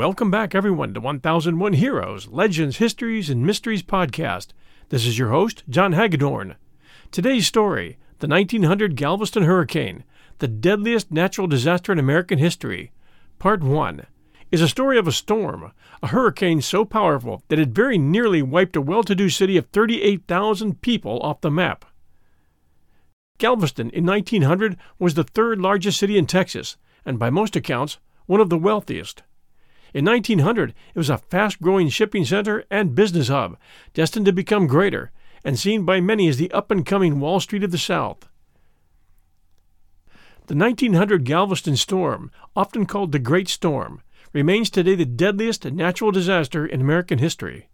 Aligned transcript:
Welcome 0.00 0.30
back, 0.30 0.54
everyone, 0.54 0.94
to 0.94 1.00
1001 1.00 1.74
Heroes, 1.74 2.26
Legends, 2.28 2.78
Histories, 2.78 3.28
and 3.28 3.44
Mysteries 3.44 3.82
podcast. 3.82 4.54
This 4.88 5.04
is 5.04 5.18
your 5.18 5.28
host, 5.28 5.62
John 5.68 5.92
Hagedorn. 5.92 6.56
Today's 7.10 7.46
story 7.46 7.98
the 8.18 8.26
1900 8.26 8.96
Galveston 8.96 9.42
Hurricane, 9.42 10.04
the 10.38 10.48
deadliest 10.48 11.10
natural 11.10 11.46
disaster 11.46 11.92
in 11.92 11.98
American 11.98 12.38
history. 12.38 12.92
Part 13.38 13.62
1 13.62 14.06
is 14.50 14.62
a 14.62 14.68
story 14.68 14.96
of 14.96 15.06
a 15.06 15.12
storm, 15.12 15.70
a 16.02 16.06
hurricane 16.06 16.62
so 16.62 16.86
powerful 16.86 17.42
that 17.48 17.58
it 17.58 17.68
very 17.68 17.98
nearly 17.98 18.40
wiped 18.40 18.76
a 18.76 18.80
well 18.80 19.02
to 19.02 19.14
do 19.14 19.28
city 19.28 19.58
of 19.58 19.66
38,000 19.66 20.80
people 20.80 21.20
off 21.20 21.42
the 21.42 21.50
map. 21.50 21.84
Galveston 23.36 23.90
in 23.90 24.06
1900 24.06 24.78
was 24.98 25.12
the 25.12 25.24
third 25.24 25.60
largest 25.60 25.98
city 25.98 26.16
in 26.16 26.24
Texas, 26.24 26.78
and 27.04 27.18
by 27.18 27.28
most 27.28 27.54
accounts, 27.54 27.98
one 28.24 28.40
of 28.40 28.48
the 28.48 28.56
wealthiest. 28.56 29.24
In 29.92 30.04
1900, 30.04 30.70
it 30.70 30.98
was 30.98 31.10
a 31.10 31.18
fast 31.18 31.60
growing 31.60 31.88
shipping 31.88 32.24
center 32.24 32.64
and 32.70 32.94
business 32.94 33.28
hub, 33.28 33.56
destined 33.92 34.26
to 34.26 34.32
become 34.32 34.66
greater, 34.66 35.10
and 35.44 35.58
seen 35.58 35.84
by 35.84 36.00
many 36.00 36.28
as 36.28 36.36
the 36.36 36.50
up 36.52 36.70
and 36.70 36.86
coming 36.86 37.18
Wall 37.18 37.40
Street 37.40 37.64
of 37.64 37.70
the 37.70 37.78
South. 37.78 38.28
The 40.46 40.54
1900 40.56 41.24
Galveston 41.24 41.76
storm, 41.76 42.30
often 42.56 42.86
called 42.86 43.12
the 43.12 43.18
Great 43.18 43.48
Storm, 43.48 44.02
remains 44.32 44.70
today 44.70 44.94
the 44.94 45.04
deadliest 45.04 45.64
natural 45.64 46.12
disaster 46.12 46.66
in 46.66 46.80
American 46.80 47.18
history. 47.18 47.68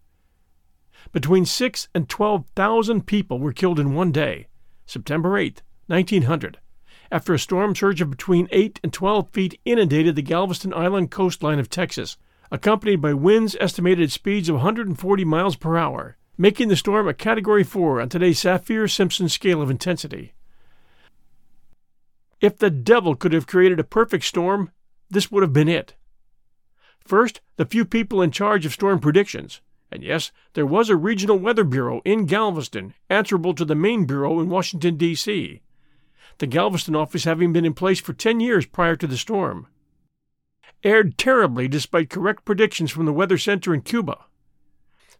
Between 1.12 1.44
6 1.44 1.88
and 1.94 2.08
12,000 2.08 3.06
people 3.06 3.38
were 3.38 3.52
killed 3.52 3.78
in 3.78 3.94
one 3.94 4.12
day, 4.12 4.48
September 4.86 5.38
8, 5.38 5.62
1900, 5.86 6.58
after 7.10 7.34
a 7.34 7.38
storm 7.38 7.74
surge 7.74 8.00
of 8.00 8.10
between 8.10 8.48
8 8.50 8.80
and 8.82 8.92
12 8.92 9.30
feet 9.30 9.60
inundated 9.64 10.16
the 10.16 10.22
Galveston 10.22 10.74
Island 10.74 11.10
coastline 11.10 11.58
of 11.58 11.70
Texas, 11.70 12.16
accompanied 12.50 13.00
by 13.00 13.14
winds 13.14 13.56
estimated 13.60 14.04
at 14.04 14.10
speeds 14.10 14.48
of 14.48 14.56
140 14.56 15.24
miles 15.24 15.56
per 15.56 15.76
hour, 15.76 16.16
making 16.38 16.68
the 16.68 16.76
storm 16.76 17.08
a 17.08 17.14
Category 17.14 17.64
4 17.64 18.00
on 18.00 18.08
today's 18.08 18.40
Saffir 18.40 18.88
Simpson 18.88 19.28
scale 19.28 19.62
of 19.62 19.70
intensity. 19.70 20.34
If 22.40 22.58
the 22.58 22.70
devil 22.70 23.14
could 23.14 23.32
have 23.32 23.46
created 23.46 23.80
a 23.80 23.84
perfect 23.84 24.24
storm, 24.24 24.70
this 25.08 25.30
would 25.30 25.42
have 25.42 25.52
been 25.52 25.68
it. 25.68 25.94
First, 26.98 27.40
the 27.56 27.64
few 27.64 27.84
people 27.84 28.20
in 28.20 28.30
charge 28.30 28.66
of 28.66 28.72
storm 28.72 28.98
predictions. 28.98 29.60
And 29.90 30.02
yes, 30.02 30.32
there 30.54 30.66
was 30.66 30.90
a 30.90 30.96
regional 30.96 31.38
weather 31.38 31.62
bureau 31.62 32.02
in 32.04 32.26
Galveston, 32.26 32.94
answerable 33.08 33.54
to 33.54 33.64
the 33.64 33.76
main 33.76 34.04
bureau 34.04 34.40
in 34.40 34.48
Washington, 34.48 34.96
D.C 34.96 35.62
the 36.38 36.46
Galveston 36.46 36.94
office 36.94 37.24
having 37.24 37.52
been 37.52 37.64
in 37.64 37.74
place 37.74 38.00
for 38.00 38.12
10 38.12 38.40
years 38.40 38.66
prior 38.66 38.96
to 38.96 39.06
the 39.06 39.16
storm. 39.16 39.66
Aired 40.84 41.16
terribly 41.16 41.68
despite 41.68 42.10
correct 42.10 42.44
predictions 42.44 42.90
from 42.90 43.06
the 43.06 43.12
Weather 43.12 43.38
Center 43.38 43.72
in 43.72 43.80
Cuba. 43.80 44.24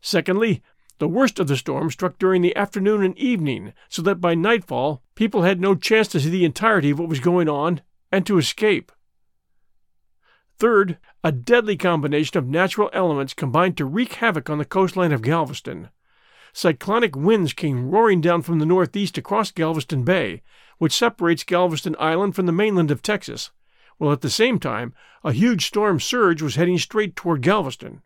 Secondly, 0.00 0.62
the 0.98 1.08
worst 1.08 1.38
of 1.38 1.48
the 1.48 1.56
storm 1.56 1.90
struck 1.90 2.18
during 2.18 2.42
the 2.42 2.56
afternoon 2.56 3.02
and 3.02 3.18
evening, 3.18 3.72
so 3.88 4.02
that 4.02 4.20
by 4.20 4.34
nightfall 4.34 5.02
people 5.14 5.42
had 5.42 5.60
no 5.60 5.74
chance 5.74 6.08
to 6.08 6.20
see 6.20 6.30
the 6.30 6.44
entirety 6.44 6.90
of 6.90 6.98
what 6.98 7.08
was 7.08 7.20
going 7.20 7.48
on 7.48 7.82
and 8.10 8.26
to 8.26 8.38
escape. 8.38 8.92
Third, 10.58 10.98
a 11.22 11.32
deadly 11.32 11.76
combination 11.76 12.38
of 12.38 12.46
natural 12.46 12.88
elements 12.94 13.34
combined 13.34 13.76
to 13.76 13.84
wreak 13.84 14.14
havoc 14.14 14.48
on 14.48 14.58
the 14.58 14.64
coastline 14.64 15.12
of 15.12 15.20
Galveston. 15.20 15.90
Cyclonic 16.56 17.14
winds 17.14 17.52
came 17.52 17.90
roaring 17.90 18.22
down 18.22 18.40
from 18.40 18.60
the 18.60 18.64
northeast 18.64 19.18
across 19.18 19.50
Galveston 19.50 20.04
Bay, 20.04 20.40
which 20.78 20.94
separates 20.94 21.44
Galveston 21.44 21.94
Island 21.98 22.34
from 22.34 22.46
the 22.46 22.50
mainland 22.50 22.90
of 22.90 23.02
Texas, 23.02 23.50
while 23.98 24.10
at 24.10 24.22
the 24.22 24.30
same 24.30 24.58
time 24.58 24.94
a 25.22 25.32
huge 25.32 25.66
storm 25.66 26.00
surge 26.00 26.40
was 26.40 26.54
heading 26.54 26.78
straight 26.78 27.14
toward 27.14 27.42
Galveston. 27.42 28.00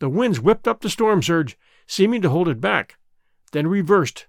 The 0.00 0.08
winds 0.08 0.40
whipped 0.40 0.66
up 0.66 0.80
the 0.80 0.90
storm 0.90 1.22
surge, 1.22 1.56
seeming 1.86 2.20
to 2.22 2.30
hold 2.30 2.48
it 2.48 2.60
back, 2.60 2.98
then 3.52 3.68
reversed, 3.68 4.26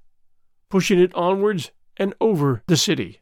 pushing 0.69 0.99
it 0.99 1.15
onwards 1.15 1.71
and 1.97 2.13
over 2.21 2.61
the 2.67 2.77
city. 2.77 3.20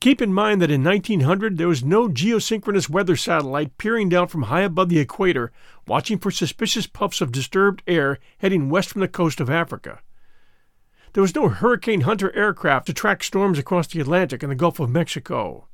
Keep 0.00 0.22
in 0.22 0.32
mind 0.32 0.62
that 0.62 0.70
in 0.70 0.82
1900 0.82 1.58
there 1.58 1.68
was 1.68 1.84
no 1.84 2.08
geosynchronous 2.08 2.88
weather 2.88 3.16
satellite 3.16 3.76
peering 3.76 4.08
down 4.08 4.28
from 4.28 4.44
high 4.44 4.62
above 4.62 4.88
the 4.88 4.98
equator, 4.98 5.52
watching 5.86 6.18
for 6.18 6.30
suspicious 6.30 6.86
puffs 6.86 7.20
of 7.20 7.30
disturbed 7.30 7.82
air 7.86 8.18
heading 8.38 8.70
west 8.70 8.88
from 8.88 9.02
the 9.02 9.08
coast 9.08 9.40
of 9.40 9.50
Africa. 9.50 10.00
There 11.12 11.20
was 11.20 11.34
no 11.34 11.48
Hurricane 11.48 12.02
Hunter 12.02 12.34
aircraft 12.34 12.86
to 12.86 12.94
track 12.94 13.22
storms 13.22 13.58
across 13.58 13.88
the 13.88 14.00
Atlantic 14.00 14.42
and 14.42 14.50
the 14.50 14.56
Gulf 14.56 14.80
of 14.80 14.88
Mexico. 14.88 15.66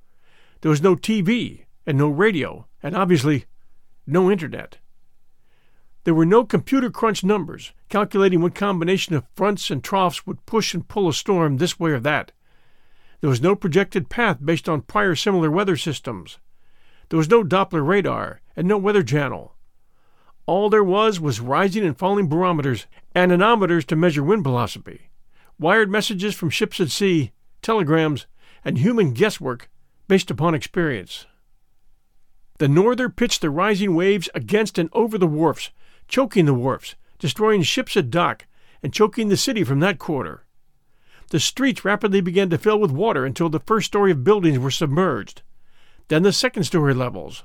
There 0.61 0.71
was 0.71 0.83
no 0.83 0.97
TV 0.97 1.67
and 1.87 1.97
no 1.97 2.09
radio, 2.09 2.67
and 2.83 2.97
obviously 2.97 3.45
no 4.09 4.29
internet. 4.29 4.79
There 6.03 6.15
were 6.15 6.27
no 6.27 6.45
computer 6.45 6.91
crunch 6.91 7.23
numbers 7.23 7.73
calculating 7.89 8.41
what 8.41 8.57
combination 8.57 9.15
of 9.15 9.27
fronts 9.37 9.71
and 9.71 9.85
troughs 9.85 10.27
would 10.27 10.47
push 10.47 10.75
and 10.75 10.89
pull 10.89 11.09
a 11.09 11.13
storm 11.13 11.59
this 11.59 11.79
way 11.79 11.93
or 11.93 12.01
that. 12.01 12.33
There 13.27 13.31
was 13.31 13.43
no 13.43 13.57
projected 13.57 14.09
path 14.09 14.39
based 14.41 14.69
on 14.69 14.83
prior 14.83 15.17
similar 15.17 15.51
weather 15.51 15.77
systems. 15.77 16.39
There 17.09 17.17
was 17.17 17.29
no 17.29 17.43
Doppler 17.43 17.85
radar 17.85 18.41
and 18.55 18.69
no 18.69 18.79
weather 18.79 19.03
channel. 19.03 19.57
All 20.47 20.71
there 20.71 20.85
was 20.85 21.19
was 21.19 21.41
rising 21.41 21.85
and 21.85 21.99
falling 21.99 22.29
barometers, 22.29 22.87
and 23.17 23.33
anemometers 23.33 23.85
to 23.87 23.97
measure 23.97 24.23
wind 24.23 24.45
velocity, 24.45 25.11
wired 25.59 25.91
messages 25.91 26.37
from 26.37 26.51
ships 26.51 26.79
at 26.79 26.93
sea, 26.93 27.33
telegrams, 27.63 28.29
and 28.65 28.79
human 28.79 29.13
guesswork 29.13 29.69
based 30.07 30.31
upon 30.31 30.55
experience. 30.55 31.27
The 32.59 32.69
norther 32.69 33.09
pitched 33.09 33.41
the 33.41 33.51
rising 33.51 33.97
waves 33.97 34.29
against 34.37 34.79
and 34.79 34.89
over 34.93 35.19
the 35.19 35.27
wharfs, 35.27 35.71
choking 36.07 36.45
the 36.45 36.55
wharfs, 36.55 36.95
destroying 37.19 37.63
ships 37.63 37.97
at 37.97 38.09
dock, 38.09 38.47
and 38.85 38.93
choking 38.93 39.31
the 39.31 39.37
city 39.37 39.65
from 39.65 39.81
that 39.81 39.99
quarter. 39.99 40.46
The 41.31 41.41
streets 41.41 41.85
rapidly 41.85 42.21
began 42.21 42.51
to 42.51 42.59
fill 42.59 42.79
with 42.79 42.91
water 42.91 43.25
until 43.25 43.49
the 43.49 43.61
first 43.61 43.87
story 43.87 44.13
of 44.13 44.25
buildings 44.25 44.59
were 44.59 44.71
submerged, 44.71 45.43
then 46.09 46.23
the 46.23 46.33
second 46.33 46.65
story 46.65 46.95
levels. 46.95 47.43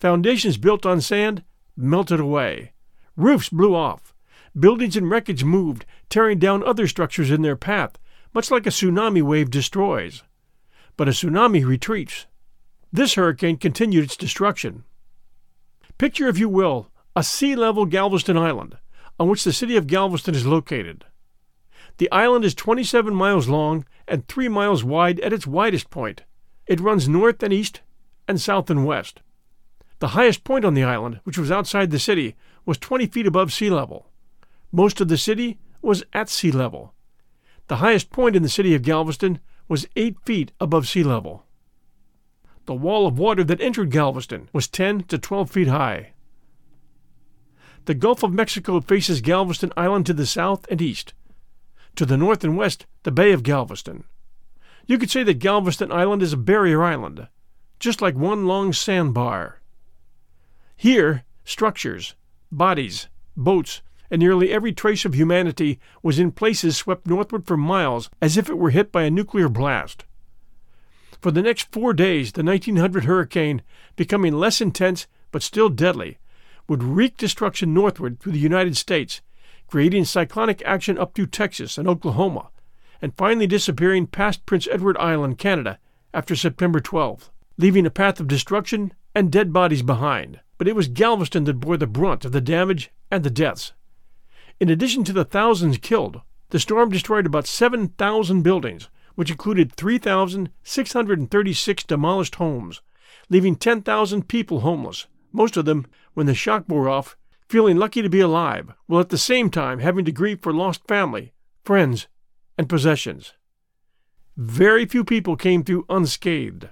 Foundations 0.00 0.56
built 0.56 0.84
on 0.84 1.00
sand 1.00 1.44
melted 1.76 2.18
away. 2.18 2.72
Roofs 3.16 3.48
blew 3.48 3.74
off. 3.74 4.12
Buildings 4.58 4.96
and 4.96 5.08
wreckage 5.08 5.44
moved, 5.44 5.86
tearing 6.10 6.38
down 6.38 6.64
other 6.64 6.88
structures 6.88 7.30
in 7.30 7.42
their 7.42 7.56
path, 7.56 7.98
much 8.34 8.50
like 8.50 8.66
a 8.66 8.70
tsunami 8.70 9.22
wave 9.22 9.50
destroys. 9.50 10.24
But 10.96 11.08
a 11.08 11.12
tsunami 11.12 11.64
retreats. 11.64 12.26
This 12.92 13.14
hurricane 13.14 13.56
continued 13.56 14.04
its 14.04 14.16
destruction. 14.16 14.84
Picture, 15.98 16.28
if 16.28 16.38
you 16.38 16.48
will, 16.48 16.90
a 17.14 17.22
sea 17.22 17.54
level 17.54 17.86
Galveston 17.86 18.36
Island, 18.36 18.76
on 19.18 19.28
which 19.28 19.44
the 19.44 19.52
city 19.52 19.76
of 19.76 19.86
Galveston 19.86 20.34
is 20.34 20.46
located. 20.46 21.04
The 21.98 22.10
island 22.10 22.44
is 22.44 22.54
27 22.54 23.14
miles 23.14 23.48
long 23.48 23.84
and 24.08 24.26
3 24.26 24.48
miles 24.48 24.82
wide 24.82 25.20
at 25.20 25.32
its 25.32 25.46
widest 25.46 25.90
point. 25.90 26.22
It 26.66 26.80
runs 26.80 27.08
north 27.08 27.42
and 27.42 27.52
east 27.52 27.80
and 28.26 28.40
south 28.40 28.70
and 28.70 28.86
west. 28.86 29.20
The 29.98 30.08
highest 30.08 30.42
point 30.42 30.64
on 30.64 30.74
the 30.74 30.84
island, 30.84 31.20
which 31.24 31.38
was 31.38 31.50
outside 31.50 31.90
the 31.90 31.98
city, 31.98 32.34
was 32.64 32.78
20 32.78 33.06
feet 33.06 33.26
above 33.26 33.52
sea 33.52 33.70
level. 33.70 34.08
Most 34.72 35.00
of 35.00 35.08
the 35.08 35.18
city 35.18 35.58
was 35.80 36.02
at 36.12 36.28
sea 36.28 36.50
level. 36.50 36.94
The 37.68 37.76
highest 37.76 38.10
point 38.10 38.34
in 38.34 38.42
the 38.42 38.48
city 38.48 38.74
of 38.74 38.82
Galveston 38.82 39.38
was 39.68 39.86
8 39.94 40.16
feet 40.24 40.52
above 40.60 40.88
sea 40.88 41.04
level. 41.04 41.44
The 42.66 42.74
wall 42.74 43.06
of 43.06 43.18
water 43.18 43.44
that 43.44 43.60
entered 43.60 43.90
Galveston 43.90 44.48
was 44.52 44.68
10 44.68 45.04
to 45.04 45.18
12 45.18 45.50
feet 45.50 45.68
high. 45.68 46.12
The 47.84 47.94
Gulf 47.94 48.22
of 48.22 48.32
Mexico 48.32 48.80
faces 48.80 49.20
Galveston 49.20 49.72
Island 49.76 50.06
to 50.06 50.14
the 50.14 50.26
south 50.26 50.66
and 50.70 50.80
east. 50.80 51.14
To 51.96 52.06
the 52.06 52.16
north 52.16 52.42
and 52.42 52.56
west, 52.56 52.86
the 53.02 53.12
Bay 53.12 53.32
of 53.32 53.42
Galveston. 53.42 54.04
You 54.86 54.98
could 54.98 55.10
say 55.10 55.22
that 55.22 55.38
Galveston 55.38 55.92
Island 55.92 56.22
is 56.22 56.32
a 56.32 56.38
barrier 56.38 56.82
island, 56.82 57.28
just 57.78 58.00
like 58.00 58.14
one 58.14 58.46
long 58.46 58.72
sandbar. 58.72 59.60
Here, 60.76 61.24
structures, 61.44 62.14
bodies, 62.50 63.08
boats, 63.36 63.82
and 64.10 64.20
nearly 64.20 64.50
every 64.50 64.72
trace 64.72 65.04
of 65.04 65.14
humanity 65.14 65.78
was 66.02 66.18
in 66.18 66.32
places 66.32 66.76
swept 66.76 67.06
northward 67.06 67.46
for 67.46 67.56
miles 67.56 68.10
as 68.20 68.36
if 68.36 68.48
it 68.48 68.58
were 68.58 68.70
hit 68.70 68.92
by 68.92 69.04
a 69.04 69.10
nuclear 69.10 69.48
blast. 69.48 70.04
For 71.20 71.30
the 71.30 71.42
next 71.42 71.70
four 71.72 71.94
days, 71.94 72.32
the 72.32 72.42
1900 72.42 73.04
hurricane, 73.04 73.62
becoming 73.96 74.34
less 74.34 74.60
intense 74.60 75.06
but 75.30 75.42
still 75.42 75.68
deadly, 75.68 76.18
would 76.68 76.82
wreak 76.82 77.16
destruction 77.16 77.72
northward 77.72 78.18
through 78.18 78.32
the 78.32 78.38
United 78.38 78.76
States, 78.76 79.20
creating 79.72 80.04
cyclonic 80.04 80.62
action 80.66 80.98
up 80.98 81.14
through 81.14 81.24
Texas 81.24 81.78
and 81.78 81.88
Oklahoma, 81.88 82.50
and 83.00 83.16
finally 83.16 83.46
disappearing 83.46 84.06
past 84.06 84.44
Prince 84.44 84.68
Edward 84.70 84.98
Island, 84.98 85.38
Canada, 85.38 85.78
after 86.12 86.36
September 86.36 86.78
12th, 86.78 87.30
leaving 87.56 87.86
a 87.86 87.90
path 87.90 88.20
of 88.20 88.28
destruction 88.28 88.92
and 89.14 89.32
dead 89.32 89.50
bodies 89.50 89.80
behind. 89.80 90.40
But 90.58 90.68
it 90.68 90.76
was 90.76 90.88
Galveston 90.88 91.44
that 91.44 91.54
bore 91.54 91.78
the 91.78 91.86
brunt 91.86 92.26
of 92.26 92.32
the 92.32 92.40
damage 92.42 92.90
and 93.10 93.24
the 93.24 93.30
deaths. 93.30 93.72
In 94.60 94.68
addition 94.68 95.04
to 95.04 95.12
the 95.14 95.24
thousands 95.24 95.78
killed, 95.78 96.20
the 96.50 96.60
storm 96.60 96.90
destroyed 96.90 97.24
about 97.24 97.46
7,000 97.46 98.42
buildings, 98.42 98.90
which 99.14 99.30
included 99.30 99.72
3,636 99.72 101.84
demolished 101.84 102.34
homes, 102.34 102.82
leaving 103.30 103.56
10,000 103.56 104.28
people 104.28 104.60
homeless, 104.60 105.06
most 105.32 105.56
of 105.56 105.64
them, 105.64 105.86
when 106.12 106.26
the 106.26 106.34
shock 106.34 106.66
bore 106.66 106.90
off, 106.90 107.16
feeling 107.52 107.76
lucky 107.76 108.00
to 108.00 108.08
be 108.08 108.20
alive, 108.20 108.72
while 108.86 109.02
at 109.02 109.10
the 109.10 109.18
same 109.18 109.50
time 109.50 109.80
having 109.80 110.06
to 110.06 110.10
grieve 110.10 110.40
for 110.40 110.54
lost 110.54 110.88
family, 110.88 111.34
friends, 111.64 112.08
and 112.56 112.66
possessions. 112.66 113.34
Very 114.38 114.86
few 114.86 115.04
people 115.04 115.36
came 115.36 115.62
through 115.62 115.84
unscathed. 115.90 116.70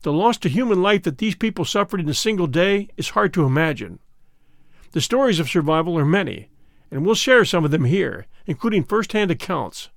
The 0.00 0.12
loss 0.12 0.36
to 0.38 0.48
human 0.48 0.82
life 0.82 1.04
that 1.04 1.18
these 1.18 1.36
people 1.36 1.64
suffered 1.64 2.00
in 2.00 2.08
a 2.08 2.14
single 2.14 2.48
day 2.48 2.88
is 2.96 3.10
hard 3.10 3.32
to 3.34 3.44
imagine. 3.44 4.00
The 4.90 5.00
stories 5.00 5.38
of 5.38 5.48
survival 5.48 5.96
are 5.96 6.04
many, 6.04 6.48
and 6.90 7.06
we'll 7.06 7.14
share 7.14 7.44
some 7.44 7.64
of 7.64 7.70
them 7.70 7.84
here, 7.84 8.26
including 8.46 8.82
first 8.82 9.12
hand 9.12 9.30
accounts. 9.30 9.90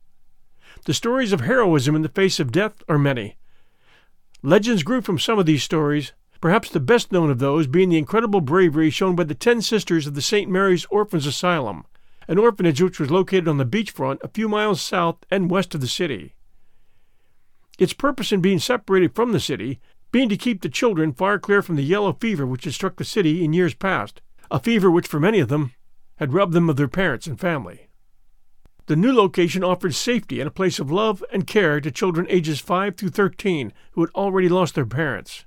The 0.85 0.94
stories 0.94 1.33
of 1.33 1.41
heroism 1.41 1.95
in 1.95 2.03
the 2.03 2.09
face 2.09 2.39
of 2.39 2.51
death 2.51 2.83
are 2.88 3.00
many. 3.00 3.38
Legends 4.44 4.83
grew 4.83 5.01
from 5.01 5.17
some 5.17 5.39
of 5.39 5.47
these 5.47 5.63
stories, 5.63 6.13
perhaps 6.45 6.69
the 6.69 6.80
best 6.80 7.12
known 7.12 7.31
of 7.31 7.39
those 7.39 7.65
being 7.65 7.89
the 7.89 7.97
incredible 7.97 8.39
bravery 8.39 8.92
shown 8.92 9.15
by 9.15 9.24
the 9.24 9.33
ten 9.33 9.63
sisters 9.63 10.06
of 10.06 10.13
the 10.13 10.21
St. 10.21 10.47
Mary's 10.47 10.86
Orphans 10.92 11.25
Asylum, 11.25 11.86
an 12.27 12.38
orphanage 12.38 12.80
which 12.80 13.00
was 13.00 13.09
located 13.09 13.47
on 13.47 13.57
the 13.57 13.65
beachfront 13.65 14.21
a 14.21 14.27
few 14.27 14.47
miles 14.47 14.80
south 14.80 15.18
and 15.31 15.50
west 15.50 15.74
of 15.74 15.81
the 15.81 15.88
city. 15.88 16.36
Its 17.80 17.94
purpose 17.94 18.31
in 18.31 18.42
being 18.42 18.59
separated 18.59 19.15
from 19.15 19.31
the 19.31 19.39
city 19.39 19.80
being 20.12 20.30
to 20.30 20.38
keep 20.38 20.62
the 20.62 20.69
children 20.69 21.13
far 21.13 21.39
clear 21.39 21.63
from 21.63 21.77
the 21.77 21.81
yellow 21.81 22.13
fever 22.13 22.45
which 22.45 22.65
had 22.65 22.75
struck 22.75 22.98
the 22.98 23.03
city 23.03 23.44
in 23.44 23.51
years 23.51 23.74
past, 23.74 24.21
a 24.51 24.59
fever 24.59 24.91
which 24.91 25.07
for 25.07 25.19
many 25.19 25.39
of 25.39 25.48
them 25.48 25.74
had 26.18 26.31
robbed 26.31 26.53
them 26.53 26.69
of 26.69 26.75
their 26.75 26.88
parents 26.88 27.25
and 27.25 27.39
family. 27.39 27.88
The 28.86 28.95
new 28.95 29.12
location 29.12 29.63
offered 29.63 29.95
safety 29.95 30.39
and 30.39 30.48
a 30.48 30.51
place 30.51 30.77
of 30.77 30.91
love 30.91 31.24
and 31.33 31.48
care 31.48 31.81
to 31.81 31.89
children 31.89 32.27
ages 32.30 32.59
5 32.59 32.98
through 32.98 33.09
13 33.09 33.74
who 33.94 34.01
had 34.01 34.12
already 34.13 34.48
lost 34.48 34.75
their 34.75 34.86
parents. 34.86 35.45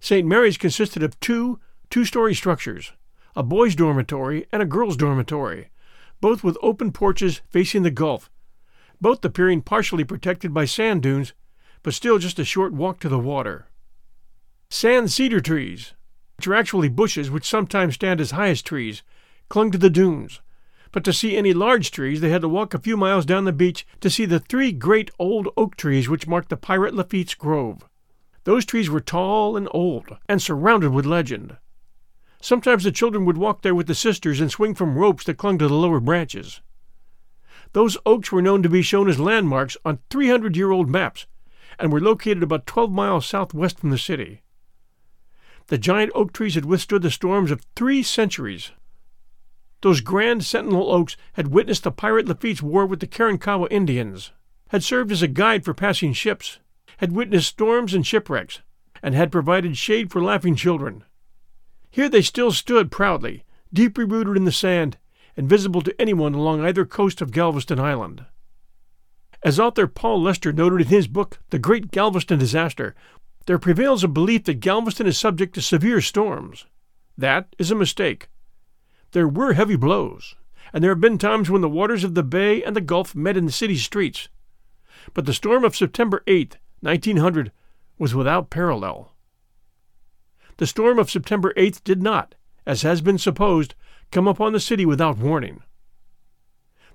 St. 0.00 0.26
Mary's 0.26 0.56
consisted 0.56 1.02
of 1.02 1.18
two 1.20 1.60
two 1.90 2.04
story 2.04 2.34
structures 2.34 2.92
a 3.36 3.42
boys' 3.42 3.76
dormitory 3.76 4.46
and 4.50 4.62
a 4.62 4.66
girls' 4.66 4.96
dormitory, 4.96 5.70
both 6.20 6.42
with 6.42 6.58
open 6.62 6.90
porches 6.90 7.40
facing 7.48 7.82
the 7.82 7.90
Gulf, 7.90 8.30
both 9.00 9.24
appearing 9.24 9.62
partially 9.62 10.04
protected 10.04 10.52
by 10.52 10.64
sand 10.64 11.02
dunes, 11.02 11.32
but 11.82 11.94
still 11.94 12.18
just 12.18 12.38
a 12.38 12.44
short 12.44 12.72
walk 12.72 12.98
to 13.00 13.08
the 13.08 13.18
water. 13.18 13.68
Sand 14.70 15.12
cedar 15.12 15.40
trees, 15.40 15.94
which 16.36 16.46
are 16.46 16.54
actually 16.54 16.88
bushes 16.88 17.30
which 17.30 17.48
sometimes 17.48 17.94
stand 17.94 18.20
as 18.20 18.32
high 18.32 18.48
as 18.48 18.60
trees, 18.60 19.02
clung 19.48 19.70
to 19.70 19.78
the 19.78 19.90
dunes, 19.90 20.40
but 20.90 21.04
to 21.04 21.12
see 21.12 21.36
any 21.36 21.52
large 21.52 21.90
trees 21.90 22.20
they 22.20 22.30
had 22.30 22.42
to 22.42 22.48
walk 22.48 22.74
a 22.74 22.78
few 22.78 22.96
miles 22.96 23.24
down 23.24 23.44
the 23.44 23.52
beach 23.52 23.86
to 24.00 24.10
see 24.10 24.24
the 24.24 24.40
three 24.40 24.72
great 24.72 25.10
old 25.18 25.48
oak 25.56 25.76
trees 25.76 26.08
which 26.08 26.26
marked 26.26 26.48
the 26.48 26.56
pirate 26.56 26.94
Lafitte's 26.94 27.34
grove. 27.34 27.84
Those 28.48 28.64
trees 28.64 28.88
were 28.88 29.00
tall 29.00 29.58
and 29.58 29.68
old, 29.72 30.16
and 30.26 30.40
surrounded 30.40 30.90
with 30.90 31.04
legend. 31.04 31.58
Sometimes 32.40 32.82
the 32.82 32.90
children 32.90 33.26
would 33.26 33.36
walk 33.36 33.60
there 33.60 33.74
with 33.74 33.88
the 33.88 33.94
sisters 33.94 34.40
and 34.40 34.50
swing 34.50 34.74
from 34.74 34.96
ropes 34.96 35.24
that 35.24 35.36
clung 35.36 35.58
to 35.58 35.68
the 35.68 35.74
lower 35.74 36.00
branches. 36.00 36.62
Those 37.74 37.98
oaks 38.06 38.32
were 38.32 38.40
known 38.40 38.62
to 38.62 38.70
be 38.70 38.80
shown 38.80 39.06
as 39.06 39.20
landmarks 39.20 39.76
on 39.84 39.98
300 40.08 40.56
year 40.56 40.70
old 40.70 40.88
maps 40.88 41.26
and 41.78 41.92
were 41.92 42.00
located 42.00 42.42
about 42.42 42.66
12 42.66 42.90
miles 42.90 43.26
southwest 43.26 43.80
from 43.80 43.90
the 43.90 43.98
city. 43.98 44.40
The 45.66 45.76
giant 45.76 46.12
oak 46.14 46.32
trees 46.32 46.54
had 46.54 46.64
withstood 46.64 47.02
the 47.02 47.10
storms 47.10 47.50
of 47.50 47.66
three 47.76 48.02
centuries. 48.02 48.72
Those 49.82 50.00
grand 50.00 50.42
sentinel 50.42 50.90
oaks 50.90 51.18
had 51.34 51.48
witnessed 51.48 51.84
the 51.84 51.92
pirate 51.92 52.26
Lafitte's 52.26 52.62
war 52.62 52.86
with 52.86 53.00
the 53.00 53.06
Karankawa 53.06 53.68
Indians, 53.70 54.32
had 54.68 54.82
served 54.82 55.12
as 55.12 55.20
a 55.20 55.28
guide 55.28 55.66
for 55.66 55.74
passing 55.74 56.14
ships, 56.14 56.60
had 56.98 57.12
witnessed 57.12 57.48
storms 57.48 57.94
and 57.94 58.06
shipwrecks, 58.06 58.60
and 59.02 59.14
had 59.14 59.32
provided 59.32 59.76
shade 59.76 60.10
for 60.10 60.22
laughing 60.22 60.54
children. 60.54 61.04
Here 61.90 62.08
they 62.08 62.22
still 62.22 62.52
stood 62.52 62.90
proudly, 62.90 63.44
deeply 63.72 64.04
rooted 64.04 64.36
in 64.36 64.44
the 64.44 64.52
sand, 64.52 64.98
and 65.36 65.48
visible 65.48 65.80
to 65.82 66.00
anyone 66.00 66.34
along 66.34 66.60
either 66.60 66.84
coast 66.84 67.20
of 67.20 67.30
Galveston 67.30 67.78
Island. 67.78 68.24
As 69.42 69.60
author 69.60 69.86
Paul 69.86 70.20
Lester 70.20 70.52
noted 70.52 70.80
in 70.80 70.86
his 70.88 71.06
book, 71.06 71.38
The 71.50 71.60
Great 71.60 71.92
Galveston 71.92 72.38
Disaster, 72.38 72.94
there 73.46 73.58
prevails 73.58 74.02
a 74.02 74.08
belief 74.08 74.44
that 74.44 74.60
Galveston 74.60 75.06
is 75.06 75.16
subject 75.16 75.54
to 75.54 75.62
severe 75.62 76.00
storms. 76.00 76.66
That 77.16 77.54
is 77.58 77.70
a 77.70 77.76
mistake. 77.76 78.28
There 79.12 79.28
were 79.28 79.52
heavy 79.52 79.76
blows, 79.76 80.34
and 80.72 80.82
there 80.82 80.90
have 80.90 81.00
been 81.00 81.18
times 81.18 81.48
when 81.48 81.62
the 81.62 81.68
waters 81.68 82.02
of 82.02 82.14
the 82.14 82.24
bay 82.24 82.62
and 82.62 82.74
the 82.74 82.80
Gulf 82.80 83.14
met 83.14 83.36
in 83.36 83.46
the 83.46 83.52
city's 83.52 83.84
streets. 83.84 84.28
But 85.14 85.24
the 85.24 85.32
storm 85.32 85.64
of 85.64 85.76
September 85.76 86.22
8, 86.26 86.58
1900, 86.80 87.52
was 87.98 88.14
without 88.14 88.50
parallel. 88.50 89.12
The 90.58 90.66
storm 90.66 90.98
of 90.98 91.10
September 91.10 91.52
8th 91.56 91.82
did 91.84 92.02
not, 92.02 92.34
as 92.66 92.82
has 92.82 93.00
been 93.00 93.18
supposed, 93.18 93.74
come 94.10 94.26
upon 94.26 94.52
the 94.52 94.60
city 94.60 94.84
without 94.84 95.18
warning. 95.18 95.62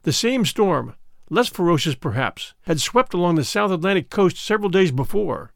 The 0.04 0.13
same 0.13 0.46
storm, 0.46 0.96
less 1.30 1.48
ferocious 1.48 1.96
perhaps, 1.96 2.54
had 2.63 2.82
swept 2.82 3.13
along 3.13 3.36
the 3.36 3.44
South 3.44 3.72
Atlantic 3.72 4.10
coast 4.10 4.38
several 4.38 4.70
days 4.70 4.92
before. 4.92 5.54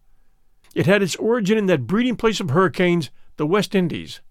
It 0.73 0.85
had 0.85 1.01
its 1.01 1.15
origin 1.17 1.57
in 1.57 1.65
that 1.65 1.87
breeding 1.87 2.15
place 2.15 2.39
of 2.39 2.51
hurricanes, 2.51 3.09
the 3.35 3.45
West 3.47 3.75
Indies, 3.75 4.21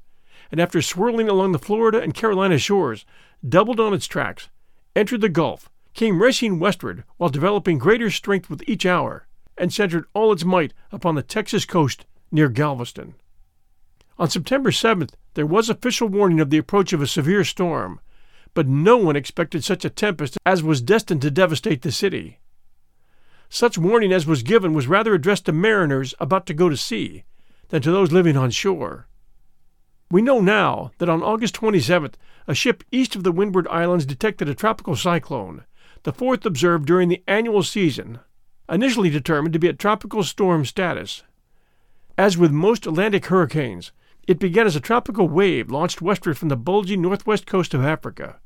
and 0.50 0.60
after 0.60 0.80
swirling 0.80 1.28
along 1.28 1.52
the 1.52 1.58
Florida 1.58 2.00
and 2.00 2.14
Carolina 2.14 2.58
shores, 2.58 3.04
doubled 3.46 3.80
on 3.80 3.92
its 3.92 4.06
tracks, 4.06 4.48
entered 4.94 5.20
the 5.20 5.28
Gulf, 5.28 5.70
came 5.92 6.22
racing 6.22 6.58
westward 6.58 7.04
while 7.16 7.30
developing 7.30 7.78
greater 7.78 8.10
strength 8.10 8.48
with 8.48 8.62
each 8.66 8.86
hour, 8.86 9.25
and 9.58 9.72
centered 9.72 10.04
all 10.14 10.32
its 10.32 10.44
might 10.44 10.72
upon 10.92 11.14
the 11.14 11.22
Texas 11.22 11.64
coast 11.64 12.04
near 12.30 12.48
Galveston. 12.48 13.14
On 14.18 14.30
September 14.30 14.70
7th, 14.70 15.10
there 15.34 15.46
was 15.46 15.68
official 15.68 16.08
warning 16.08 16.40
of 16.40 16.50
the 16.50 16.58
approach 16.58 16.92
of 16.92 17.02
a 17.02 17.06
severe 17.06 17.44
storm, 17.44 18.00
but 18.54 18.66
no 18.66 18.96
one 18.96 19.16
expected 19.16 19.62
such 19.62 19.84
a 19.84 19.90
tempest 19.90 20.38
as 20.46 20.62
was 20.62 20.80
destined 20.80 21.22
to 21.22 21.30
devastate 21.30 21.82
the 21.82 21.92
city. 21.92 22.38
Such 23.48 23.78
warning 23.78 24.12
as 24.12 24.26
was 24.26 24.42
given 24.42 24.72
was 24.72 24.88
rather 24.88 25.14
addressed 25.14 25.44
to 25.46 25.52
mariners 25.52 26.14
about 26.18 26.46
to 26.46 26.54
go 26.54 26.68
to 26.68 26.76
sea 26.76 27.24
than 27.68 27.82
to 27.82 27.90
those 27.90 28.12
living 28.12 28.36
on 28.36 28.50
shore. 28.50 29.06
We 30.10 30.22
know 30.22 30.40
now 30.40 30.92
that 30.98 31.08
on 31.08 31.22
August 31.22 31.56
27th, 31.56 32.14
a 32.46 32.54
ship 32.54 32.84
east 32.90 33.16
of 33.16 33.24
the 33.24 33.32
Windward 33.32 33.66
Islands 33.68 34.06
detected 34.06 34.48
a 34.48 34.54
tropical 34.54 34.96
cyclone, 34.96 35.64
the 36.04 36.12
fourth 36.12 36.46
observed 36.46 36.86
during 36.86 37.08
the 37.08 37.22
annual 37.26 37.62
season, 37.62 38.20
initially 38.68 39.10
determined 39.10 39.52
to 39.52 39.58
be 39.58 39.68
at 39.68 39.78
tropical 39.78 40.22
storm 40.22 40.64
status. 40.64 41.22
As 42.18 42.38
with 42.38 42.50
most 42.50 42.86
Atlantic 42.86 43.26
hurricanes, 43.26 43.92
It 44.26 44.40
began 44.40 44.66
as 44.66 44.74
a 44.74 44.80
tropical 44.80 45.28
wave 45.28 45.70
launched 45.70 46.02
westward 46.02 46.36
from 46.36 46.48
the 46.48 46.56
bulging 46.56 47.00
northwest 47.00 47.46
coast 47.46 47.74
of 47.74 47.84
Africa. 47.84 48.40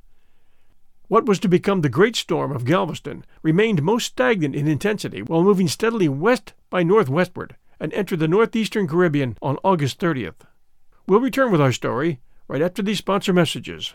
What 1.09 1.25
was 1.25 1.39
to 1.41 1.49
become 1.49 1.81
the 1.81 1.89
great 1.89 2.17
storm 2.17 2.53
of 2.53 2.67
Galveston 2.67 3.25
remained 3.43 3.83
most 3.83 4.07
stagnant 4.07 4.55
in 4.55 4.69
intensity 4.69 5.23
while 5.23 5.43
moving 5.43 5.69
steadily 5.69 6.09
west 6.09 6.53
by 6.69 6.83
northwestward 6.83 7.57
and 7.81 7.93
entered 7.95 8.19
the 8.19 8.29
northeastern 8.29 8.87
Caribbean 8.87 9.39
on 9.41 9.57
August 9.65 9.99
30th. 9.99 10.47
We'll 11.07 11.21
return 11.21 11.51
with 11.51 11.63
our 11.63 11.73
story 11.73 12.21
right 12.47 12.63
after 12.63 12.83
these 12.83 12.99
sponsor 12.99 13.33
messages. 13.33 13.95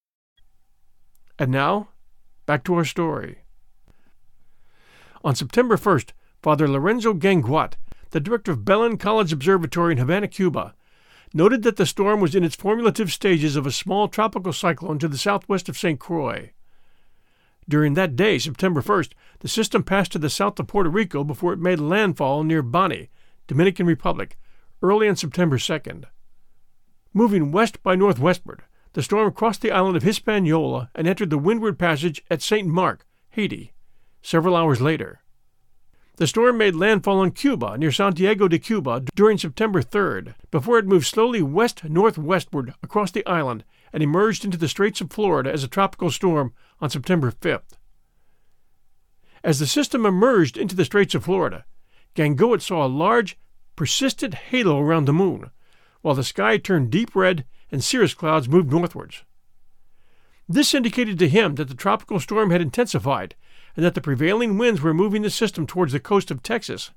And 1.41 1.49
now, 1.49 1.87
back 2.45 2.63
to 2.65 2.75
our 2.75 2.85
story. 2.85 3.39
On 5.23 5.33
September 5.33 5.75
1st, 5.75 6.11
Father 6.43 6.67
Lorenzo 6.67 7.15
Gangoite, 7.15 7.77
the 8.11 8.19
director 8.19 8.51
of 8.51 8.63
Belen 8.63 8.95
College 8.97 9.33
Observatory 9.33 9.93
in 9.93 9.97
Havana, 9.97 10.27
Cuba, 10.27 10.75
noted 11.33 11.63
that 11.63 11.77
the 11.77 11.87
storm 11.87 12.21
was 12.21 12.35
in 12.35 12.43
its 12.43 12.55
formulative 12.55 13.11
stages 13.11 13.55
of 13.55 13.65
a 13.65 13.71
small 13.71 14.07
tropical 14.07 14.53
cyclone 14.53 14.99
to 14.99 15.07
the 15.07 15.17
southwest 15.17 15.67
of 15.67 15.79
St. 15.79 15.99
Croix. 15.99 16.51
During 17.67 17.95
that 17.95 18.15
day, 18.15 18.37
September 18.37 18.83
1st, 18.83 19.13
the 19.39 19.47
system 19.47 19.81
passed 19.81 20.11
to 20.11 20.19
the 20.19 20.29
south 20.29 20.59
of 20.59 20.67
Puerto 20.67 20.91
Rico 20.91 21.23
before 21.23 21.53
it 21.53 21.59
made 21.59 21.79
landfall 21.79 22.43
near 22.43 22.61
Bani, 22.61 23.09
Dominican 23.47 23.87
Republic, 23.87 24.37
early 24.83 25.09
on 25.09 25.15
September 25.15 25.57
2nd. 25.57 26.05
Moving 27.15 27.51
west 27.51 27.81
by 27.81 27.95
northwestward, 27.95 28.61
the 28.93 29.03
storm 29.03 29.31
crossed 29.31 29.61
the 29.61 29.71
island 29.71 29.95
of 29.95 30.03
Hispaniola 30.03 30.89
and 30.93 31.07
entered 31.07 31.29
the 31.29 31.37
Windward 31.37 31.79
Passage 31.79 32.21
at 32.29 32.41
St. 32.41 32.67
Mark, 32.67 33.05
Haiti, 33.29 33.73
several 34.21 34.55
hours 34.55 34.81
later. 34.81 35.21
The 36.17 36.27
storm 36.27 36.57
made 36.57 36.75
landfall 36.75 37.19
on 37.19 37.31
Cuba 37.31 37.77
near 37.77 37.91
Santiago 37.91 38.47
de 38.47 38.59
Cuba 38.59 39.03
during 39.15 39.37
September 39.37 39.81
3rd, 39.81 40.35
before 40.51 40.77
it 40.77 40.85
moved 40.85 41.07
slowly 41.07 41.41
west 41.41 41.83
northwestward 41.85 42.73
across 42.83 43.11
the 43.11 43.25
island 43.25 43.63
and 43.93 44.03
emerged 44.03 44.45
into 44.45 44.57
the 44.57 44.67
Straits 44.67 45.01
of 45.01 45.11
Florida 45.11 45.51
as 45.51 45.63
a 45.63 45.67
tropical 45.67 46.11
storm 46.11 46.53
on 46.79 46.89
September 46.89 47.31
5th. 47.31 47.77
As 49.43 49.59
the 49.59 49.65
system 49.65 50.05
emerged 50.05 50.57
into 50.57 50.75
the 50.75 50.85
Straits 50.85 51.15
of 51.15 51.23
Florida, 51.23 51.65
Gangoite 52.13 52.61
saw 52.61 52.85
a 52.85 52.87
large, 52.87 53.39
persistent 53.75 54.35
halo 54.35 54.79
around 54.79 55.05
the 55.05 55.13
moon, 55.13 55.49
while 56.01 56.13
the 56.13 56.23
sky 56.23 56.57
turned 56.57 56.91
deep 56.91 57.15
red 57.15 57.45
and 57.71 57.83
cirrus 57.83 58.13
clouds 58.13 58.49
moved 58.49 58.71
northwards. 58.71 59.23
This 60.47 60.73
indicated 60.73 61.17
to 61.19 61.29
him 61.29 61.55
that 61.55 61.69
the 61.69 61.75
tropical 61.75 62.19
storm 62.19 62.51
had 62.51 62.61
intensified 62.61 63.35
and 63.75 63.85
that 63.85 63.95
the 63.95 64.01
prevailing 64.01 64.57
winds 64.57 64.81
were 64.81 64.93
moving 64.93 65.21
the 65.21 65.29
system 65.29 65.65
towards 65.65 65.93
the 65.93 65.99
coast 65.99 66.29
of 66.29 66.43
Texas. 66.43 66.91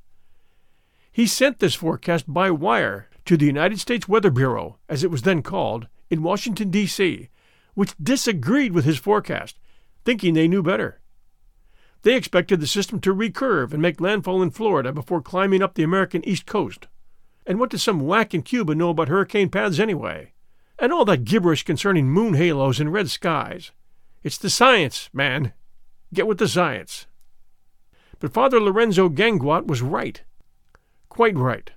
He 1.12 1.26
sent 1.26 1.60
this 1.60 1.76
forecast 1.76 2.32
by 2.32 2.50
wire 2.50 3.08
to 3.26 3.36
the 3.36 3.46
United 3.46 3.78
States 3.78 4.08
Weather 4.08 4.30
Bureau, 4.30 4.78
as 4.88 5.04
it 5.04 5.10
was 5.10 5.22
then 5.22 5.42
called, 5.42 5.86
in 6.10 6.22
Washington, 6.22 6.70
D.C., 6.70 7.28
which 7.74 7.94
disagreed 8.02 8.72
with 8.72 8.84
his 8.84 8.98
forecast, 8.98 9.58
thinking 10.04 10.34
they 10.34 10.48
knew 10.48 10.62
better. 10.62 11.00
They 12.02 12.16
expected 12.16 12.60
the 12.60 12.66
system 12.66 13.00
to 13.00 13.14
recurve 13.14 13.72
and 13.72 13.80
make 13.80 14.00
landfall 14.00 14.42
in 14.42 14.50
Florida 14.50 14.92
before 14.92 15.22
climbing 15.22 15.62
up 15.62 15.74
the 15.74 15.82
American 15.82 16.26
East 16.28 16.44
Coast. 16.44 16.86
And 17.46 17.58
what 17.58 17.70
does 17.70 17.82
some 17.82 18.00
whack 18.00 18.34
in 18.34 18.42
Cuba 18.42 18.74
know 18.74 18.90
about 18.90 19.08
hurricane 19.08 19.48
paths 19.48 19.78
anyway? 19.78 20.33
And 20.78 20.92
all 20.92 21.04
that 21.04 21.24
gibberish 21.24 21.62
concerning 21.62 22.08
moon 22.08 22.34
halos 22.34 22.80
and 22.80 22.92
red 22.92 23.10
skies. 23.10 23.70
It's 24.22 24.38
the 24.38 24.50
science, 24.50 25.10
man. 25.12 25.52
Get 26.12 26.26
with 26.26 26.38
the 26.38 26.48
science. 26.48 27.06
But 28.18 28.32
Father 28.32 28.60
Lorenzo 28.60 29.08
Gangoite 29.08 29.66
was 29.66 29.82
right. 29.82 30.22
Quite 31.08 31.36
right. 31.36 31.70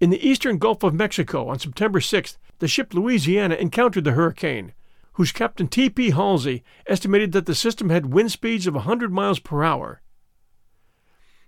In 0.00 0.10
the 0.10 0.26
eastern 0.26 0.58
Gulf 0.58 0.82
of 0.82 0.94
Mexico 0.94 1.48
on 1.48 1.58
September 1.58 2.00
6th, 2.00 2.38
the 2.58 2.68
ship 2.68 2.94
Louisiana 2.94 3.54
encountered 3.54 4.04
the 4.04 4.12
hurricane, 4.12 4.72
whose 5.14 5.32
captain 5.32 5.68
T.P. 5.68 6.10
Halsey 6.10 6.62
estimated 6.86 7.32
that 7.32 7.46
the 7.46 7.54
system 7.54 7.90
had 7.90 8.12
wind 8.12 8.32
speeds 8.32 8.66
of 8.66 8.74
a 8.74 8.78
100 8.78 9.12
miles 9.12 9.38
per 9.38 9.62
hour. 9.62 10.00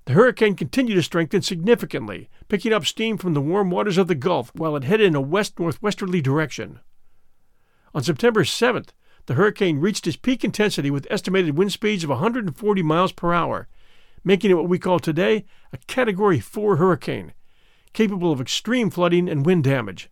The 0.04 0.14
hurricane 0.14 0.56
continued 0.56 0.96
to 0.96 1.02
strengthen 1.02 1.42
significantly, 1.42 2.28
picking 2.48 2.72
up 2.72 2.84
steam 2.84 3.18
from 3.18 3.34
the 3.34 3.40
warm 3.40 3.70
waters 3.70 3.98
of 3.98 4.08
the 4.08 4.16
Gulf 4.16 4.50
while 4.54 4.74
it 4.74 4.84
headed 4.84 5.06
in 5.06 5.14
a 5.14 5.20
west 5.20 5.58
northwesterly 5.60 6.20
direction. 6.20 6.80
On 7.94 8.02
September 8.02 8.42
7th, 8.42 8.88
the 9.26 9.34
hurricane 9.34 9.78
reached 9.78 10.06
its 10.06 10.16
peak 10.16 10.42
intensity 10.42 10.90
with 10.90 11.06
estimated 11.08 11.56
wind 11.56 11.72
speeds 11.72 12.02
of 12.02 12.10
140 12.10 12.82
miles 12.82 13.12
per 13.12 13.32
hour, 13.32 13.68
making 14.24 14.50
it 14.50 14.54
what 14.54 14.68
we 14.68 14.78
call 14.78 14.98
today 14.98 15.44
a 15.72 15.76
Category 15.86 16.40
4 16.40 16.76
hurricane, 16.76 17.32
capable 17.92 18.32
of 18.32 18.40
extreme 18.40 18.90
flooding 18.90 19.28
and 19.28 19.46
wind 19.46 19.62
damage, 19.62 20.10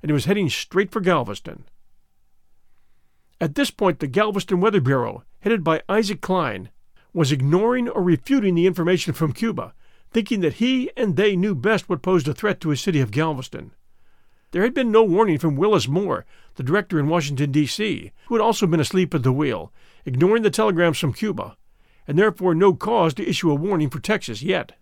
and 0.00 0.10
it 0.10 0.14
was 0.14 0.26
heading 0.26 0.48
straight 0.48 0.92
for 0.92 1.00
Galveston. 1.00 1.64
At 3.40 3.56
this 3.56 3.72
point, 3.72 3.98
the 3.98 4.06
Galveston 4.06 4.60
Weather 4.60 4.80
Bureau, 4.80 5.24
headed 5.40 5.64
by 5.64 5.82
Isaac 5.88 6.20
Cline, 6.20 6.70
was 7.14 7.32
ignoring 7.32 7.88
or 7.88 8.02
refuting 8.02 8.54
the 8.54 8.66
information 8.66 9.14
from 9.14 9.32
Cuba, 9.32 9.72
thinking 10.10 10.40
that 10.40 10.54
he 10.54 10.90
and 10.96 11.16
they 11.16 11.36
knew 11.36 11.54
best 11.54 11.88
what 11.88 12.02
posed 12.02 12.28
a 12.28 12.34
threat 12.34 12.60
to 12.60 12.68
his 12.68 12.80
city 12.80 13.00
of 13.00 13.10
Galveston. 13.10 13.70
There 14.50 14.62
had 14.62 14.74
been 14.74 14.92
no 14.92 15.02
warning 15.02 15.38
from 15.38 15.56
Willis 15.56 15.88
Moore, 15.88 16.26
the 16.56 16.62
director 16.62 16.98
in 16.98 17.08
Washington, 17.08 17.50
D.C., 17.50 18.12
who 18.26 18.34
had 18.34 18.42
also 18.42 18.66
been 18.66 18.80
asleep 18.80 19.14
at 19.14 19.22
the 19.22 19.32
wheel, 19.32 19.72
ignoring 20.04 20.42
the 20.42 20.50
telegrams 20.50 20.98
from 20.98 21.12
Cuba, 21.12 21.56
and 22.06 22.18
therefore 22.18 22.54
no 22.54 22.74
cause 22.74 23.14
to 23.14 23.28
issue 23.28 23.50
a 23.50 23.54
warning 23.54 23.90
for 23.90 23.98
Texas 24.00 24.42
yet. 24.42 24.72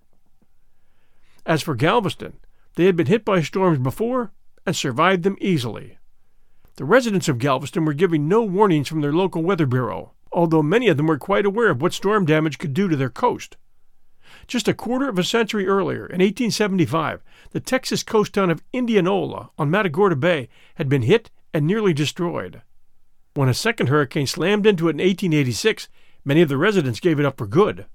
As 1.46 1.62
for 1.62 1.74
Galveston, 1.74 2.34
they 2.74 2.86
had 2.86 2.96
been 2.96 3.06
hit 3.06 3.24
by 3.24 3.42
storms 3.42 3.78
before 3.78 4.32
and 4.66 4.76
survived 4.76 5.22
them 5.22 5.36
easily. 5.40 5.98
The 6.76 6.84
residents 6.84 7.28
of 7.28 7.38
Galveston 7.38 7.84
were 7.84 7.92
giving 7.92 8.28
no 8.28 8.42
warnings 8.42 8.88
from 8.88 9.00
their 9.00 9.12
local 9.12 9.42
weather 9.42 9.66
bureau, 9.66 10.12
although 10.32 10.62
many 10.62 10.88
of 10.88 10.96
them 10.96 11.06
were 11.06 11.18
quite 11.18 11.46
aware 11.46 11.70
of 11.70 11.82
what 11.82 11.92
storm 11.92 12.24
damage 12.24 12.58
could 12.58 12.74
do 12.74 12.88
to 12.88 12.96
their 12.96 13.10
coast. 13.10 13.56
Just 14.46 14.68
a 14.68 14.74
quarter 14.74 15.08
of 15.08 15.18
a 15.18 15.24
century 15.24 15.66
earlier, 15.66 16.06
in 16.06 16.20
1875, 16.20 17.22
the 17.50 17.60
Texas 17.60 18.02
coast 18.02 18.32
town 18.32 18.50
of 18.50 18.62
Indianola 18.72 19.50
on 19.58 19.70
Matagorda 19.70 20.16
Bay 20.16 20.48
had 20.76 20.88
been 20.88 21.02
hit 21.02 21.30
and 21.52 21.66
nearly 21.66 21.92
destroyed. 21.92 22.62
When 23.34 23.48
a 23.48 23.54
second 23.54 23.88
hurricane 23.88 24.26
slammed 24.26 24.66
into 24.66 24.88
it 24.88 24.92
in 24.92 24.98
1886, 24.98 25.88
many 26.24 26.42
of 26.42 26.48
the 26.48 26.56
residents 26.56 27.00
gave 27.00 27.20
it 27.20 27.26
up 27.26 27.38
for 27.38 27.46
good. 27.46 27.86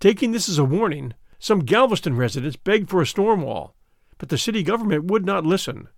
Taking 0.00 0.32
this 0.32 0.48
as 0.48 0.58
a 0.58 0.64
warning, 0.64 1.14
some 1.38 1.60
Galveston 1.60 2.16
residents 2.16 2.56
begged 2.56 2.90
for 2.90 3.00
a 3.00 3.06
storm 3.06 3.42
wall, 3.42 3.74
but 4.18 4.28
the 4.28 4.38
city 4.38 4.62
government 4.62 5.04
would 5.04 5.24
not 5.24 5.46
listen. 5.46 5.88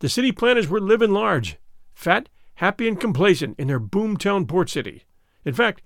The 0.00 0.08
city 0.08 0.32
planners 0.32 0.68
were 0.68 0.80
living 0.80 1.10
large, 1.10 1.58
fat 1.94 2.28
happy 2.58 2.88
and 2.88 3.00
complacent 3.00 3.58
in 3.58 3.68
their 3.68 3.78
boomtown 3.78 4.46
port 4.46 4.68
city. 4.68 5.04
In 5.44 5.54
fact, 5.54 5.80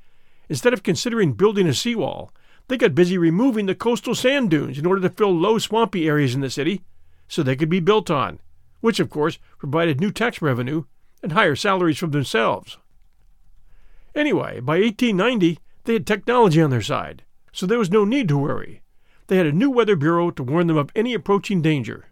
instead 0.48 0.72
of 0.72 0.82
considering 0.82 1.34
building 1.34 1.66
a 1.66 1.74
seawall, 1.74 2.32
they 2.68 2.78
got 2.78 2.94
busy 2.94 3.18
removing 3.18 3.66
the 3.66 3.74
coastal 3.74 4.14
sand 4.14 4.50
dunes 4.50 4.78
in 4.78 4.86
order 4.86 5.02
to 5.02 5.10
fill 5.10 5.34
low 5.34 5.58
swampy 5.58 6.08
areas 6.08 6.34
in 6.34 6.40
the 6.40 6.48
city 6.48 6.82
so 7.28 7.42
they 7.42 7.56
could 7.56 7.68
be 7.68 7.80
built 7.80 8.10
on, 8.10 8.40
which 8.80 9.00
of 9.00 9.10
course 9.10 9.38
provided 9.58 10.00
new 10.00 10.10
tax 10.10 10.40
revenue 10.40 10.84
and 11.22 11.32
higher 11.32 11.54
salaries 11.54 11.98
for 11.98 12.06
themselves. 12.06 12.78
Anyway, 14.14 14.58
by 14.60 14.78
1890, 14.78 15.58
they 15.84 15.92
had 15.92 16.06
technology 16.06 16.62
on 16.62 16.70
their 16.70 16.80
side, 16.80 17.22
so 17.52 17.66
there 17.66 17.78
was 17.78 17.90
no 17.90 18.06
need 18.06 18.28
to 18.28 18.38
worry. 18.38 18.80
They 19.26 19.36
had 19.36 19.46
a 19.46 19.52
new 19.52 19.70
weather 19.70 19.96
bureau 19.96 20.30
to 20.30 20.42
warn 20.42 20.68
them 20.68 20.78
of 20.78 20.90
any 20.96 21.12
approaching 21.12 21.60
danger. 21.60 22.06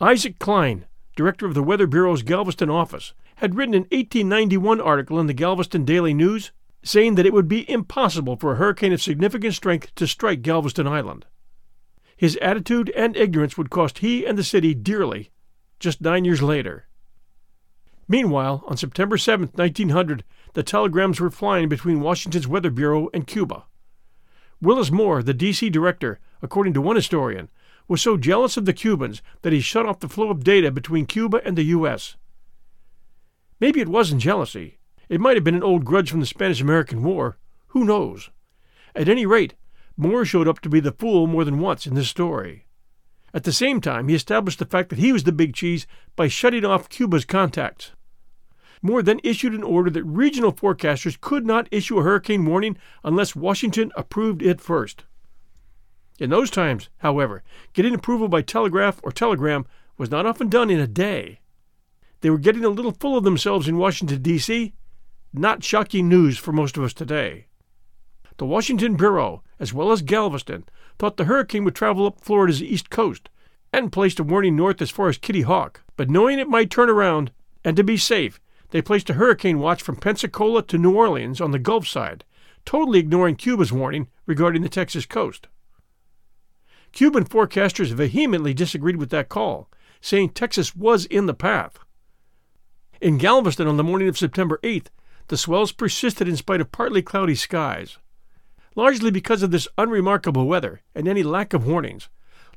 Isaac 0.00 0.38
Cline, 0.38 0.86
director 1.18 1.46
of 1.46 1.54
the 1.54 1.64
Weather 1.64 1.88
Bureau's 1.88 2.22
Galveston 2.22 2.70
office, 2.70 3.12
had 3.38 3.56
written 3.56 3.74
an 3.74 3.88
1891 3.90 4.80
article 4.80 5.18
in 5.18 5.26
the 5.26 5.34
Galveston 5.34 5.84
Daily 5.84 6.14
News 6.14 6.52
saying 6.84 7.16
that 7.16 7.26
it 7.26 7.32
would 7.32 7.48
be 7.48 7.68
impossible 7.68 8.36
for 8.36 8.52
a 8.52 8.56
hurricane 8.56 8.92
of 8.92 9.02
significant 9.02 9.52
strength 9.52 9.92
to 9.96 10.06
strike 10.06 10.42
Galveston 10.42 10.86
Island. 10.86 11.26
His 12.16 12.38
attitude 12.40 12.90
and 12.90 13.16
ignorance 13.16 13.58
would 13.58 13.68
cost 13.68 13.98
he 13.98 14.24
and 14.24 14.38
the 14.38 14.44
city 14.44 14.74
dearly 14.74 15.32
just 15.80 16.00
nine 16.00 16.24
years 16.24 16.40
later. 16.40 16.86
Meanwhile, 18.06 18.62
on 18.68 18.76
September 18.76 19.18
7, 19.18 19.50
1900, 19.54 20.22
the 20.54 20.62
telegrams 20.62 21.20
were 21.20 21.30
flying 21.30 21.68
between 21.68 22.00
Washington's 22.00 22.46
Weather 22.46 22.70
Bureau 22.70 23.08
and 23.12 23.26
Cuba. 23.26 23.64
Willis 24.62 24.92
Moore, 24.92 25.20
the 25.24 25.34
D.C. 25.34 25.68
director, 25.68 26.20
according 26.42 26.74
to 26.74 26.80
one 26.80 26.94
historian, 26.94 27.50
was 27.88 28.02
so 28.02 28.16
jealous 28.16 28.56
of 28.56 28.66
the 28.66 28.72
Cubans 28.72 29.22
that 29.42 29.52
he 29.52 29.60
shut 29.60 29.86
off 29.86 30.00
the 30.00 30.08
flow 30.08 30.30
of 30.30 30.44
data 30.44 30.70
between 30.70 31.06
Cuba 31.06 31.40
and 31.44 31.56
the 31.56 31.64
U.S. 31.64 32.16
Maybe 33.58 33.80
it 33.80 33.88
wasn't 33.88 34.20
jealousy. 34.20 34.78
It 35.08 35.20
might 35.20 35.36
have 35.36 35.44
been 35.44 35.54
an 35.54 35.62
old 35.62 35.84
grudge 35.84 36.10
from 36.10 36.20
the 36.20 36.26
Spanish 36.26 36.60
American 36.60 37.02
War. 37.02 37.38
Who 37.68 37.84
knows? 37.84 38.30
At 38.94 39.08
any 39.08 39.26
rate, 39.26 39.54
Moore 39.96 40.24
showed 40.24 40.46
up 40.46 40.60
to 40.60 40.68
be 40.68 40.80
the 40.80 40.92
fool 40.92 41.26
more 41.26 41.44
than 41.44 41.58
once 41.58 41.86
in 41.86 41.94
this 41.94 42.08
story. 42.08 42.66
At 43.34 43.44
the 43.44 43.52
same 43.52 43.80
time, 43.80 44.08
he 44.08 44.14
established 44.14 44.58
the 44.58 44.64
fact 44.64 44.90
that 44.90 44.98
he 44.98 45.12
was 45.12 45.24
the 45.24 45.32
big 45.32 45.54
cheese 45.54 45.86
by 46.14 46.28
shutting 46.28 46.64
off 46.64 46.88
Cuba's 46.88 47.24
contacts. 47.24 47.92
Moore 48.80 49.02
then 49.02 49.20
issued 49.24 49.54
an 49.54 49.64
order 49.64 49.90
that 49.90 50.04
regional 50.04 50.52
forecasters 50.52 51.20
could 51.20 51.44
not 51.44 51.68
issue 51.70 51.98
a 51.98 52.02
hurricane 52.02 52.46
warning 52.46 52.76
unless 53.02 53.34
Washington 53.34 53.90
approved 53.96 54.40
it 54.40 54.60
first. 54.60 55.04
In 56.18 56.30
those 56.30 56.50
times, 56.50 56.88
however, 56.98 57.42
getting 57.72 57.94
approval 57.94 58.28
by 58.28 58.42
telegraph 58.42 59.00
or 59.02 59.12
telegram 59.12 59.66
was 59.96 60.10
not 60.10 60.26
often 60.26 60.48
done 60.48 60.70
in 60.70 60.80
a 60.80 60.86
day. 60.86 61.40
They 62.20 62.30
were 62.30 62.38
getting 62.38 62.64
a 62.64 62.70
little 62.70 62.92
full 62.92 63.16
of 63.16 63.24
themselves 63.24 63.68
in 63.68 63.78
Washington, 63.78 64.20
D.C. 64.20 64.74
Not 65.32 65.62
shocking 65.62 66.08
news 66.08 66.36
for 66.36 66.52
most 66.52 66.76
of 66.76 66.82
us 66.82 66.92
today. 66.92 67.46
The 68.38 68.46
Washington 68.46 68.96
Bureau, 68.96 69.42
as 69.60 69.72
well 69.72 69.92
as 69.92 70.02
Galveston, 70.02 70.64
thought 70.98 71.16
the 71.16 71.24
hurricane 71.24 71.64
would 71.64 71.74
travel 71.74 72.06
up 72.06 72.20
Florida's 72.20 72.62
east 72.62 72.90
coast 72.90 73.28
and 73.72 73.92
placed 73.92 74.18
a 74.18 74.24
warning 74.24 74.56
north 74.56 74.82
as 74.82 74.90
far 74.90 75.08
as 75.08 75.18
Kitty 75.18 75.42
Hawk. 75.42 75.82
But 75.96 76.10
knowing 76.10 76.38
it 76.38 76.48
might 76.48 76.70
turn 76.70 76.88
around, 76.88 77.30
and 77.64 77.76
to 77.76 77.84
be 77.84 77.96
safe, 77.96 78.40
they 78.70 78.82
placed 78.82 79.10
a 79.10 79.14
hurricane 79.14 79.58
watch 79.58 79.82
from 79.82 79.96
Pensacola 79.96 80.62
to 80.64 80.78
New 80.78 80.94
Orleans 80.94 81.40
on 81.40 81.52
the 81.52 81.58
Gulf 81.58 81.86
side, 81.86 82.24
totally 82.64 82.98
ignoring 82.98 83.36
Cuba's 83.36 83.72
warning 83.72 84.08
regarding 84.26 84.62
the 84.62 84.68
Texas 84.68 85.06
coast. 85.06 85.48
Cuban 86.92 87.24
forecasters 87.24 87.92
vehemently 87.92 88.54
disagreed 88.54 88.96
with 88.96 89.10
that 89.10 89.28
call, 89.28 89.68
saying 90.00 90.30
Texas 90.30 90.74
was 90.74 91.04
in 91.06 91.26
the 91.26 91.34
path. 91.34 91.78
In 93.00 93.18
Galveston 93.18 93.68
on 93.68 93.76
the 93.76 93.84
morning 93.84 94.08
of 94.08 94.18
September 94.18 94.58
8th, 94.62 94.86
the 95.28 95.36
swells 95.36 95.72
persisted 95.72 96.26
in 96.26 96.36
spite 96.36 96.60
of 96.60 96.72
partly 96.72 97.02
cloudy 97.02 97.34
skies. 97.34 97.98
Largely 98.74 99.10
because 99.10 99.42
of 99.42 99.50
this 99.50 99.68
unremarkable 99.76 100.46
weather 100.46 100.82
and 100.94 101.06
any 101.06 101.22
lack 101.22 101.52
of 101.52 101.66
warnings, 101.66 102.08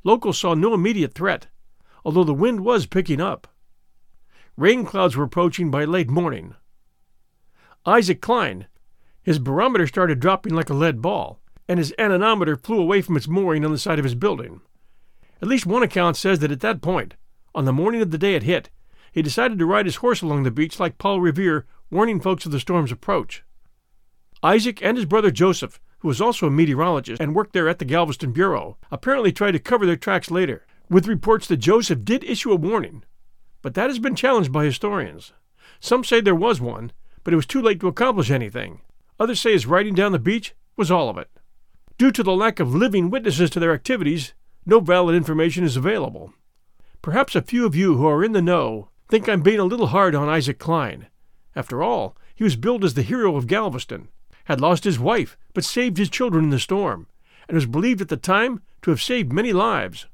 locals 0.04 0.38
saw 0.38 0.54
no 0.54 0.74
immediate 0.74 1.14
threat, 1.14 1.48
although 2.04 2.24
the 2.24 2.34
wind 2.34 2.60
was 2.60 2.86
picking 2.86 3.20
up. 3.20 3.48
Rain 4.56 4.84
clouds 4.84 5.16
were 5.16 5.24
approaching 5.24 5.70
by 5.70 5.84
late 5.84 6.10
morning. 6.10 6.54
Isaac 7.86 8.20
Cline, 8.20 8.66
his 9.22 9.38
barometer 9.38 9.86
started 9.86 10.20
dropping 10.20 10.54
like 10.54 10.70
a 10.70 10.74
lead 10.74 11.00
ball, 11.02 11.40
and 11.68 11.78
his 11.78 11.94
anemometer 11.98 12.56
flew 12.56 12.80
away 12.80 13.02
from 13.02 13.16
its 13.16 13.28
mooring 13.28 13.64
on 13.64 13.72
the 13.72 13.78
side 13.78 13.98
of 13.98 14.04
his 14.04 14.14
building. 14.14 14.60
At 15.40 15.48
least 15.48 15.66
one 15.66 15.82
account 15.82 16.16
says 16.16 16.38
that 16.40 16.52
at 16.52 16.60
that 16.60 16.82
point, 16.82 17.14
on 17.54 17.64
the 17.64 17.72
morning 17.72 18.00
of 18.02 18.10
the 18.10 18.18
day 18.18 18.34
it 18.34 18.42
hit, 18.44 18.70
he 19.12 19.22
decided 19.22 19.58
to 19.58 19.66
ride 19.66 19.86
his 19.86 19.96
horse 19.96 20.22
along 20.22 20.42
the 20.42 20.50
beach 20.50 20.80
like 20.80 20.98
Paul 20.98 21.20
Revere, 21.20 21.66
warning 21.90 22.20
folks 22.20 22.46
of 22.46 22.52
the 22.52 22.60
storm's 22.60 22.92
approach. 22.92 23.44
Isaac 24.42 24.82
and 24.82 24.96
his 24.96 25.06
brother 25.06 25.30
Joseph, 25.30 25.80
who 25.98 26.08
was 26.08 26.20
also 26.20 26.46
a 26.46 26.50
meteorologist 26.50 27.20
and 27.20 27.34
worked 27.34 27.52
there 27.52 27.68
at 27.68 27.78
the 27.78 27.84
Galveston 27.84 28.32
Bureau, 28.32 28.78
apparently 28.90 29.30
tried 29.30 29.52
to 29.52 29.58
cover 29.58 29.86
their 29.86 29.96
tracks 29.96 30.30
later, 30.30 30.66
with 30.88 31.06
reports 31.06 31.46
that 31.46 31.58
Joseph 31.58 32.04
did 32.04 32.24
issue 32.24 32.52
a 32.52 32.56
warning, 32.56 33.04
but 33.62 33.74
that 33.74 33.88
has 33.88 33.98
been 33.98 34.16
challenged 34.16 34.52
by 34.52 34.64
historians. 34.64 35.32
Some 35.80 36.04
say 36.04 36.20
there 36.20 36.34
was 36.34 36.60
one, 36.60 36.92
but 37.24 37.32
it 37.32 37.36
was 37.36 37.46
too 37.46 37.62
late 37.62 37.80
to 37.80 37.88
accomplish 37.88 38.30
anything. 38.30 38.80
Others 39.20 39.40
say 39.40 39.52
his 39.52 39.66
riding 39.66 39.94
down 39.94 40.12
the 40.12 40.18
beach 40.18 40.54
was 40.76 40.90
all 40.90 41.08
of 41.08 41.18
it. 41.18 41.30
Due 42.02 42.10
to 42.10 42.24
the 42.24 42.34
lack 42.34 42.58
of 42.58 42.74
living 42.74 43.10
witnesses 43.10 43.48
to 43.48 43.60
their 43.60 43.72
activities, 43.72 44.34
no 44.66 44.80
valid 44.80 45.14
information 45.14 45.62
is 45.62 45.76
available. 45.76 46.34
Perhaps 47.00 47.36
a 47.36 47.42
few 47.42 47.64
of 47.64 47.76
you 47.76 47.94
who 47.94 48.08
are 48.08 48.24
in 48.24 48.32
the 48.32 48.42
know 48.42 48.88
think 49.08 49.28
I'm 49.28 49.40
being 49.40 49.60
a 49.60 49.64
little 49.64 49.86
hard 49.86 50.12
on 50.16 50.28
Isaac 50.28 50.58
Cline. 50.58 51.06
After 51.54 51.80
all, 51.80 52.16
he 52.34 52.42
was 52.42 52.56
billed 52.56 52.82
as 52.82 52.94
the 52.94 53.02
hero 53.02 53.36
of 53.36 53.46
Galveston, 53.46 54.08
had 54.46 54.60
lost 54.60 54.82
his 54.82 54.98
wife, 54.98 55.38
but 55.54 55.64
saved 55.64 55.96
his 55.96 56.10
children 56.10 56.42
in 56.42 56.50
the 56.50 56.58
storm, 56.58 57.06
and 57.46 57.54
was 57.54 57.66
believed 57.66 58.00
at 58.00 58.08
the 58.08 58.16
time 58.16 58.62
to 58.82 58.90
have 58.90 59.00
saved 59.00 59.32
many 59.32 59.52
lives. 59.52 60.06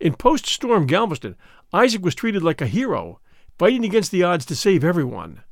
In 0.00 0.14
post 0.14 0.46
storm 0.46 0.86
Galveston, 0.86 1.36
Isaac 1.74 2.02
was 2.02 2.14
treated 2.14 2.42
like 2.42 2.62
a 2.62 2.66
hero, 2.66 3.20
fighting 3.58 3.84
against 3.84 4.12
the 4.12 4.22
odds 4.22 4.46
to 4.46 4.56
save 4.56 4.82
everyone. 4.82 5.42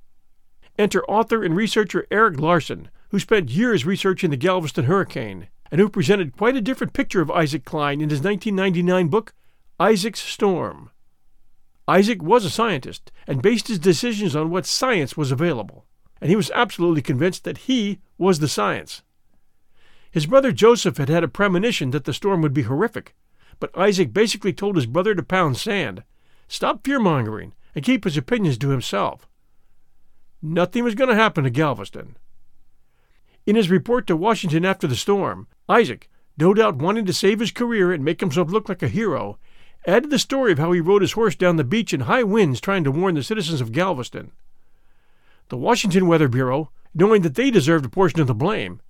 Enter 0.78 1.04
author 1.04 1.44
and 1.44 1.54
researcher 1.54 2.06
Erik 2.10 2.40
Larson, 2.40 2.88
who 3.10 3.18
spent 3.18 3.50
years 3.50 3.84
researching 3.84 4.30
the 4.30 4.36
Galveston 4.36 4.84
hurricane, 4.84 5.48
and 5.70 5.80
who 5.80 5.88
presented 5.88 6.36
quite 6.36 6.56
a 6.56 6.60
different 6.60 6.92
picture 6.92 7.20
of 7.20 7.30
Isaac 7.30 7.64
Cline 7.64 8.00
in 8.00 8.10
his 8.10 8.22
1999 8.22 9.08
book, 9.08 9.34
Isaac's 9.78 10.20
Storm. 10.20 10.90
Isaac 11.86 12.22
was 12.22 12.44
a 12.44 12.50
scientist 12.50 13.10
and 13.26 13.42
based 13.42 13.68
his 13.68 13.78
decisions 13.78 14.36
on 14.36 14.50
what 14.50 14.66
science 14.66 15.16
was 15.16 15.32
available, 15.32 15.86
and 16.20 16.30
he 16.30 16.36
was 16.36 16.50
absolutely 16.52 17.02
convinced 17.02 17.44
that 17.44 17.58
he 17.58 17.98
was 18.16 18.38
the 18.38 18.48
science. 18.48 19.02
His 20.10 20.26
brother 20.26 20.52
Joseph 20.52 20.98
had 20.98 21.08
had 21.08 21.24
a 21.24 21.28
premonition 21.28 21.90
that 21.90 22.04
the 22.04 22.14
storm 22.14 22.42
would 22.42 22.54
be 22.54 22.62
horrific, 22.62 23.14
but 23.58 23.76
Isaac 23.76 24.12
basically 24.12 24.52
told 24.52 24.76
his 24.76 24.86
brother 24.86 25.14
to 25.14 25.22
pound 25.22 25.56
sand, 25.56 26.04
stop 26.48 26.84
fear 26.84 26.98
mongering, 26.98 27.54
and 27.74 27.84
keep 27.84 28.04
his 28.04 28.16
opinions 28.16 28.58
to 28.58 28.70
himself. 28.70 29.28
Nothing 30.42 30.84
was 30.84 30.94
going 30.94 31.10
to 31.10 31.16
happen 31.16 31.44
to 31.44 31.50
Galveston. 31.50 32.16
In 33.50 33.56
his 33.56 33.68
report 33.68 34.06
to 34.06 34.16
Washington 34.16 34.64
after 34.64 34.86
the 34.86 34.94
storm, 34.94 35.48
Isaac, 35.68 36.08
no 36.38 36.54
doubt 36.54 36.76
wanting 36.76 37.04
to 37.06 37.12
save 37.12 37.40
his 37.40 37.50
career 37.50 37.92
and 37.92 38.04
make 38.04 38.20
himself 38.20 38.48
look 38.48 38.68
like 38.68 38.80
a 38.80 38.86
hero, 38.86 39.40
added 39.88 40.10
the 40.10 40.20
story 40.20 40.52
of 40.52 40.60
how 40.60 40.70
he 40.70 40.80
rode 40.80 41.02
his 41.02 41.14
horse 41.14 41.34
down 41.34 41.56
the 41.56 41.64
beach 41.64 41.92
in 41.92 42.02
high 42.02 42.22
winds 42.22 42.60
trying 42.60 42.84
to 42.84 42.92
warn 42.92 43.16
the 43.16 43.24
citizens 43.24 43.60
of 43.60 43.72
Galveston. 43.72 44.30
The 45.48 45.56
Washington 45.56 46.06
Weather 46.06 46.28
Bureau, 46.28 46.70
knowing 46.94 47.22
that 47.22 47.34
they 47.34 47.50
deserved 47.50 47.84
a 47.84 47.88
portion 47.88 48.20
of 48.20 48.28
the 48.28 48.36
blame, 48.36 48.82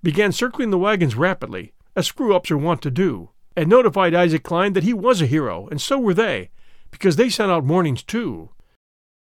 began 0.00 0.30
circling 0.30 0.70
the 0.70 0.78
wagons 0.78 1.16
rapidly, 1.16 1.72
as 1.96 2.06
screw 2.06 2.36
ups 2.36 2.52
are 2.52 2.56
wont 2.56 2.82
to 2.82 2.92
do 2.92 3.30
and 3.56 3.68
notified 3.68 4.14
Isaac 4.14 4.44
Cline 4.44 4.74
that 4.74 4.84
he 4.84 4.94
was 4.94 5.22
a 5.22 5.26
hero, 5.26 5.66
and 5.72 5.80
so 5.80 5.98
were 5.98 6.14
they, 6.14 6.50
because 6.92 7.16
they 7.16 7.28
sent 7.28 7.50
out 7.50 7.64
warnings 7.64 8.04
too. 8.04 8.50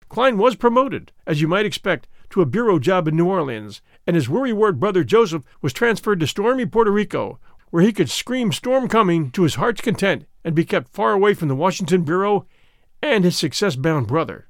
Cline 0.10 0.40
was 0.40 0.56
promoted, 0.56 1.12
as 1.28 1.40
you 1.40 1.48
might 1.48 1.68
expect, 1.68 2.08
to 2.32 2.42
a 2.42 2.46
bureau 2.46 2.80
job 2.80 3.08
in 3.08 3.16
New 3.16 3.28
Orleans, 3.28 3.82
and 4.08 4.16
his 4.16 4.28
worrywart 4.28 4.80
brother 4.80 5.04
Joseph 5.04 5.44
was 5.62 5.74
transferred 5.74 6.20
to 6.20 6.28
stormy 6.28 6.66
Puerto 6.66 6.92
Rico, 6.92 7.40
where 7.70 7.84
he 7.84 7.94
could 7.94 8.10
scream 8.10 8.52
storm 8.52 8.88
coming 8.88 9.32
to 9.32 9.44
his 9.44 9.56
heart's 9.56 9.82
content 9.82 10.26
and 10.44 10.56
be 10.56 10.66
kept 10.66 10.94
far 10.94 11.14
away 11.14 11.34
from 11.34 11.48
the 11.48 11.56
Washington 11.56 12.04
Bureau 12.04 12.46
and 13.02 13.24
his 13.24 13.38
success 13.38 13.76
bound 13.76 14.08
brother. 14.08 14.48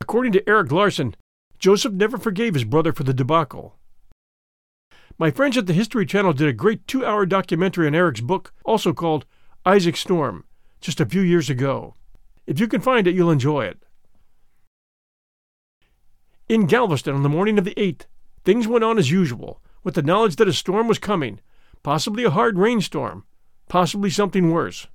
According 0.00 0.32
to 0.32 0.48
Erik 0.48 0.70
Larson, 0.70 1.16
Joseph 1.58 1.92
never 1.92 2.18
forgave 2.18 2.54
his 2.54 2.64
brother 2.64 2.92
for 2.92 3.02
the 3.02 3.14
debacle. 3.14 3.76
My 5.18 5.30
friends 5.30 5.56
at 5.56 5.66
the 5.66 5.72
History 5.72 6.04
Channel 6.04 6.34
did 6.34 6.48
a 6.48 6.52
great 6.52 6.86
two 6.86 7.04
hour 7.04 7.24
documentary 7.24 7.86
on 7.86 7.94
Erik's 7.94 8.20
book, 8.20 8.52
also 8.64 8.92
called 8.92 9.24
Isaac 9.64 9.96
Storm, 9.96 10.44
just 10.80 11.00
a 11.00 11.06
few 11.06 11.22
years 11.22 11.48
ago. 11.48 11.94
If 12.46 12.60
you 12.60 12.68
can 12.68 12.82
find 12.82 13.06
it, 13.06 13.14
you'll 13.14 13.30
enjoy 13.30 13.64
it. 13.64 13.82
In 16.48 16.66
Galveston 16.66 17.14
on 17.14 17.22
the 17.22 17.28
morning 17.28 17.58
of 17.58 17.64
the 17.64 17.74
8th, 17.74 18.02
things 18.46 18.66
went 18.66 18.84
on 18.84 18.96
as 18.96 19.10
usual, 19.10 19.60
with 19.82 19.94
the 19.94 20.02
knowledge 20.02 20.36
that 20.36 20.48
a 20.48 20.52
storm 20.52 20.88
was 20.88 20.98
coming, 20.98 21.40
possibly 21.82 22.24
a 22.24 22.30
hard 22.30 22.58
rainstorm, 22.58 23.24
possibly 23.68 24.08
something 24.08 24.50
worse. 24.50 24.86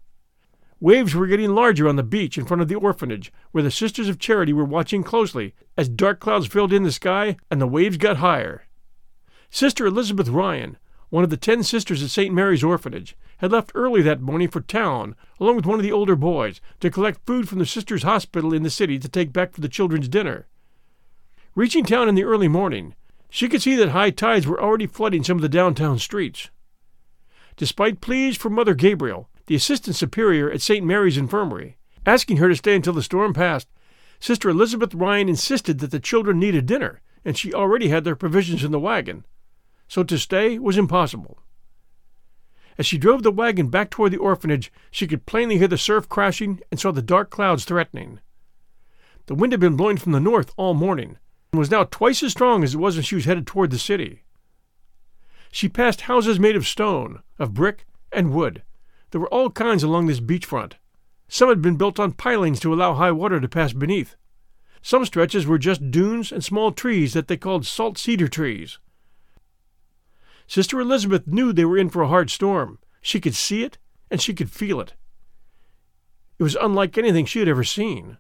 Waves 0.80 1.14
were 1.14 1.28
getting 1.28 1.54
larger 1.54 1.88
on 1.88 1.98
the 1.98 2.02
beach 2.02 2.38
in 2.38 2.46
front 2.46 2.62
of 2.62 2.68
the 2.68 2.76
orphanage, 2.76 3.32
where 3.52 3.62
the 3.62 3.70
Sisters 3.70 4.10
of 4.10 4.18
Charity 4.18 4.54
were 4.54 4.66
watching 4.66 5.04
closely 5.04 5.54
as 5.78 5.88
dark 5.88 6.20
clouds 6.20 6.48
filled 6.48 6.74
in 6.74 6.84
the 6.84 6.92
sky 6.92 7.36
and 7.52 7.62
the 7.62 7.68
waves 7.68 7.98
got 7.98 8.18
higher. 8.18 8.66
Sister 9.52 9.86
Elizabeth 9.86 10.30
Ryan, 10.30 10.78
one 11.10 11.24
of 11.24 11.30
the 11.30 11.38
ten 11.38 11.62
sisters 11.62 12.02
at 12.02 12.10
St. 12.10 12.34
Mary's 12.34 12.64
Orphanage, 12.64 13.18
had 13.38 13.52
left 13.52 13.74
early 13.76 14.02
that 14.02 14.22
morning 14.22 14.48
for 14.48 14.62
town, 14.62 15.14
along 15.40 15.58
with 15.58 15.66
one 15.66 15.78
of 15.78 15.84
the 15.84 15.92
older 15.92 16.16
boys, 16.16 16.62
to 16.80 16.90
collect 16.90 17.26
food 17.28 17.50
from 17.50 17.60
the 17.60 17.66
sisters' 17.66 18.04
hospital 18.04 18.54
in 18.54 18.64
the 18.64 18.70
city 18.70 18.98
to 18.98 19.10
take 19.10 19.34
back 19.34 19.54
for 19.54 19.62
the 19.62 19.68
children's 19.68 20.08
dinner. 20.08 20.48
Reaching 21.54 21.84
town 21.84 22.08
in 22.08 22.16
the 22.16 22.24
early 22.24 22.48
morning, 22.48 22.96
she 23.32 23.50
could 23.50 23.64
see 23.64 23.76
that 23.76 23.90
high 23.90 24.12
tides 24.12 24.46
were 24.46 24.62
already 24.62 24.86
flooding 24.86 25.24
some 25.24 25.38
of 25.38 25.42
the 25.42 25.50
downtown 25.50 25.98
streets. 25.98 26.52
Despite 27.58 28.00
pleas 28.00 28.38
from 28.38 28.54
Mother 28.54 28.76
Gabriel, 28.76 29.28
the 29.48 29.56
assistant 29.56 29.96
superior 29.96 30.52
at 30.52 30.62
St. 30.62 30.86
Mary's 30.86 31.18
Infirmary, 31.18 31.78
asking 32.06 32.38
her 32.38 32.50
to 32.50 32.56
stay 32.56 32.76
until 32.76 32.94
the 32.94 33.02
storm 33.02 33.34
passed, 33.34 33.68
Sister 34.20 34.50
Elizabeth 34.50 34.94
Ryan 34.94 35.30
insisted 35.30 35.80
that 35.80 35.90
the 35.90 36.00
children 36.00 36.38
needed 36.38 36.68
dinner, 36.68 37.02
and 37.26 37.36
she 37.36 37.52
already 37.52 37.88
had 37.88 38.04
their 38.04 38.16
provisions 38.16 38.64
in 38.64 38.72
the 38.72 38.80
wagon 38.80 39.26
so 39.92 40.04
to 40.04 40.18
stay 40.18 40.58
was 40.58 40.78
impossible. 40.78 41.40
As 42.78 42.86
she 42.86 42.98
drove 42.98 43.24
the 43.24 43.30
wagon 43.32 43.68
back 43.68 43.90
toward 43.90 44.14
the 44.14 44.18
orphanage, 44.18 44.72
she 44.90 45.06
could 45.06 45.26
plainly 45.26 45.58
hear 45.58 45.68
the 45.68 45.78
surf 45.78 46.08
crashing 46.08 46.62
and 46.72 46.80
saw 46.80 46.94
the 46.94 47.02
dark 47.02 47.30
clouds 47.30 47.66
threatening. 47.66 48.22
The 49.26 49.36
wind 49.36 49.52
had 49.52 49.60
been 49.60 49.76
blowing 49.76 49.98
from 49.98 50.14
the 50.14 50.22
north 50.22 50.54
all 50.56 50.74
morning 50.74 51.18
and 51.52 51.60
was 51.60 51.72
now 51.72 51.84
twice 51.84 52.24
as 52.24 52.32
strong 52.32 52.64
as 52.64 52.74
it 52.74 52.78
was 52.78 52.96
when 52.96 53.04
she 53.04 53.16
was 53.16 53.26
headed 53.26 53.46
toward 53.46 53.72
the 53.72 53.80
city. 53.80 54.24
She 55.52 55.68
passed 55.68 56.02
houses 56.02 56.40
made 56.40 56.56
of 56.56 56.66
stone, 56.66 57.24
of 57.38 57.54
brick, 57.54 57.86
and 58.12 58.34
wood, 58.34 58.64
There 59.12 59.20
were 59.20 59.34
all 59.34 59.50
kinds 59.50 59.84
along 59.84 60.08
this 60.08 60.22
beachfront. 60.22 60.74
Some 61.28 61.50
had 61.50 61.62
been 61.62 61.76
built 61.76 62.00
on 62.00 62.14
pilings 62.14 62.60
to 62.62 62.74
allow 62.74 62.94
high 62.94 63.12
water 63.12 63.40
to 63.40 63.50
pass 63.50 63.74
beneath. 63.74 64.16
Some 64.82 65.06
stretches 65.06 65.46
were 65.46 65.58
just 65.58 65.92
dunes 65.92 66.32
and 66.32 66.44
small 66.44 66.72
trees 66.72 67.14
that 67.14 67.28
they 67.28 67.38
called 67.38 67.66
salt 67.66 67.98
cedar 67.98 68.28
trees. 68.30 68.80
Sister 70.48 70.80
Elizabeth 70.80 71.28
knew 71.28 71.54
they 71.54 71.66
were 71.66 71.78
in 71.78 71.90
for 71.90 72.02
a 72.02 72.08
hard 72.08 72.30
storm. 72.30 72.80
She 73.02 73.20
could 73.20 73.36
see 73.36 73.64
it 73.64 73.78
and 74.10 74.22
she 74.22 74.34
could 74.34 74.52
feel 74.52 74.80
it. 74.80 74.94
It 76.40 76.44
was 76.44 76.58
unlike 76.60 76.98
anything 76.98 77.26
she 77.26 77.40
had 77.40 77.48
ever 77.48 77.64
seen. 77.64 78.18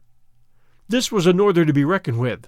This 0.88 1.12
was 1.12 1.26
a 1.26 1.34
norther 1.34 1.65
to 1.65 1.74
be 1.74 1.86
reckoned 1.86 2.20
with, 2.20 2.48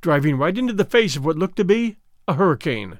driving 0.00 0.36
right 0.36 0.56
into 0.56 0.72
the 0.72 0.84
face 0.84 1.16
of 1.16 1.24
what 1.24 1.36
looked 1.36 1.56
to 1.56 1.64
be 1.64 1.96
a 2.26 2.34
hurricane. 2.34 2.98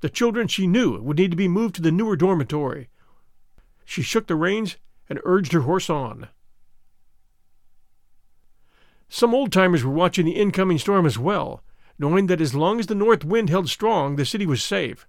The 0.00 0.08
children 0.08 0.48
she 0.48 0.66
knew 0.66 1.00
would 1.00 1.18
need 1.18 1.30
to 1.30 1.36
be 1.36 1.48
moved 1.48 1.74
to 1.76 1.82
the 1.82 1.92
newer 1.92 2.16
dormitory. 2.16 2.88
She 3.84 4.02
shook 4.02 4.26
the 4.26 4.36
reins 4.36 4.76
and 5.08 5.20
urged 5.24 5.52
her 5.52 5.62
horse 5.62 5.88
on. 5.88 6.28
Some 9.08 9.34
old 9.34 9.52
timers 9.52 9.84
were 9.84 9.92
watching 9.92 10.26
the 10.26 10.32
incoming 10.32 10.78
storm 10.78 11.06
as 11.06 11.18
well, 11.18 11.62
knowing 11.98 12.26
that 12.26 12.40
as 12.40 12.54
long 12.54 12.80
as 12.80 12.86
the 12.86 12.94
north 12.94 13.24
wind 13.24 13.48
held 13.48 13.68
strong, 13.68 14.16
the 14.16 14.24
city 14.24 14.46
was 14.46 14.62
safe. 14.62 15.06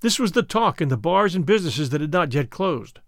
This 0.00 0.18
was 0.18 0.32
the 0.32 0.42
talk 0.42 0.80
in 0.80 0.88
the 0.88 0.96
bars 0.96 1.34
and 1.36 1.46
businesses 1.46 1.90
that 1.90 2.00
had 2.00 2.12
not 2.12 2.34
yet 2.34 2.50
closed. 2.50 2.98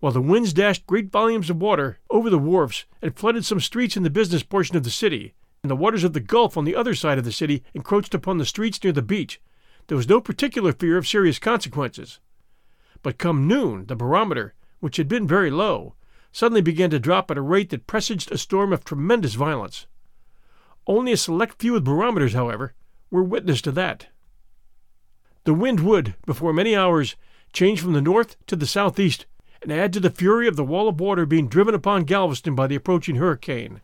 While 0.00 0.12
the 0.12 0.20
winds 0.20 0.52
dashed 0.52 0.86
great 0.86 1.10
volumes 1.10 1.48
of 1.48 1.60
water 1.60 1.98
over 2.10 2.28
the 2.28 2.38
wharfs 2.38 2.84
and 3.00 3.16
flooded 3.16 3.44
some 3.44 3.60
streets 3.60 3.96
in 3.96 4.02
the 4.02 4.10
business 4.10 4.42
portion 4.42 4.76
of 4.76 4.84
the 4.84 4.90
city, 4.90 5.34
and 5.62 5.70
the 5.70 5.76
waters 5.76 6.04
of 6.04 6.12
the 6.12 6.20
Gulf 6.20 6.56
on 6.56 6.64
the 6.64 6.76
other 6.76 6.94
side 6.94 7.18
of 7.18 7.24
the 7.24 7.32
city 7.32 7.62
encroached 7.74 8.14
upon 8.14 8.38
the 8.38 8.44
streets 8.44 8.82
near 8.82 8.92
the 8.92 9.02
beach, 9.02 9.40
there 9.88 9.96
was 9.96 10.08
no 10.08 10.20
particular 10.20 10.72
fear 10.72 10.96
of 10.96 11.06
serious 11.06 11.38
consequences. 11.38 12.20
But 13.02 13.18
come 13.18 13.48
noon, 13.48 13.86
the 13.86 13.96
barometer, 13.96 14.54
which 14.80 14.96
had 14.96 15.08
been 15.08 15.26
very 15.26 15.50
low, 15.50 15.94
suddenly 16.30 16.60
began 16.60 16.90
to 16.90 17.00
drop 17.00 17.30
at 17.30 17.38
a 17.38 17.42
rate 17.42 17.70
that 17.70 17.86
presaged 17.86 18.30
a 18.30 18.38
storm 18.38 18.72
of 18.72 18.84
tremendous 18.84 19.34
violence. 19.34 19.86
Only 20.86 21.12
a 21.12 21.16
select 21.16 21.60
few 21.60 21.72
with 21.72 21.84
barometers, 21.84 22.34
however, 22.34 22.74
were 23.10 23.22
witness 23.22 23.62
to 23.62 23.72
that. 23.72 24.08
The 25.44 25.54
wind 25.54 25.80
would, 25.80 26.14
before 26.26 26.52
many 26.52 26.76
hours, 26.76 27.16
change 27.52 27.80
from 27.80 27.94
the 27.94 28.02
north 28.02 28.36
to 28.46 28.56
the 28.56 28.66
southeast 28.66 29.26
and 29.62 29.72
add 29.72 29.92
to 29.94 30.00
the 30.00 30.10
fury 30.10 30.46
of 30.46 30.56
the 30.56 30.64
wall 30.64 30.88
of 30.88 31.00
water 31.00 31.26
being 31.26 31.48
driven 31.48 31.74
upon 31.74 32.04
Galveston 32.04 32.54
by 32.54 32.66
the 32.66 32.76
approaching 32.76 33.16
hurricane. 33.16 33.80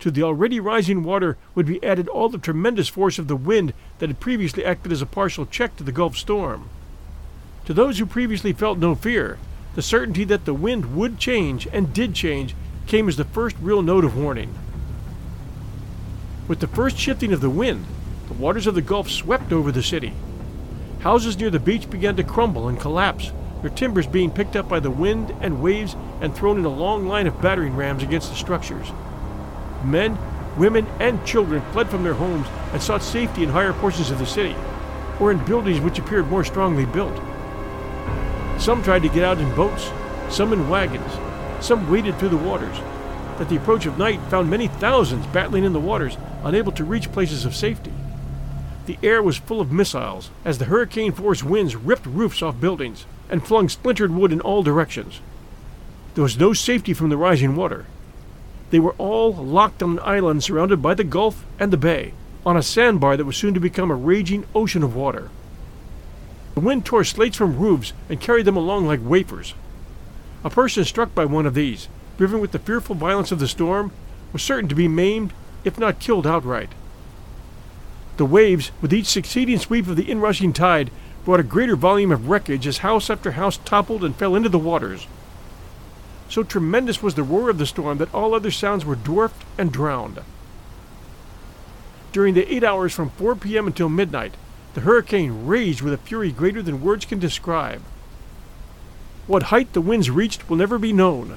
To 0.00 0.10
the 0.10 0.22
already 0.22 0.58
rising 0.58 1.02
water 1.02 1.36
would 1.54 1.66
be 1.66 1.82
added 1.84 2.08
all 2.08 2.30
the 2.30 2.38
tremendous 2.38 2.88
force 2.88 3.18
of 3.18 3.28
the 3.28 3.36
wind 3.36 3.74
that 3.98 4.08
had 4.08 4.18
previously 4.18 4.64
acted 4.64 4.92
as 4.92 5.02
a 5.02 5.06
partial 5.06 5.44
check 5.44 5.76
to 5.76 5.84
the 5.84 5.92
Gulf 5.92 6.16
storm. 6.16 6.70
To 7.66 7.74
those 7.74 7.98
who 7.98 8.06
previously 8.06 8.54
felt 8.54 8.78
no 8.78 8.94
fear, 8.94 9.38
the 9.74 9.82
certainty 9.82 10.24
that 10.24 10.46
the 10.46 10.54
wind 10.54 10.96
would 10.96 11.18
change 11.18 11.68
and 11.70 11.92
did 11.92 12.14
change 12.14 12.54
came 12.86 13.08
as 13.08 13.18
the 13.18 13.24
first 13.24 13.56
real 13.60 13.82
note 13.82 14.04
of 14.04 14.16
warning. 14.16 14.54
With 16.48 16.60
the 16.60 16.66
first 16.66 16.96
shifting 16.96 17.34
of 17.34 17.42
the 17.42 17.50
wind, 17.50 17.84
the 18.28 18.34
waters 18.34 18.66
of 18.66 18.74
the 18.74 18.82
Gulf 18.82 19.10
swept 19.10 19.52
over 19.52 19.70
the 19.70 19.82
city. 19.82 20.14
Houses 21.00 21.38
near 21.38 21.50
the 21.50 21.60
beach 21.60 21.90
began 21.90 22.16
to 22.16 22.24
crumble 22.24 22.68
and 22.68 22.80
collapse, 22.80 23.32
their 23.60 23.70
timbers 23.70 24.06
being 24.06 24.30
picked 24.30 24.56
up 24.56 24.66
by 24.66 24.80
the 24.80 24.90
wind 24.90 25.34
and 25.42 25.62
waves 25.62 25.94
and 26.22 26.34
thrown 26.34 26.58
in 26.58 26.64
a 26.64 26.70
long 26.70 27.06
line 27.06 27.26
of 27.26 27.40
battering 27.42 27.76
rams 27.76 28.02
against 28.02 28.30
the 28.30 28.36
structures. 28.36 28.90
Men, 29.84 30.18
women, 30.56 30.86
and 30.98 31.24
children 31.24 31.62
fled 31.72 31.88
from 31.88 32.02
their 32.02 32.14
homes 32.14 32.46
and 32.72 32.82
sought 32.82 33.02
safety 33.02 33.42
in 33.42 33.48
higher 33.48 33.72
portions 33.72 34.10
of 34.10 34.18
the 34.18 34.26
city, 34.26 34.56
or 35.18 35.30
in 35.30 35.44
buildings 35.44 35.80
which 35.80 35.98
appeared 35.98 36.28
more 36.28 36.44
strongly 36.44 36.86
built. 36.86 37.16
Some 38.58 38.82
tried 38.82 39.02
to 39.02 39.08
get 39.08 39.24
out 39.24 39.38
in 39.38 39.54
boats, 39.54 39.90
some 40.28 40.52
in 40.52 40.68
wagons, 40.68 41.12
some 41.64 41.90
waded 41.90 42.18
through 42.18 42.28
the 42.28 42.36
waters. 42.36 42.76
At 43.38 43.48
the 43.48 43.56
approach 43.56 43.86
of 43.86 43.96
night, 43.96 44.20
found 44.28 44.50
many 44.50 44.68
thousands 44.68 45.26
battling 45.28 45.64
in 45.64 45.72
the 45.72 45.80
waters, 45.80 46.18
unable 46.44 46.72
to 46.72 46.84
reach 46.84 47.12
places 47.12 47.44
of 47.44 47.56
safety. 47.56 47.92
The 48.86 48.98
air 49.02 49.22
was 49.22 49.36
full 49.38 49.60
of 49.60 49.72
missiles 49.72 50.30
as 50.44 50.58
the 50.58 50.66
hurricane 50.66 51.12
force 51.12 51.42
winds 51.42 51.76
ripped 51.76 52.06
roofs 52.06 52.42
off 52.42 52.60
buildings 52.60 53.06
and 53.30 53.46
flung 53.46 53.68
splintered 53.68 54.10
wood 54.10 54.32
in 54.32 54.40
all 54.40 54.62
directions. 54.62 55.20
There 56.14 56.24
was 56.24 56.38
no 56.38 56.52
safety 56.52 56.92
from 56.92 57.08
the 57.08 57.16
rising 57.16 57.56
water. 57.56 57.86
They 58.70 58.78
were 58.78 58.94
all 58.98 59.34
locked 59.34 59.82
on 59.82 59.92
an 59.92 60.00
island 60.02 60.44
surrounded 60.44 60.80
by 60.80 60.94
the 60.94 61.04
Gulf 61.04 61.44
and 61.58 61.72
the 61.72 61.76
bay, 61.76 62.12
on 62.46 62.56
a 62.56 62.62
sandbar 62.62 63.16
that 63.16 63.24
was 63.24 63.36
soon 63.36 63.54
to 63.54 63.60
become 63.60 63.90
a 63.90 63.96
raging 63.96 64.46
ocean 64.54 64.82
of 64.82 64.94
water. 64.94 65.30
The 66.54 66.60
wind 66.60 66.84
tore 66.84 67.04
slates 67.04 67.36
from 67.36 67.58
roofs 67.58 67.92
and 68.08 68.20
carried 68.20 68.44
them 68.44 68.56
along 68.56 68.86
like 68.86 69.00
wafers. 69.02 69.54
A 70.44 70.50
person 70.50 70.84
struck 70.84 71.14
by 71.14 71.24
one 71.24 71.46
of 71.46 71.54
these, 71.54 71.88
driven 72.16 72.40
with 72.40 72.52
the 72.52 72.58
fearful 72.58 72.94
violence 72.94 73.32
of 73.32 73.40
the 73.40 73.48
storm, 73.48 73.92
was 74.32 74.42
certain 74.42 74.68
to 74.68 74.74
be 74.74 74.88
maimed, 74.88 75.32
if 75.64 75.78
not 75.78 75.98
killed 75.98 76.26
outright. 76.26 76.70
The 78.16 78.24
waves, 78.24 78.70
with 78.80 78.92
each 78.92 79.06
succeeding 79.06 79.58
sweep 79.58 79.86
of 79.88 79.96
the 79.96 80.10
inrushing 80.10 80.52
tide, 80.52 80.90
brought 81.24 81.40
a 81.40 81.44
greater 81.44 81.76
volume 81.76 82.12
of 82.12 82.28
wreckage 82.28 82.66
as 82.66 82.78
house 82.78 83.10
after 83.10 83.32
house 83.32 83.58
toppled 83.58 84.04
and 84.04 84.14
fell 84.14 84.36
into 84.36 84.48
the 84.48 84.58
waters. 84.58 85.06
So 86.30 86.44
tremendous 86.44 87.02
was 87.02 87.16
the 87.16 87.24
roar 87.24 87.50
of 87.50 87.58
the 87.58 87.66
storm 87.66 87.98
that 87.98 88.14
all 88.14 88.34
other 88.34 88.52
sounds 88.52 88.84
were 88.84 88.94
dwarfed 88.94 89.44
and 89.58 89.72
drowned. 89.72 90.20
During 92.12 92.34
the 92.34 92.52
eight 92.52 92.62
hours 92.62 92.94
from 92.94 93.10
4 93.10 93.34
p.m. 93.34 93.66
until 93.66 93.88
midnight, 93.88 94.34
the 94.74 94.82
hurricane 94.82 95.46
raged 95.46 95.82
with 95.82 95.92
a 95.92 95.98
fury 95.98 96.30
greater 96.30 96.62
than 96.62 96.82
words 96.82 97.04
can 97.04 97.18
describe. 97.18 97.82
What 99.26 99.44
height 99.44 99.72
the 99.72 99.80
winds 99.80 100.08
reached 100.08 100.48
will 100.48 100.56
never 100.56 100.78
be 100.78 100.92
known. 100.92 101.36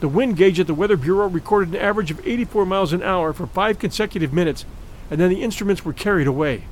The 0.00 0.08
wind 0.08 0.38
gauge 0.38 0.58
at 0.58 0.66
the 0.66 0.74
Weather 0.74 0.96
Bureau 0.96 1.28
recorded 1.28 1.74
an 1.74 1.80
average 1.80 2.10
of 2.10 2.26
84 2.26 2.64
miles 2.64 2.94
an 2.94 3.02
hour 3.02 3.34
for 3.34 3.46
five 3.46 3.78
consecutive 3.78 4.32
minutes, 4.32 4.64
and 5.10 5.20
then 5.20 5.28
the 5.28 5.42
instruments 5.42 5.84
were 5.84 5.92
carried 5.92 6.26
away. 6.26 6.64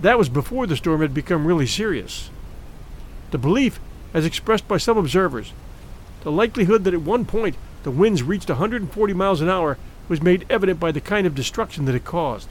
That 0.00 0.18
was 0.18 0.30
before 0.30 0.66
the 0.66 0.76
storm 0.76 1.02
had 1.02 1.12
become 1.12 1.46
really 1.46 1.66
serious. 1.66 2.30
The 3.32 3.38
belief, 3.38 3.80
as 4.14 4.24
expressed 4.24 4.66
by 4.66 4.78
some 4.78 4.98
observers, 4.98 5.52
the 6.24 6.32
likelihood 6.32 6.84
that 6.84 6.94
at 6.94 7.02
one 7.02 7.24
point 7.24 7.54
the 7.84 7.90
winds 7.90 8.22
reached 8.22 8.48
140 8.48 9.12
miles 9.12 9.40
an 9.40 9.48
hour 9.48 9.78
was 10.08 10.22
made 10.22 10.46
evident 10.50 10.80
by 10.80 10.90
the 10.90 11.00
kind 11.00 11.26
of 11.26 11.34
destruction 11.34 11.84
that 11.84 11.94
it 11.94 12.04
caused. 12.04 12.48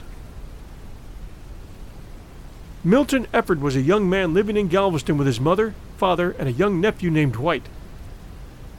Milton 2.82 3.26
Elford 3.32 3.60
was 3.60 3.76
a 3.76 3.80
young 3.80 4.08
man 4.08 4.32
living 4.32 4.56
in 4.56 4.68
Galveston 4.68 5.18
with 5.18 5.26
his 5.26 5.40
mother, 5.40 5.74
father, 5.96 6.32
and 6.38 6.48
a 6.48 6.52
young 6.52 6.80
nephew 6.80 7.10
named 7.10 7.32
Dwight. 7.32 7.66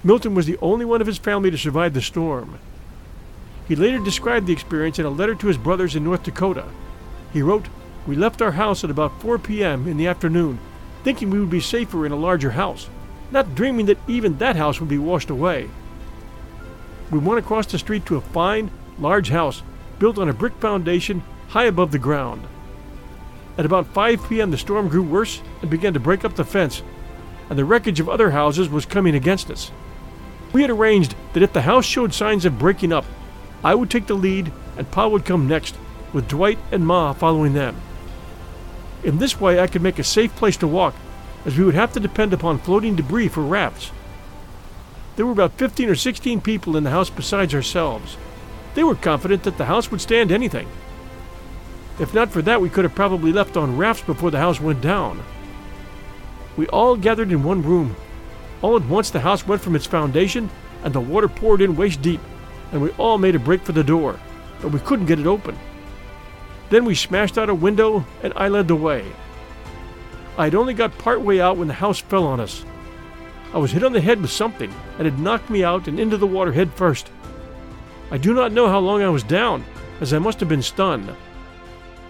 Milton 0.04 0.36
was 0.36 0.46
the 0.46 0.58
only 0.62 0.86
one 0.86 1.02
of 1.02 1.08
his 1.08 1.18
family 1.18 1.52
to 1.52 1.58
survive 1.58 1.94
the 1.94 2.02
storm. 2.02 2.60
He 3.68 3.76
later 3.76 4.00
described 4.00 4.46
the 4.46 4.54
experience 4.54 5.00
in 5.00 5.06
a 5.06 5.10
letter 5.10 5.36
to 5.36 5.48
his 5.48 5.58
brothers 5.58 5.96
in 5.96 6.04
North 6.04 6.24
Dakota. 6.24 6.66
He 7.34 7.42
wrote, 7.42 7.66
We 8.06 8.16
left 8.16 8.42
our 8.42 8.52
house 8.52 8.84
at 8.84 8.92
about 8.92 9.20
4 9.22 9.40
p.m. 9.40 9.88
in 9.88 9.98
the 9.98 10.08
afternoon, 10.08 10.60
thinking 11.04 11.32
we 11.32 11.40
would 11.40 11.50
be 11.50 11.60
safer 11.60 12.06
in 12.06 12.12
a 12.12 12.16
larger 12.16 12.52
house 12.52 12.88
not 13.32 13.56
dreaming 13.56 13.86
that 13.88 13.98
even 14.08 14.38
that 14.38 14.56
house 14.56 14.80
would 14.80 14.90
be 14.90 14.98
washed 14.98 15.30
away. 15.30 15.70
We 17.12 17.20
went 17.20 17.40
across 17.40 17.66
the 17.66 17.80
street 17.80 18.06
to 18.08 18.18
a 18.18 18.22
fine, 18.22 18.72
large 19.00 19.30
house 19.30 19.64
built 20.00 20.18
on 20.18 20.30
a 20.30 20.34
brick 20.34 20.54
foundation 20.56 21.24
high 21.50 21.66
above 21.66 21.92
the 21.92 22.00
ground. 22.00 22.48
At 23.58 23.66
about 23.66 23.88
5 23.88 24.28
p.m., 24.28 24.52
the 24.52 24.58
storm 24.58 24.90
grew 24.90 25.04
worse 25.04 25.42
and 25.62 25.70
began 25.70 25.94
to 25.94 26.00
break 26.00 26.26
up 26.26 26.36
the 26.36 26.44
fence, 26.44 26.82
and 27.50 27.58
the 27.58 27.66
wreckage 27.66 28.00
of 28.00 28.10
other 28.10 28.32
houses 28.32 28.68
was 28.68 28.86
coming 28.86 29.16
against 29.16 29.50
us. 29.50 29.72
We 30.52 30.62
had 30.62 30.72
arranged 30.72 31.16
that 31.34 31.44
if 31.44 31.54
the 31.54 31.62
house 31.62 31.86
showed 31.86 32.14
signs 32.14 32.46
of 32.46 32.60
breaking 32.60 32.92
up, 32.92 33.06
I 33.64 33.76
would 33.76 33.90
take 33.90 34.08
the 34.08 34.14
lead 34.14 34.52
and 34.78 34.90
Pa 34.92 35.08
would 35.08 35.26
come 35.26 35.48
next, 35.48 35.76
with 36.12 36.28
Dwight 36.28 36.58
and 36.72 36.86
Ma 36.86 37.14
following 37.14 37.54
them. 37.54 37.76
In 39.04 39.18
this 39.18 39.40
way, 39.40 39.60
I 39.60 39.68
could 39.68 39.82
make 39.82 40.00
a 40.00 40.04
safe 40.04 40.36
place 40.36 40.58
to 40.58 40.68
walk 40.68 40.96
as 41.46 41.58
we 41.58 41.64
would 41.64 41.76
have 41.76 41.94
to 41.94 42.00
depend 42.00 42.34
upon 42.34 42.58
floating 42.58 42.96
debris 42.96 43.28
for 43.28 43.42
rafts. 43.42 43.92
There 45.16 45.26
were 45.26 45.32
about 45.32 45.54
15 45.54 45.90
or 45.90 45.96
16 45.96 46.42
people 46.42 46.76
in 46.76 46.84
the 46.84 46.90
house 46.90 47.10
besides 47.10 47.54
ourselves. 47.54 48.18
They 48.74 48.84
were 48.84 48.96
confident 48.96 49.44
that 49.44 49.58
the 49.58 49.66
house 49.66 49.90
would 49.90 50.02
stand 50.02 50.32
anything. 50.32 50.68
If 52.00 52.14
not 52.14 52.30
for 52.30 52.42
that, 52.42 52.60
we 52.60 52.70
could 52.70 52.84
have 52.84 52.96
probably 52.96 53.32
left 53.32 53.56
on 53.56 53.78
rafts 53.78 54.04
before 54.04 54.32
the 54.32 54.40
house 54.40 54.60
went 54.60 54.82
down. 54.82 55.24
We 56.58 56.68
all 56.68 56.98
gathered 56.98 57.32
in 57.32 57.44
one 57.44 57.62
room. 57.62 57.96
All 58.62 58.76
at 58.76 58.86
once, 58.86 59.10
the 59.10 59.22
house 59.22 59.48
went 59.48 59.62
from 59.62 59.76
its 59.76 59.86
foundation, 59.86 60.50
and 60.84 60.94
the 60.94 61.00
water 61.00 61.30
poured 61.30 61.62
in 61.62 61.76
waist 61.76 62.02
deep, 62.02 62.22
and 62.72 62.82
we 62.82 62.90
all 62.92 63.18
made 63.18 63.36
a 63.36 63.40
break 63.40 63.62
for 63.62 63.72
the 63.72 63.84
door, 63.84 64.20
but 64.62 64.72
we 64.72 64.80
couldn't 64.80 65.06
get 65.06 65.20
it 65.20 65.28
open. 65.28 65.58
Then 66.70 66.84
we 66.84 66.96
smashed 66.96 67.38
out 67.38 67.50
a 67.50 67.56
window, 67.56 68.06
and 68.24 68.34
I 68.36 68.50
led 68.50 68.68
the 68.68 68.76
way. 68.76 69.06
I 70.38 70.46
had 70.46 70.56
only 70.56 70.74
got 70.74 70.98
part 70.98 71.22
way 71.22 71.40
out 71.40 71.58
when 71.58 71.68
the 71.68 71.74
house 71.74 72.00
fell 72.00 72.26
on 72.26 72.40
us. 72.40 72.66
I 73.54 73.58
was 73.58 73.72
hit 73.72 73.84
on 73.84 73.94
the 73.94 74.02
head 74.02 74.22
with 74.22 74.32
something, 74.32 74.74
and 74.98 75.08
it 75.08 75.18
knocked 75.18 75.50
me 75.50 75.64
out 75.64 75.88
and 75.88 76.00
into 76.00 76.18
the 76.18 76.28
water 76.28 76.52
head 76.52 76.74
first. 76.74 77.10
I 78.12 78.18
do 78.18 78.34
not 78.34 78.52
know 78.52 78.68
how 78.68 78.80
long 78.80 79.02
I 79.02 79.10
was 79.10 79.24
down, 79.24 79.64
as 80.02 80.14
I 80.14 80.20
must 80.20 80.40
have 80.42 80.50
been 80.50 80.62
stunned. 80.62 81.10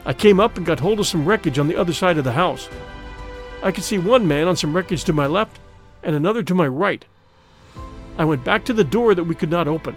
I 0.05 0.13
came 0.13 0.39
up 0.39 0.57
and 0.57 0.65
got 0.65 0.79
hold 0.79 0.99
of 0.99 1.07
some 1.07 1.25
wreckage 1.25 1.59
on 1.59 1.67
the 1.67 1.75
other 1.75 1.93
side 1.93 2.17
of 2.17 2.23
the 2.23 2.31
house. 2.31 2.67
I 3.61 3.71
could 3.71 3.83
see 3.83 3.97
one 3.97 4.27
man 4.27 4.47
on 4.47 4.55
some 4.55 4.75
wreckage 4.75 5.03
to 5.05 5.13
my 5.13 5.27
left 5.27 5.59
and 6.03 6.15
another 6.15 6.43
to 6.43 6.55
my 6.55 6.67
right. 6.67 7.05
I 8.17 8.25
went 8.25 8.43
back 8.43 8.65
to 8.65 8.73
the 8.73 8.83
door 8.83 9.13
that 9.15 9.23
we 9.23 9.35
could 9.35 9.49
not 9.49 9.67
open. 9.67 9.95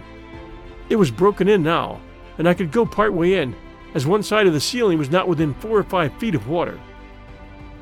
It 0.89 0.97
was 0.97 1.11
broken 1.11 1.47
in 1.47 1.63
now, 1.63 1.99
and 2.37 2.47
I 2.49 2.53
could 2.53 2.71
go 2.71 2.85
part 2.85 3.13
way 3.13 3.35
in, 3.35 3.55
as 3.93 4.05
one 4.05 4.23
side 4.23 4.47
of 4.47 4.53
the 4.53 4.59
ceiling 4.59 4.97
was 4.97 5.11
not 5.11 5.27
within 5.27 5.53
four 5.53 5.77
or 5.77 5.83
five 5.83 6.13
feet 6.15 6.35
of 6.35 6.47
water. 6.47 6.79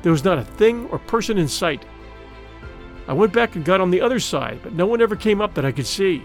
There 0.02 0.12
was 0.12 0.24
not 0.24 0.38
a 0.38 0.44
thing 0.44 0.86
or 0.86 0.98
person 0.98 1.38
in 1.38 1.48
sight. 1.48 1.84
I 3.06 3.12
went 3.12 3.32
back 3.32 3.56
and 3.56 3.64
got 3.64 3.80
on 3.80 3.90
the 3.90 4.00
other 4.00 4.20
side, 4.20 4.60
but 4.62 4.74
no 4.74 4.86
one 4.86 5.00
ever 5.00 5.16
came 5.16 5.40
up 5.40 5.54
that 5.54 5.64
I 5.64 5.72
could 5.72 5.86
see. 5.86 6.22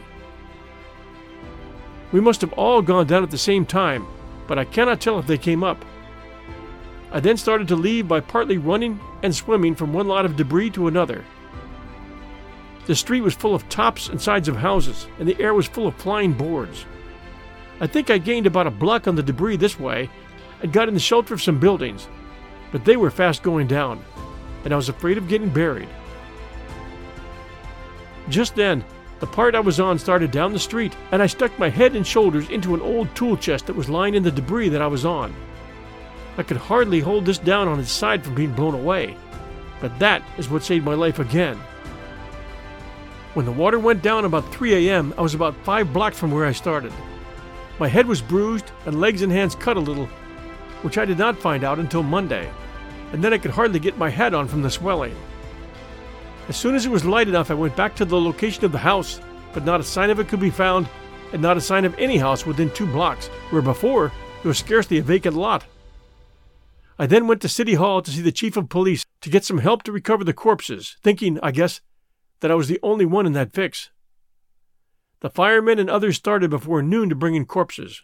We 2.12 2.20
must 2.20 2.42
have 2.42 2.54
all 2.54 2.82
gone 2.82 3.08
down 3.08 3.24
at 3.24 3.32
the 3.32 3.38
same 3.38 3.66
time, 3.66 4.06
but 4.48 4.60
I 4.60 4.66
cannot 4.66 5.02
tell 5.02 5.18
if 5.18 5.26
they 5.26 5.38
came 5.38 5.64
up. 5.64 5.84
I 7.12 7.20
then 7.20 7.38
started 7.38 7.68
to 7.70 7.76
leave 7.76 8.08
by 8.08 8.20
partly 8.20 8.58
running 8.58 9.00
and 9.24 9.34
swimming 9.34 9.76
from 9.76 9.94
one 9.94 10.08
lot 10.08 10.26
of 10.26 10.36
debris 10.36 10.72
to 10.72 10.88
another. 10.88 11.24
The 12.86 12.96
street 12.96 13.22
was 13.22 13.34
full 13.34 13.56
of 13.56 13.68
tops 13.70 14.10
and 14.10 14.22
sides 14.22 14.48
of 14.48 14.58
houses, 14.58 15.08
and 15.18 15.28
the 15.28 15.40
air 15.42 15.54
was 15.54 15.68
full 15.68 15.88
of 15.88 15.96
flying 15.96 16.34
boards. 16.34 16.86
I 17.80 17.88
think 17.88 18.10
I 18.10 18.18
gained 18.18 18.46
about 18.46 18.68
a 18.68 18.72
block 18.72 19.08
on 19.08 19.16
the 19.16 19.24
debris 19.24 19.56
this 19.58 19.80
way 19.80 20.10
and 20.62 20.74
got 20.74 20.88
in 20.88 20.94
the 20.94 21.00
shelter 21.00 21.34
of 21.34 21.42
some 21.42 21.60
buildings, 21.60 22.08
but 22.74 22.84
they 22.84 22.98
were 22.98 23.12
fast 23.12 23.44
going 23.44 23.68
down, 23.68 24.04
and 24.66 24.74
I 24.74 24.76
was 24.76 24.90
afraid 24.90 25.20
of 25.20 25.28
getting 25.28 25.48
buried. 25.48 25.88
Just 28.30 28.56
then, 28.56 28.84
the 29.20 29.28
part 29.28 29.54
I 29.54 29.60
was 29.60 29.80
on 29.80 30.00
started 30.00 30.32
down 30.32 30.54
the 30.54 30.60
street, 30.60 30.98
and 31.12 31.22
I 31.22 31.28
stuck 31.28 31.58
my 31.60 31.70
head 31.70 31.96
and 31.96 32.06
shoulders 32.06 32.50
into 32.50 32.74
an 32.74 32.82
old 32.82 33.14
tool 33.16 33.38
chest 33.38 33.68
that 33.68 33.76
was 33.76 33.92
lying 33.92 34.16
in 34.16 34.24
the 34.24 34.32
debris 34.32 34.70
that 34.70 34.82
I 34.82 34.88
was 34.88 35.06
on. 35.06 35.36
I 36.36 36.42
could 36.42 36.58
hardly 36.58 37.00
hold 37.00 37.26
this 37.26 37.38
down 37.38 37.68
on 37.68 37.80
its 37.80 37.92
side 37.92 38.26
from 38.26 38.34
being 38.34 38.54
blown 38.54 38.74
away, 38.74 39.16
but 39.80 39.98
that 40.00 40.24
is 40.40 40.50
what 40.50 40.64
saved 40.64 40.84
my 40.84 40.96
life 40.96 41.20
again. 41.20 41.58
When 43.36 43.46
the 43.46 43.52
water 43.52 43.78
went 43.78 44.02
down 44.02 44.26
about 44.26 44.52
3 44.52 44.90
a.m., 44.90 45.14
I 45.16 45.22
was 45.22 45.36
about 45.36 45.56
five 45.64 45.94
blocks 45.94 46.18
from 46.18 46.32
where 46.32 46.46
I 46.46 46.54
started. 46.54 46.92
My 47.80 47.88
head 47.88 48.08
was 48.08 48.22
bruised 48.22 48.72
and 48.88 49.00
legs 49.00 49.22
and 49.22 49.32
hands 49.32 49.54
cut 49.54 49.78
a 49.78 49.80
little, 49.80 50.08
which 50.82 50.98
I 50.98 51.06
did 51.06 51.20
not 51.20 51.38
find 51.38 51.64
out 51.64 51.78
until 51.78 52.02
Monday, 52.02 52.50
and 53.14 53.24
then 53.24 53.32
I 53.32 53.38
could 53.38 53.52
hardly 53.52 53.80
get 53.80 53.98
my 53.98 54.10
hat 54.10 54.34
on 54.34 54.48
from 54.48 54.64
the 54.64 54.72
swelling. 54.72 55.16
As 56.50 56.58
soon 56.58 56.76
as 56.76 56.86
it 56.86 56.92
was 56.92 57.06
light 57.06 57.30
enough, 57.30 57.52
I 57.52 57.54
went 57.54 57.76
back 57.76 57.96
to 57.96 58.06
the 58.06 58.20
location 58.20 58.66
of 58.66 58.74
the 58.74 58.80
house, 58.80 59.22
but 59.54 59.64
not 59.64 59.80
a 59.80 59.84
sign 59.84 60.10
of 60.10 60.20
it 60.20 60.28
could 60.28 60.42
be 60.42 60.50
found, 60.50 60.90
and 61.32 61.42
not 61.42 61.56
a 61.56 61.62
sign 61.62 61.86
of 61.86 61.98
any 61.98 62.18
house 62.18 62.46
within 62.46 62.72
two 62.72 62.88
blocks, 62.88 63.28
where 63.52 63.62
before 63.62 64.12
there 64.42 64.50
was 64.50 64.58
scarcely 64.58 64.98
a 64.98 65.04
vacant 65.04 65.38
lot. 65.38 65.64
I 67.00 67.06
then 67.06 67.28
went 67.28 67.42
to 67.42 67.50
City 67.50 67.76
Hall 67.76 68.02
to 68.02 68.12
see 68.12 68.22
the 68.22 68.32
chief 68.32 68.58
of 68.58 68.68
police 68.68 69.06
to 69.22 69.30
get 69.30 69.46
some 69.46 69.60
help 69.60 69.84
to 69.84 69.92
recover 69.92 70.24
the 70.24 70.34
corpses, 70.34 70.98
thinking, 71.02 71.40
I 71.42 71.52
guess, 71.52 71.82
that 72.42 72.52
I 72.52 72.56
was 72.56 72.68
the 72.68 72.80
only 72.84 73.06
one 73.06 73.26
in 73.26 73.34
that 73.34 73.54
fix. 73.54 73.90
The 75.22 75.30
firemen 75.30 75.80
and 75.80 75.90
others 75.90 76.18
started 76.18 76.50
before 76.50 76.82
noon 76.82 77.10
to 77.10 77.16
bring 77.16 77.36
in 77.36 77.46
corpses. 77.46 78.02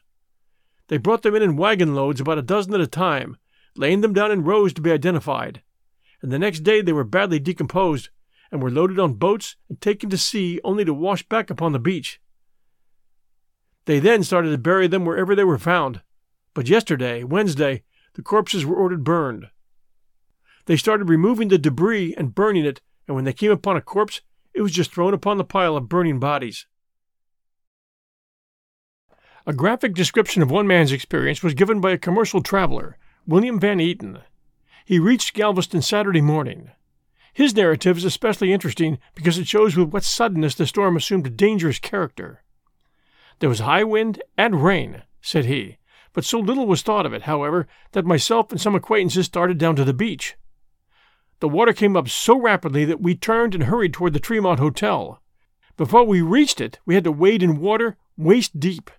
They 0.87 0.97
brought 0.97 1.23
them 1.23 1.35
in 1.35 1.41
in 1.41 1.57
wagon 1.57 1.93
loads, 1.93 2.21
about 2.21 2.37
a 2.37 2.43
dozen 2.43 2.73
at 2.73 2.81
a 2.81 2.87
time, 2.87 3.37
laying 3.79 4.01
them 4.01 4.11
down 4.11 4.29
in 4.29 4.43
rows 4.43 4.73
to 4.73 4.81
be 4.81 4.91
identified. 4.91 5.61
And 6.21 6.31
the 6.31 6.37
next 6.37 6.59
day 6.59 6.81
they 6.81 6.91
were 6.91 7.05
badly 7.05 7.39
decomposed 7.39 8.09
and 8.51 8.61
were 8.61 8.69
loaded 8.69 8.99
on 8.99 9.13
boats 9.13 9.55
and 9.69 9.79
taken 9.79 10.09
to 10.09 10.17
sea 10.17 10.59
only 10.65 10.83
to 10.83 10.93
wash 10.93 11.27
back 11.29 11.49
upon 11.49 11.71
the 11.71 11.79
beach. 11.79 12.19
They 13.85 13.99
then 13.99 14.23
started 14.23 14.51
to 14.51 14.57
bury 14.57 14.87
them 14.87 15.05
wherever 15.05 15.33
they 15.33 15.45
were 15.45 15.57
found. 15.57 16.01
But 16.53 16.67
yesterday, 16.67 17.23
Wednesday, 17.23 17.83
the 18.15 18.21
corpses 18.21 18.65
were 18.65 18.75
ordered 18.75 19.05
burned. 19.05 19.47
They 20.65 20.75
started 20.75 21.07
removing 21.07 21.47
the 21.47 21.57
debris 21.57 22.13
and 22.17 22.35
burning 22.35 22.65
it, 22.65 22.81
and 23.07 23.15
when 23.15 23.23
they 23.23 23.33
came 23.33 23.49
upon 23.49 23.77
a 23.77 23.81
corpse, 23.81 24.19
it 24.53 24.61
was 24.61 24.73
just 24.73 24.93
thrown 24.93 25.13
upon 25.13 25.37
the 25.37 25.45
pile 25.45 25.77
of 25.77 25.87
burning 25.87 26.19
bodies. 26.19 26.67
A 29.47 29.53
graphic 29.53 29.93
description 29.95 30.41
of 30.41 30.51
one 30.51 30.67
man's 30.67 30.91
experience 30.91 31.41
was 31.41 31.53
given 31.53 31.79
by 31.79 31.91
a 31.91 31.97
commercial 31.97 32.43
traveler, 32.43 32.97
William 33.29 33.59
Van 33.59 33.79
Eaton. 33.79 34.17
He 34.85 34.97
reached 34.97 35.35
Galveston 35.35 35.83
Saturday 35.83 36.19
morning. 36.19 36.71
His 37.31 37.55
narrative 37.55 37.97
is 37.97 38.03
especially 38.03 38.51
interesting 38.51 38.97
because 39.13 39.37
it 39.37 39.47
shows 39.47 39.77
with 39.77 39.89
what 39.89 40.03
suddenness 40.03 40.55
the 40.55 40.65
storm 40.65 40.97
assumed 40.97 41.27
a 41.27 41.29
dangerous 41.29 41.77
character. 41.77 42.41
There 43.37 43.47
was 43.47 43.59
high 43.59 43.83
wind 43.83 44.23
and 44.35 44.63
rain, 44.63 45.03
said 45.21 45.45
he, 45.45 45.77
but 46.11 46.25
so 46.25 46.39
little 46.39 46.65
was 46.65 46.81
thought 46.81 47.05
of 47.05 47.13
it, 47.13 47.21
however, 47.21 47.67
that 47.91 48.03
myself 48.03 48.51
and 48.51 48.59
some 48.59 48.73
acquaintances 48.73 49.27
started 49.27 49.59
down 49.59 49.75
to 49.75 49.85
the 49.85 49.93
beach. 49.93 50.35
The 51.39 51.47
water 51.47 51.71
came 51.71 51.95
up 51.95 52.09
so 52.09 52.35
rapidly 52.35 52.83
that 52.85 52.99
we 52.99 53.13
turned 53.13 53.53
and 53.53 53.65
hurried 53.65 53.93
toward 53.93 54.13
the 54.13 54.19
Tremont 54.19 54.59
Hotel. 54.59 55.21
Before 55.77 56.03
we 56.03 56.23
reached 56.23 56.59
it, 56.59 56.79
we 56.83 56.95
had 56.95 57.03
to 57.03 57.11
wade 57.11 57.43
in 57.43 57.59
water 57.59 57.95
waist 58.17 58.59
deep. 58.59 58.89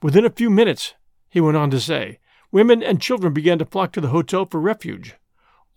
Within 0.00 0.24
a 0.24 0.30
few 0.30 0.48
minutes, 0.48 0.94
he 1.28 1.40
went 1.40 1.56
on 1.56 1.70
to 1.70 1.80
say, 1.80 2.20
women 2.52 2.82
and 2.82 3.00
children 3.00 3.32
began 3.32 3.58
to 3.58 3.64
flock 3.64 3.92
to 3.92 4.00
the 4.00 4.08
hotel 4.08 4.46
for 4.46 4.60
refuge. 4.60 5.14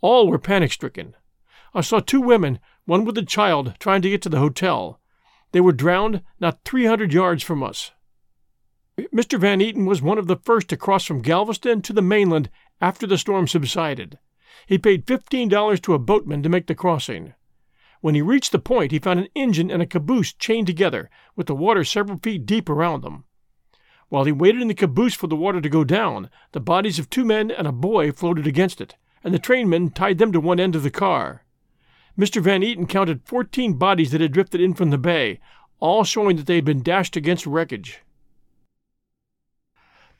All 0.00 0.28
were 0.28 0.38
panic 0.38 0.70
stricken. 0.70 1.14
I 1.74 1.80
saw 1.80 2.00
two 2.00 2.20
women, 2.20 2.60
one 2.84 3.04
with 3.04 3.18
a 3.18 3.24
child, 3.24 3.74
trying 3.80 4.02
to 4.02 4.10
get 4.10 4.22
to 4.22 4.28
the 4.28 4.38
hotel. 4.38 5.00
They 5.52 5.60
were 5.60 5.72
drowned 5.72 6.22
not 6.38 6.60
300 6.64 7.12
yards 7.12 7.42
from 7.42 7.62
us. 7.62 7.92
Mr. 9.14 9.38
Van 9.38 9.60
Eaton 9.60 9.84
was 9.84 10.00
one 10.00 10.18
of 10.18 10.26
the 10.26 10.36
first 10.36 10.68
to 10.68 10.76
cross 10.76 11.04
from 11.04 11.22
Galveston 11.22 11.82
to 11.82 11.92
the 11.92 12.02
mainland 12.02 12.50
after 12.80 13.06
the 13.06 13.18
storm 13.18 13.46
subsided. 13.46 14.18
He 14.66 14.78
paid 14.78 15.06
$15 15.06 15.82
to 15.82 15.94
a 15.94 15.98
boatman 15.98 16.42
to 16.42 16.48
make 16.48 16.66
the 16.66 16.74
crossing. 16.74 17.34
When 18.00 18.14
he 18.14 18.22
reached 18.22 18.52
the 18.52 18.58
point, 18.58 18.92
he 18.92 18.98
found 18.98 19.20
an 19.20 19.28
engine 19.34 19.70
and 19.70 19.82
a 19.82 19.86
caboose 19.86 20.32
chained 20.32 20.66
together, 20.66 21.10
with 21.34 21.46
the 21.46 21.54
water 21.54 21.84
several 21.84 22.18
feet 22.22 22.46
deep 22.46 22.68
around 22.68 23.02
them. 23.02 23.24
While 24.08 24.24
he 24.24 24.32
waited 24.32 24.62
in 24.62 24.68
the 24.68 24.74
caboose 24.74 25.14
for 25.14 25.26
the 25.26 25.36
water 25.36 25.60
to 25.60 25.68
go 25.68 25.82
down, 25.82 26.30
the 26.52 26.60
bodies 26.60 26.98
of 26.98 27.10
two 27.10 27.24
men 27.24 27.50
and 27.50 27.66
a 27.66 27.72
boy 27.72 28.12
floated 28.12 28.46
against 28.46 28.80
it, 28.80 28.96
and 29.24 29.34
the 29.34 29.38
trainmen 29.38 29.90
tied 29.90 30.18
them 30.18 30.30
to 30.32 30.40
one 30.40 30.60
end 30.60 30.76
of 30.76 30.84
the 30.84 30.90
car. 30.90 31.44
Mr. 32.16 32.40
Van 32.40 32.62
Eaton 32.62 32.86
counted 32.86 33.24
14 33.24 33.74
bodies 33.74 34.12
that 34.12 34.20
had 34.20 34.32
drifted 34.32 34.60
in 34.60 34.74
from 34.74 34.90
the 34.90 34.98
bay, 34.98 35.40
all 35.80 36.04
showing 36.04 36.36
that 36.36 36.46
they 36.46 36.54
had 36.54 36.64
been 36.64 36.82
dashed 36.82 37.16
against 37.16 37.46
wreckage. 37.46 38.00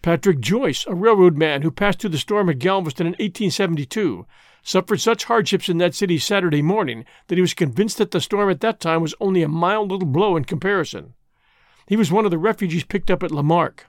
Patrick 0.03 0.40
Joyce, 0.40 0.85
a 0.87 0.94
railroad 0.94 1.37
man 1.37 1.62
who 1.62 1.70
passed 1.70 2.01
through 2.01 2.11
the 2.11 2.18
storm 2.18 2.51
at 2.51 2.59
Galveston 2.59 3.07
in 3.07 3.12
1872, 3.12 4.27
suffered 4.62 5.01
such 5.01 5.25
hardships 5.25 5.68
in 5.68 5.79
that 5.79 5.94
city 5.94 6.18
Saturday 6.18 6.61
morning 6.61 7.05
that 7.29 7.37
he 7.37 7.40
was 7.40 7.55
convinced 7.55 7.99
that 7.99 8.11
the 8.11 8.20
storm 8.20 8.51
at 8.51 8.61
that 8.61 8.81
time 8.81 9.01
was 9.01 9.14
only 9.20 9.42
a 9.42 9.49
mild 9.49 9.90
little 9.90 10.07
blow 10.07 10.37
in 10.37 10.44
comparison. 10.44 11.14
He 11.87 11.96
was 11.96 12.11
one 12.11 12.25
of 12.25 12.31
the 12.31 12.38
refugees 12.38 12.85
picked 12.85 13.11
up 13.11 13.22
at 13.22 13.31
La 13.31 13.42
Marque. 13.42 13.87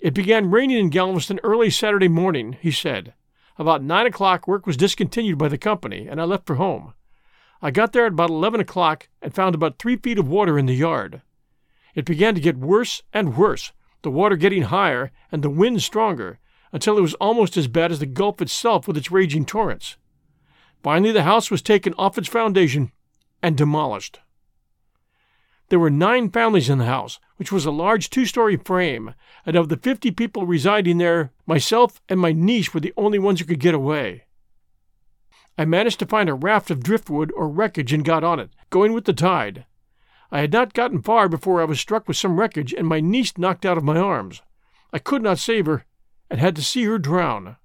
It 0.00 0.14
began 0.14 0.50
raining 0.50 0.78
in 0.78 0.90
Galveston 0.90 1.40
early 1.42 1.70
Saturday 1.70 2.08
morning, 2.08 2.56
he 2.60 2.70
said. 2.70 3.14
About 3.58 3.82
nine 3.82 4.06
o'clock, 4.06 4.46
work 4.46 4.66
was 4.66 4.76
discontinued 4.76 5.38
by 5.38 5.48
the 5.48 5.58
company, 5.58 6.06
and 6.08 6.20
I 6.20 6.24
left 6.24 6.46
for 6.46 6.56
home. 6.56 6.94
I 7.60 7.72
got 7.72 7.92
there 7.92 8.06
at 8.06 8.12
about 8.12 8.30
eleven 8.30 8.60
o'clock 8.60 9.08
and 9.20 9.34
found 9.34 9.54
about 9.54 9.78
three 9.78 9.96
feet 9.96 10.18
of 10.18 10.28
water 10.28 10.58
in 10.58 10.66
the 10.66 10.74
yard. 10.74 11.22
It 11.94 12.04
began 12.04 12.34
to 12.36 12.40
get 12.40 12.56
worse 12.56 13.02
and 13.12 13.36
worse, 13.36 13.72
the 14.02 14.10
water 14.10 14.36
getting 14.36 14.62
higher 14.62 15.10
and 15.32 15.42
the 15.42 15.50
wind 15.50 15.82
stronger, 15.82 16.38
until 16.72 16.96
it 16.96 17.02
was 17.02 17.14
almost 17.14 17.56
as 17.56 17.66
bad 17.66 17.90
as 17.90 17.98
the 17.98 18.06
Gulf 18.06 18.40
itself 18.40 18.86
with 18.86 18.96
its 18.96 19.10
raging 19.10 19.44
torrents. 19.44 19.96
Finally, 20.82 21.12
the 21.12 21.24
house 21.24 21.50
was 21.50 21.62
taken 21.62 21.94
off 21.98 22.18
its 22.18 22.28
foundation 22.28 22.92
and 23.42 23.56
demolished. 23.56 24.20
There 25.68 25.78
were 25.78 25.90
nine 25.90 26.30
families 26.30 26.70
in 26.70 26.78
the 26.78 26.86
house, 26.86 27.18
which 27.36 27.52
was 27.52 27.66
a 27.66 27.70
large 27.70 28.08
two 28.08 28.24
story 28.24 28.56
frame, 28.56 29.14
and 29.44 29.54
of 29.54 29.68
the 29.68 29.76
fifty 29.76 30.10
people 30.10 30.46
residing 30.46 30.98
there, 30.98 31.32
myself 31.46 32.00
and 32.08 32.18
my 32.18 32.32
niece 32.32 32.72
were 32.72 32.80
the 32.80 32.94
only 32.96 33.18
ones 33.18 33.40
who 33.40 33.46
could 33.46 33.60
get 33.60 33.74
away. 33.74 34.24
I 35.58 35.64
managed 35.64 35.98
to 35.98 36.06
find 36.06 36.28
a 36.28 36.34
raft 36.34 36.70
of 36.70 36.82
driftwood 36.82 37.32
or 37.36 37.48
wreckage 37.48 37.92
and 37.92 38.04
got 38.04 38.24
on 38.24 38.40
it, 38.40 38.50
going 38.70 38.92
with 38.92 39.04
the 39.04 39.12
tide. 39.12 39.66
I 40.30 40.40
had 40.40 40.52
not 40.52 40.72
gotten 40.72 41.02
far 41.02 41.28
before 41.28 41.60
I 41.60 41.64
was 41.64 41.80
struck 41.80 42.06
with 42.06 42.16
some 42.16 42.38
wreckage 42.38 42.72
and 42.72 42.86
my 42.86 43.00
niece 43.00 43.36
knocked 43.36 43.66
out 43.66 43.76
of 43.76 43.84
my 43.84 43.98
arms. 43.98 44.40
I 44.92 44.98
could 44.98 45.22
not 45.22 45.38
save 45.38 45.66
her, 45.66 45.84
and 46.30 46.40
had 46.40 46.56
to 46.56 46.62
see 46.62 46.84
her 46.84 46.98
drown. 46.98 47.56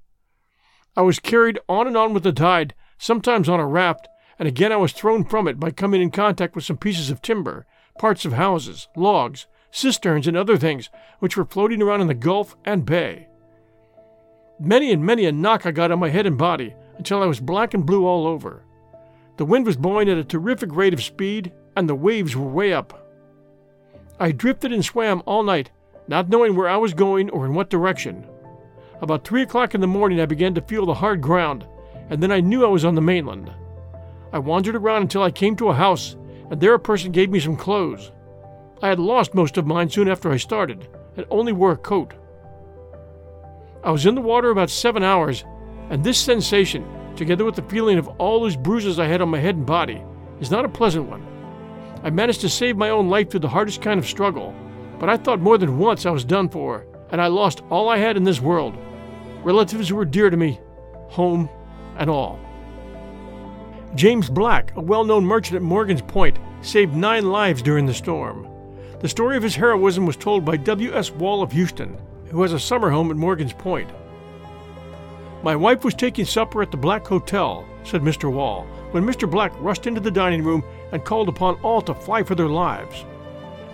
I 0.98 1.02
was 1.04 1.20
carried 1.20 1.60
on 1.70 1.88
and 1.88 1.96
on 1.96 2.14
with 2.14 2.24
the 2.24 2.34
tide, 2.34 2.74
sometimes 2.98 3.48
on 3.48 3.60
a 3.60 3.68
raft, 3.68 4.08
and 4.40 4.48
again 4.48 4.72
I 4.72 4.78
was 4.78 4.92
thrown 4.92 5.24
from 5.24 5.48
it 5.48 5.60
by 5.60 5.72
coming 5.72 6.02
in 6.02 6.12
contact 6.12 6.56
with 6.56 6.66
some 6.66 6.78
pieces 6.78 7.10
of 7.10 7.22
timber, 7.22 7.66
parts 7.98 8.26
of 8.26 8.34
houses, 8.34 8.88
logs, 8.96 9.48
cisterns, 9.72 10.28
and 10.28 10.38
other 10.38 10.58
things 10.58 10.90
which 11.20 11.38
were 11.38 11.46
floating 11.46 11.82
around 11.82 12.02
in 12.02 12.08
the 12.08 12.14
Gulf 12.14 12.56
and 12.66 12.86
Bay. 12.86 13.28
Many 14.60 14.92
and 14.92 15.04
many 15.04 15.26
a 15.26 15.32
knock 15.32 15.66
I 15.66 15.72
got 15.72 15.92
on 15.92 16.00
my 16.00 16.10
head 16.10 16.26
and 16.26 16.38
body 16.38 16.76
until 16.98 17.22
I 17.22 17.26
was 17.26 17.40
black 17.40 17.74
and 17.74 17.86
blue 17.86 18.06
all 18.06 18.28
over. 18.28 18.64
The 19.38 19.46
wind 19.46 19.66
was 19.66 19.78
blowing 19.78 20.10
at 20.10 20.18
a 20.18 20.24
terrific 20.24 20.76
rate 20.76 20.94
of 20.94 21.04
speed, 21.04 21.52
and 21.76 21.90
the 21.90 21.96
waves 21.96 22.36
were 22.36 22.48
way 22.48 22.72
up. 22.72 23.10
I 24.20 24.32
drifted 24.32 24.72
and 24.72 24.86
swam 24.86 25.24
all 25.26 25.42
night, 25.42 25.72
not 26.08 26.30
knowing 26.30 26.56
where 26.56 26.70
I 26.70 26.78
was 26.78 26.94
going 26.94 27.30
or 27.32 27.46
in 27.46 27.56
what 27.56 27.70
direction. 27.70 28.28
About 29.02 29.26
three 29.26 29.42
o'clock 29.42 29.74
in 29.74 29.82
the 29.82 29.88
morning, 29.88 30.22
I 30.22 30.28
began 30.28 30.54
to 30.54 30.62
feel 30.62 30.86
the 30.86 30.94
hard 30.94 31.20
ground, 31.20 31.66
and 32.10 32.22
then 32.22 32.32
I 32.32 32.40
knew 32.40 32.64
I 32.64 32.70
was 32.70 32.86
on 32.86 32.96
the 32.96 33.02
mainland. 33.02 33.52
I 34.32 34.40
wandered 34.40 34.76
around 34.76 35.02
until 35.02 35.24
I 35.24 35.32
came 35.32 35.56
to 35.58 35.70
a 35.70 35.74
house, 35.74 36.16
and 36.54 36.62
there 36.62 36.76
a 36.76 36.80
person 36.80 37.12
gave 37.12 37.32
me 37.32 37.40
some 37.40 37.56
clothes. 37.56 38.12
I 38.84 38.88
had 38.88 39.00
lost 39.00 39.34
most 39.34 39.58
of 39.58 39.66
mine 39.66 39.90
soon 39.90 40.08
after 40.08 40.32
I 40.32 40.38
started, 40.38 40.88
and 41.18 41.26
only 41.32 41.52
wore 41.52 41.72
a 41.72 41.78
coat. 41.78 42.14
I 43.84 43.90
was 43.90 44.06
in 44.06 44.14
the 44.14 44.22
water 44.22 44.52
about 44.52 44.70
seven 44.70 45.02
hours, 45.02 45.46
and 45.90 46.04
this 46.04 46.20
sensation, 46.20 46.86
together 47.16 47.44
with 47.44 47.56
the 47.56 47.64
feeling 47.64 47.98
of 47.98 48.08
all 48.20 48.40
those 48.40 48.56
bruises 48.56 49.00
I 49.00 49.08
had 49.08 49.20
on 49.20 49.30
my 49.30 49.40
head 49.40 49.56
and 49.56 49.66
body, 49.66 50.04
is 50.42 50.52
not 50.52 50.64
a 50.64 50.70
pleasant 50.70 51.10
one. 51.10 51.26
I 52.04 52.12
managed 52.12 52.42
to 52.42 52.50
save 52.50 52.78
my 52.78 52.92
own 52.92 53.10
life 53.10 53.32
through 53.32 53.40
the 53.40 53.50
hardest 53.50 53.82
kind 53.82 54.00
of 54.00 54.06
struggle, 54.06 54.54
but 55.00 55.10
I 55.10 55.18
thought 55.18 55.40
more 55.40 55.58
than 55.58 55.80
once 55.80 56.06
I 56.06 56.12
was 56.12 56.24
done 56.24 56.50
for, 56.50 56.86
and 57.10 57.20
I 57.20 57.28
lost 57.30 57.64
all 57.72 57.90
I 57.90 57.98
had 57.98 58.16
in 58.16 58.26
this 58.26 58.40
world 58.40 58.78
relatives 59.42 59.90
who 59.90 59.96
were 59.96 60.06
dear 60.06 60.30
to 60.30 60.38
me, 60.38 60.60
home, 61.08 61.50
and 61.98 62.12
all. 62.12 62.40
James 63.96 64.28
Black, 64.28 64.76
a 64.76 64.82
well 64.82 65.04
known 65.04 65.24
merchant 65.24 65.56
at 65.56 65.62
Morgan's 65.62 66.02
Point, 66.02 66.40
saved 66.62 66.96
nine 66.96 67.30
lives 67.32 67.62
during 67.62 67.86
the 67.86 67.94
storm. 67.94 68.48
The 69.02 69.10
story 69.10 69.38
of 69.38 69.44
his 69.44 69.56
heroism 69.56 70.08
was 70.08 70.18
told 70.18 70.44
by 70.44 70.58
W.S. 70.58 71.12
Wall 71.12 71.44
of 71.44 71.52
Houston, 71.52 71.98
who 72.32 72.42
has 72.42 72.54
a 72.54 72.60
summer 72.60 72.90
home 72.90 73.12
at 73.12 73.18
Morgan's 73.18 73.54
Point. 73.54 73.90
My 75.44 75.56
wife 75.56 75.84
was 75.84 75.94
taking 75.94 76.26
supper 76.26 76.64
at 76.64 76.72
the 76.72 76.78
Black 76.78 77.06
Hotel, 77.06 77.68
said 77.84 78.02
Mr. 78.02 78.32
Wall, 78.32 78.64
when 78.92 79.06
Mr. 79.06 79.30
Black 79.30 79.54
rushed 79.60 79.86
into 79.86 80.00
the 80.00 80.10
dining 80.10 80.44
room 80.44 80.64
and 80.92 81.06
called 81.06 81.30
upon 81.30 81.60
all 81.62 81.82
to 81.84 81.94
fly 81.94 82.24
for 82.24 82.34
their 82.34 82.48
lives. 82.48 83.06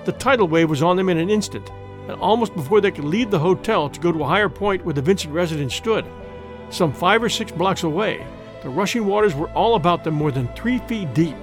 The 0.03 0.11
tidal 0.13 0.49
wave 0.49 0.69
was 0.69 0.83
on 0.83 0.97
them 0.97 1.07
in 1.07 1.17
an 1.17 1.29
instant, 1.29 1.71
and 2.09 2.19
almost 2.19 2.55
before 2.55 2.81
they 2.81 2.91
could 2.91 3.05
leave 3.05 3.31
the 3.31 3.39
hotel 3.39 3.89
to 3.89 3.99
go 4.01 4.11
to 4.11 4.23
a 4.23 4.27
higher 4.27 4.49
point 4.49 4.83
where 4.83 4.93
the 4.93 5.01
Vincent 5.01 5.33
residence 5.33 5.75
stood, 5.75 6.05
some 6.71 6.91
five 6.91 7.23
or 7.23 7.29
six 7.29 7.51
blocks 7.51 7.83
away, 7.83 8.25
the 8.61 8.69
rushing 8.69 9.05
waters 9.05 9.35
were 9.35 9.49
all 9.51 9.75
about 9.75 10.03
them 10.03 10.13
more 10.13 10.31
than 10.31 10.47
three 10.49 10.79
feet 10.79 11.13
deep. 11.13 11.35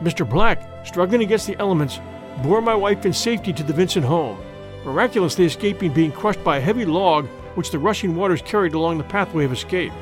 Mr. 0.00 0.28
Black, 0.28 0.60
struggling 0.86 1.22
against 1.22 1.46
the 1.46 1.58
elements, 1.58 2.00
bore 2.42 2.60
my 2.60 2.74
wife 2.74 3.04
in 3.04 3.12
safety 3.12 3.52
to 3.52 3.62
the 3.62 3.72
Vincent 3.72 4.04
home, 4.04 4.38
miraculously 4.84 5.44
escaping 5.44 5.92
being 5.92 6.12
crushed 6.12 6.42
by 6.42 6.58
a 6.58 6.60
heavy 6.60 6.84
log 6.84 7.26
which 7.54 7.70
the 7.70 7.78
rushing 7.78 8.14
waters 8.14 8.42
carried 8.42 8.74
along 8.74 8.98
the 8.98 9.04
pathway 9.04 9.44
of 9.44 9.52
escape. 9.52 9.92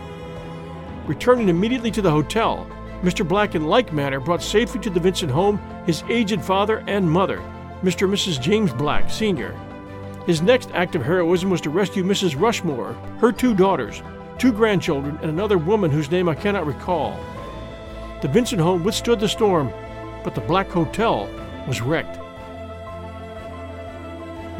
Returning 1.07 1.49
immediately 1.49 1.91
to 1.91 2.03
the 2.03 2.11
hotel, 2.11 2.67
Mr. 3.03 3.27
Black 3.27 3.55
in 3.55 3.67
like 3.67 3.93
manner 3.93 4.21
brought 4.21 4.43
safely 4.43 4.81
to 4.81 4.91
the 4.91 5.01
Vincent 5.01 5.31
home 5.31 5.61
his 5.87 6.03
aged 6.09 6.43
father 6.43 6.83
and 6.87 7.11
mother, 7.11 7.39
Mr. 7.83 8.05
and 8.05 8.15
Mrs. 8.15 8.41
James 8.41 8.73
Black, 8.73 9.11
Sr. 9.11 9.55
His 10.27 10.43
next 10.43 10.71
act 10.73 10.97
of 10.97 11.05
heroism 11.05 11.51
was 11.51 11.61
to 11.61 11.71
rescue 11.71 12.03
Mrs. 12.03 12.39
Rushmore, 12.39 12.95
her 13.21 13.31
two 13.31 13.55
daughters, 13.55 14.03
two 14.39 14.53
grandchildren, 14.53 15.19
and 15.23 15.31
another 15.31 15.59
woman 15.59 15.91
whose 15.91 16.11
name 16.11 16.29
I 16.29 16.35
cannot 16.35 16.67
recall. 16.67 17.19
The 18.23 18.29
Vincent 18.29 18.61
home 18.61 18.85
withstood 18.85 19.21
the 19.21 19.29
storm, 19.29 19.73
but 20.25 20.35
the 20.35 20.41
Black 20.41 20.69
Hotel 20.69 21.29
was 21.69 21.81
wrecked. 21.81 22.19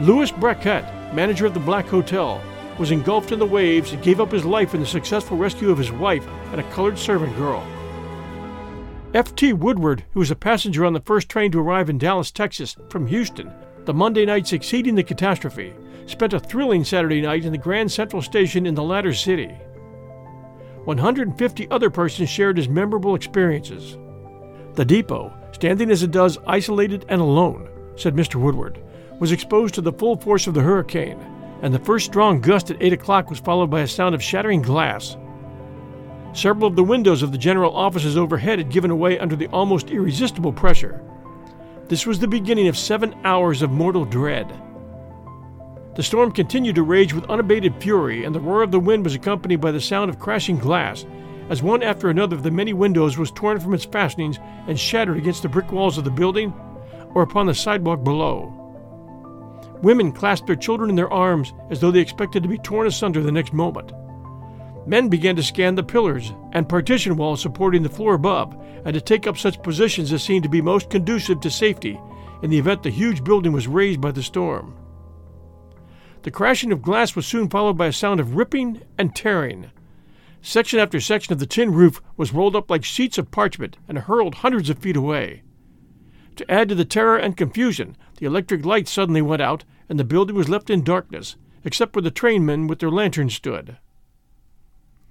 Louis 0.01 0.31
Brackett, 0.31 0.85
manager 1.15 1.47
of 1.47 1.55
the 1.55 1.61
Black 1.61 1.87
Hotel, 1.87 2.43
was 2.79 2.91
engulfed 2.91 3.33
in 3.33 3.39
the 3.39 3.47
waves 3.47 3.93
and 3.93 4.03
gave 4.03 4.21
up 4.21 4.31
his 4.31 4.45
life 4.45 4.75
in 4.75 4.81
the 4.81 4.87
successful 4.87 5.37
rescue 5.37 5.71
of 5.71 5.79
his 5.79 5.91
wife 5.91 6.27
and 6.53 6.61
a 6.61 6.71
colored 6.71 6.99
servant 6.99 7.35
girl. 7.37 7.67
F.T. 9.15 9.55
Woodward, 9.55 10.05
who 10.13 10.21
was 10.21 10.31
a 10.31 10.37
passenger 10.37 10.85
on 10.85 10.93
the 10.93 11.01
first 11.01 11.29
train 11.29 11.51
to 11.53 11.61
arrive 11.61 11.89
in 11.89 11.97
Dallas, 11.97 12.31
Texas, 12.31 12.77
from 12.91 13.07
Houston, 13.07 13.51
the 13.87 13.95
Monday 13.95 14.27
night 14.27 14.47
succeeding 14.47 14.97
the 14.97 15.03
catastrophe, 15.03 15.73
spent 16.07 16.33
a 16.33 16.41
thrilling 16.41 16.85
Saturday 16.85 17.21
night 17.21 17.45
in 17.45 17.53
the 17.53 17.59
Grand 17.59 17.91
Central 17.91 18.21
Station 18.21 18.67
in 18.67 18.75
the 18.75 18.83
latter 18.83 19.15
city. 19.15 19.55
150 20.85 21.71
other 21.71 21.89
persons 21.89 22.29
shared 22.29 22.57
his 22.57 22.69
memorable 22.69 23.15
experiences. 23.15 23.97
The 24.75 24.85
depot, 24.85 25.33
standing 25.53 25.91
as 25.91 26.03
it 26.03 26.11
does 26.11 26.37
isolated 26.47 27.05
and 27.09 27.21
alone, 27.21 27.69
said 27.97 28.15
Mr. 28.15 28.37
Woodward, 28.37 28.83
was 29.21 29.33
exposed 29.33 29.75
to 29.77 29.81
the 29.81 29.93
full 29.93 30.17
force 30.17 30.47
of 30.47 30.55
the 30.55 30.63
hurricane, 30.63 31.19
and 31.63 31.73
the 31.73 31.79
first 31.79 32.07
strong 32.07 32.41
gust 32.41 32.71
at 32.71 32.83
8 32.83 32.93
o'clock 32.93 33.31
was 33.31 33.39
followed 33.39 33.71
by 33.71 33.81
a 33.81 33.89
sound 33.89 34.15
of 34.15 34.23
shattering 34.23 34.63
glass. 34.63 35.17
Several 36.33 36.67
of 36.67 36.77
the 36.77 36.85
windows 36.85 37.23
of 37.23 37.33
the 37.33 37.39
general 37.39 37.75
offices 37.75 38.17
overhead 38.17 38.59
had 38.59 38.69
given 38.69 38.99
way 38.99 39.19
under 39.19 39.37
the 39.37 39.47
almost 39.49 39.91
irresistible 39.91 40.53
pressure. 40.53 41.01
This 41.89 42.05
was 42.05 42.19
the 42.19 42.27
beginning 42.27 42.67
of 42.67 42.77
seven 42.77 43.15
hours 43.25 43.63
of 43.63 43.71
mortal 43.71 44.05
dread. 44.05 44.53
The 45.95 46.03
storm 46.03 46.33
continued 46.33 46.75
to 46.75 46.83
rage 46.83 47.15
with 47.15 47.31
unabated 47.31 47.81
fury, 47.81 48.25
and 48.25 48.35
the 48.35 48.41
roar 48.41 48.63
of 48.65 48.73
the 48.73 48.81
wind 48.81 49.05
was 49.05 49.15
accompanied 49.15 49.61
by 49.61 49.71
the 49.71 49.81
sound 49.81 50.11
of 50.11 50.19
crashing 50.19 50.59
glass, 50.59 51.07
as 51.49 51.63
one 51.63 51.85
after 51.85 52.11
another 52.11 52.35
of 52.35 52.43
the 52.43 52.51
many 52.51 52.73
windows 52.73 53.17
was 53.17 53.31
torn 53.31 53.61
from 53.61 53.73
its 53.73 53.85
fastenings 53.85 54.41
and 54.67 54.81
shattered 54.81 55.17
against 55.17 55.43
the 55.43 55.49
brick 55.49 55.71
walls 55.71 55.97
of 55.97 56.03
the 56.03 56.11
building 56.11 56.53
or 57.15 57.23
upon 57.23 57.47
the 57.47 57.55
sidewalk 57.55 58.03
below. 58.03 58.53
Women 59.81 60.11
clasped 60.11 60.49
their 60.49 60.57
children 60.57 60.91
in 60.91 60.97
their 60.97 61.13
arms 61.13 61.53
as 61.71 61.81
though 61.81 61.93
they 61.93 62.01
expected 62.01 62.43
to 62.43 62.49
be 62.49 62.59
torn 62.59 62.89
asunder 62.89 63.23
the 63.23 63.31
next 63.31 63.53
moment. 63.53 63.93
Men 64.87 65.09
began 65.09 65.35
to 65.37 65.43
scan 65.43 65.75
the 65.75 65.83
pillars 65.83 66.33
and 66.53 66.69
partition 66.69 67.17
walls 67.17 67.43
supporting 67.43 67.83
the 67.83 67.89
floor 67.89 68.15
above 68.15 68.57
and 68.85 68.95
to 68.95 69.01
take 69.01 69.27
up 69.27 69.37
such 69.37 69.63
positions 69.63 70.13
as 70.13 70.23
seemed 70.23 70.45
to 70.45 70.49
be 70.49 70.63
most 70.63 70.91
conducive 70.91 71.41
to 71.41 71.51
safety 71.51 71.99
in 72.43 72.51
the 72.51 72.59
event 72.59 72.83
the 72.83 72.91
huge 72.91 73.25
building 73.25 73.53
was 73.53 73.67
razed 73.67 74.01
by 74.01 74.13
the 74.13 74.23
storm. 74.23 74.77
The 76.23 76.31
crashing 76.31 76.73
of 76.73 76.83
glass 76.83 77.17
was 77.17 77.27
soon 77.27 77.49
followed 77.49 77.77
by 77.77 77.87
a 77.87 77.93
sound 77.93 78.21
of 78.21 78.37
ripping 78.37 78.83
and 78.99 79.15
tearing. 79.15 79.71
Section 80.41 80.79
after 80.79 81.01
section 81.01 81.33
of 81.33 81.41
the 81.41 81.47
tin 81.47 81.73
roof 81.73 82.01
was 82.17 82.33
rolled 82.33 82.55
up 82.55 82.71
like 82.71 82.85
sheets 82.85 83.19
of 83.19 83.31
parchment 83.31 83.77
and 83.89 83.99
hurled 83.99 84.37
hundreds 84.37 84.71
of 84.71 84.79
feet 84.79 84.97
away. 84.97 85.43
To 86.37 86.51
add 86.51 86.69
to 86.69 86.75
the 86.75 86.85
terror 86.85 87.17
and 87.17 87.37
confusion, 87.37 87.97
the 88.19 88.27
electric 88.27 88.65
light 88.65 88.87
suddenly 88.87 89.23
went 89.23 89.43
out, 89.43 89.65
and 89.89 89.99
the 89.99 90.05
building 90.05 90.37
was 90.37 90.49
left 90.49 90.71
in 90.71 90.85
darkness, 90.85 91.37
except 91.65 91.97
where 91.97 92.03
the 92.03 92.11
trainmen 92.11 92.67
with 92.67 92.79
their 92.79 92.91
lanterns 92.91 93.35
stood. 93.35 93.79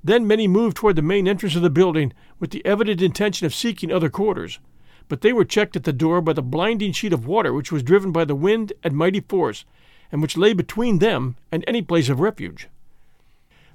Then 0.05 0.27
many 0.27 0.47
moved 0.47 0.77
toward 0.77 0.97
the 0.97 1.01
main 1.01 1.27
entrance 1.27 1.55
of 1.55 1.63
the 1.63 1.69
building 1.71 2.13
with 2.39 2.51
the 2.51 2.63
evident 2.63 3.01
intention 3.01 3.47
of 3.47 3.55
seeking 3.55 3.91
other 3.91 4.07
quarters, 4.07 4.59
but 5.07 5.21
they 5.21 5.33
were 5.33 5.43
checked 5.43 5.75
at 5.75 5.83
the 5.83 5.91
door 5.91 6.21
by 6.21 6.33
the 6.33 6.43
blinding 6.43 6.91
sheet 6.91 7.11
of 7.11 7.25
water 7.25 7.51
which 7.51 7.71
was 7.71 7.81
driven 7.81 8.11
by 8.11 8.23
the 8.23 8.35
wind 8.35 8.71
and 8.83 8.95
mighty 8.95 9.19
force, 9.19 9.65
and 10.11 10.21
which 10.21 10.37
lay 10.37 10.53
between 10.53 10.99
them 10.99 11.37
and 11.51 11.63
any 11.65 11.81
place 11.81 12.07
of 12.07 12.19
refuge. 12.19 12.67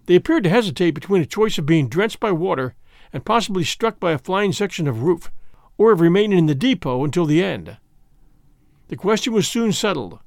They 0.06 0.14
appeared 0.14 0.44
to 0.44 0.50
hesitate 0.50 0.92
between 0.92 1.20
a 1.20 1.26
choice 1.26 1.58
of 1.58 1.66
being 1.66 1.88
drenched 1.88 2.20
by 2.20 2.30
water 2.30 2.76
and 3.12 3.24
possibly 3.24 3.64
struck 3.64 3.98
by 3.98 4.12
a 4.12 4.18
flying 4.18 4.52
section 4.52 4.86
of 4.86 5.02
roof, 5.02 5.32
or 5.78 5.90
of 5.90 6.00
remaining 6.00 6.38
in 6.38 6.46
the 6.46 6.54
depot 6.54 7.02
until 7.02 7.26
the 7.26 7.42
end. 7.42 7.76
The 8.86 8.94
question 8.94 9.32
was 9.32 9.48
soon 9.48 9.72
settled. 9.72 10.20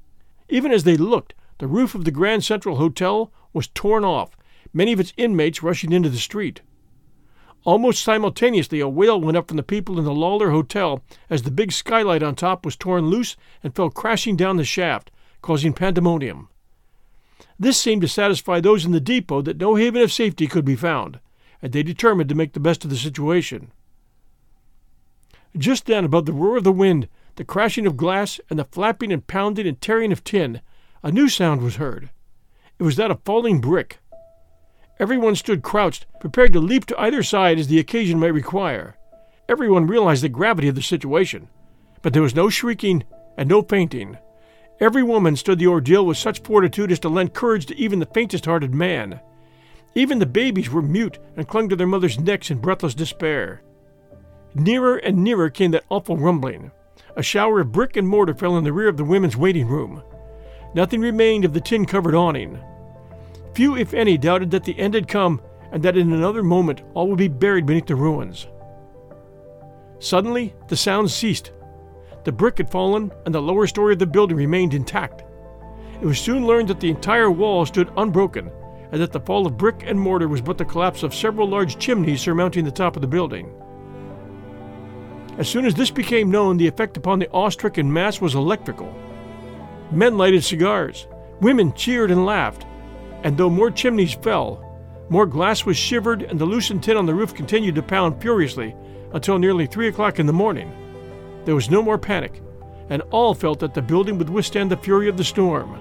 Even 0.50 0.70
as 0.70 0.84
they 0.84 0.98
looked, 0.98 1.32
the 1.60 1.66
roof 1.66 1.94
of 1.94 2.04
the 2.04 2.10
Grand 2.10 2.44
Central 2.44 2.76
Hotel 2.76 3.32
was 3.54 3.68
torn 3.68 4.04
off, 4.04 4.36
many 4.74 4.92
of 4.92 5.00
its 5.00 5.14
inmates 5.16 5.62
rushing 5.62 5.92
into 5.92 6.10
the 6.10 6.18
street. 6.18 6.60
Almost 7.64 8.02
simultaneously, 8.04 8.80
a 8.80 8.88
wail 8.88 9.18
went 9.18 9.38
up 9.38 9.48
from 9.48 9.56
the 9.56 9.62
people 9.62 9.98
in 9.98 10.04
the 10.04 10.12
Lawler 10.12 10.50
Hotel 10.50 11.02
as 11.30 11.42
the 11.42 11.50
big 11.50 11.72
skylight 11.72 12.22
on 12.22 12.34
top 12.34 12.64
was 12.64 12.76
torn 12.76 13.06
loose 13.06 13.36
and 13.62 13.74
fell 13.74 13.88
crashing 13.88 14.36
down 14.36 14.58
the 14.58 14.64
shaft, 14.64 15.10
causing 15.40 15.72
pandemonium. 15.72 16.48
This 17.58 17.80
seemed 17.80 18.02
to 18.02 18.08
satisfy 18.08 18.60
those 18.60 18.84
in 18.84 18.92
the 18.92 19.00
depot 19.00 19.40
that 19.42 19.56
no 19.56 19.76
haven 19.76 20.02
of 20.02 20.12
safety 20.12 20.46
could 20.46 20.64
be 20.64 20.76
found, 20.76 21.20
and 21.62 21.72
they 21.72 21.82
determined 21.82 22.28
to 22.28 22.34
make 22.34 22.52
the 22.52 22.60
best 22.60 22.84
of 22.84 22.90
the 22.90 22.96
situation. 22.96 23.70
Just 25.56 25.86
then, 25.86 26.04
above 26.04 26.26
the 26.26 26.32
roar 26.32 26.56
of 26.58 26.64
the 26.64 26.72
wind, 26.72 27.08
the 27.36 27.44
crashing 27.44 27.86
of 27.86 27.96
glass, 27.96 28.40
and 28.50 28.58
the 28.58 28.64
flapping 28.64 29.12
and 29.12 29.26
pounding 29.26 29.66
and 29.66 29.80
tearing 29.80 30.12
of 30.12 30.24
tin, 30.24 30.60
a 31.02 31.10
new 31.10 31.28
sound 31.28 31.62
was 31.62 31.76
heard. 31.76 32.10
It 32.78 32.82
was 32.82 32.96
that 32.96 33.10
of 33.10 33.22
falling 33.24 33.60
brick. 33.60 34.00
Everyone 35.00 35.34
stood 35.34 35.62
crouched, 35.62 36.06
prepared 36.20 36.52
to 36.52 36.60
leap 36.60 36.86
to 36.86 37.00
either 37.00 37.22
side 37.22 37.58
as 37.58 37.66
the 37.66 37.80
occasion 37.80 38.20
might 38.20 38.28
require. 38.28 38.96
Everyone 39.48 39.86
realized 39.86 40.22
the 40.22 40.28
gravity 40.28 40.68
of 40.68 40.76
the 40.76 40.82
situation, 40.82 41.48
but 42.00 42.12
there 42.12 42.22
was 42.22 42.34
no 42.34 42.48
shrieking 42.48 43.04
and 43.36 43.48
no 43.48 43.62
fainting. 43.62 44.18
Every 44.80 45.02
woman 45.02 45.36
stood 45.36 45.58
the 45.58 45.66
ordeal 45.66 46.06
with 46.06 46.16
such 46.16 46.42
fortitude 46.42 46.92
as 46.92 47.00
to 47.00 47.08
lend 47.08 47.34
courage 47.34 47.66
to 47.66 47.76
even 47.76 47.98
the 47.98 48.06
faintest 48.06 48.44
hearted 48.44 48.74
man. 48.74 49.20
Even 49.96 50.18
the 50.18 50.26
babies 50.26 50.70
were 50.70 50.82
mute 50.82 51.18
and 51.36 51.48
clung 51.48 51.68
to 51.68 51.76
their 51.76 51.86
mothers' 51.86 52.18
necks 52.18 52.50
in 52.50 52.58
breathless 52.58 52.94
despair. 52.94 53.62
Nearer 54.54 54.96
and 54.96 55.22
nearer 55.22 55.50
came 55.50 55.72
that 55.72 55.84
awful 55.88 56.16
rumbling. 56.16 56.70
A 57.16 57.22
shower 57.22 57.60
of 57.60 57.72
brick 57.72 57.96
and 57.96 58.08
mortar 58.08 58.34
fell 58.34 58.56
in 58.56 58.64
the 58.64 58.72
rear 58.72 58.88
of 58.88 58.96
the 58.96 59.04
women's 59.04 59.36
waiting 59.36 59.66
room. 59.66 60.02
Nothing 60.74 61.00
remained 61.00 61.44
of 61.44 61.52
the 61.52 61.60
tin 61.60 61.84
covered 61.84 62.14
awning. 62.14 62.60
Few, 63.54 63.76
if 63.76 63.94
any, 63.94 64.18
doubted 64.18 64.50
that 64.50 64.64
the 64.64 64.78
end 64.78 64.94
had 64.94 65.08
come 65.08 65.40
and 65.72 65.82
that 65.82 65.96
in 65.96 66.12
another 66.12 66.42
moment 66.42 66.82
all 66.94 67.08
would 67.08 67.18
be 67.18 67.28
buried 67.28 67.66
beneath 67.66 67.86
the 67.86 67.94
ruins. 67.96 68.46
Suddenly, 69.98 70.54
the 70.68 70.76
sounds 70.76 71.14
ceased. 71.14 71.52
The 72.24 72.32
brick 72.32 72.58
had 72.58 72.70
fallen, 72.70 73.12
and 73.26 73.34
the 73.34 73.42
lower 73.42 73.66
story 73.66 73.92
of 73.92 73.98
the 73.98 74.06
building 74.06 74.36
remained 74.36 74.74
intact. 74.74 75.24
It 76.00 76.06
was 76.06 76.18
soon 76.18 76.46
learned 76.46 76.68
that 76.68 76.80
the 76.80 76.90
entire 76.90 77.30
wall 77.30 77.64
stood 77.66 77.92
unbroken, 77.96 78.50
and 78.92 79.00
that 79.00 79.12
the 79.12 79.20
fall 79.20 79.46
of 79.46 79.56
brick 79.56 79.82
and 79.86 79.98
mortar 79.98 80.28
was 80.28 80.40
but 80.40 80.58
the 80.58 80.64
collapse 80.64 81.02
of 81.02 81.14
several 81.14 81.48
large 81.48 81.78
chimneys 81.78 82.20
surmounting 82.20 82.64
the 82.64 82.70
top 82.70 82.96
of 82.96 83.02
the 83.02 83.08
building. 83.08 83.52
As 85.38 85.48
soon 85.48 85.66
as 85.66 85.74
this 85.74 85.90
became 85.90 86.30
known, 86.30 86.56
the 86.56 86.68
effect 86.68 86.96
upon 86.96 87.18
the 87.18 87.30
awe-stricken 87.30 87.92
mass 87.92 88.20
was 88.20 88.34
electrical. 88.34 88.94
Men 89.90 90.16
lighted 90.16 90.44
cigars, 90.44 91.08
women 91.40 91.72
cheered 91.72 92.10
and 92.10 92.24
laughed, 92.24 92.64
and 93.24 93.36
though 93.36 93.50
more 93.50 93.70
chimneys 93.70 94.14
fell, 94.14 94.60
more 95.08 95.26
glass 95.26 95.66
was 95.66 95.76
shivered 95.76 96.22
and 96.22 96.38
the 96.38 96.44
loosened 96.44 96.82
tin 96.82 96.96
on 96.96 97.06
the 97.06 97.14
roof 97.14 97.34
continued 97.34 97.74
to 97.74 97.82
pound 97.82 98.22
furiously 98.22 98.74
until 99.12 99.38
nearly 99.38 99.66
three 99.66 99.88
o'clock 99.88 100.18
in 100.18 100.26
the 100.26 100.32
morning. 100.32 100.72
There 101.44 101.54
was 101.54 101.70
no 101.70 101.82
more 101.82 101.98
panic, 101.98 102.40
and 102.88 103.02
all 103.10 103.34
felt 103.34 103.60
that 103.60 103.74
the 103.74 103.82
building 103.82 104.18
would 104.18 104.30
withstand 104.30 104.70
the 104.70 104.76
fury 104.76 105.08
of 105.08 105.16
the 105.16 105.24
storm. 105.24 105.78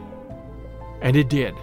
And 1.02 1.16
it 1.16 1.30
did. 1.30 1.56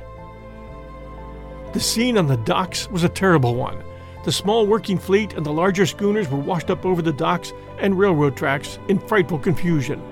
The 1.73 1.81
scene 1.81 2.19
on 2.19 2.27
the 2.27 2.37
docks 2.39 2.91
was 2.91 3.05
a 3.05 3.09
terrible 3.09 3.55
one. 3.55 3.83
The 4.25 4.33
small 4.33 4.67
working 4.67 4.99
fleet 4.99 5.33
and 5.35 5.47
the 5.47 5.53
larger 5.53 5.87
schooners 5.87 6.29
were 6.29 6.39
washed 6.39 6.71
up 6.71 6.85
over 6.85 7.01
the 7.01 7.13
docks 7.13 7.53
and 7.79 7.99
railroad 7.99 8.37
tracks 8.37 8.79
in 8.89 8.99
frightful 8.99 9.39
confusion. 9.39 10.03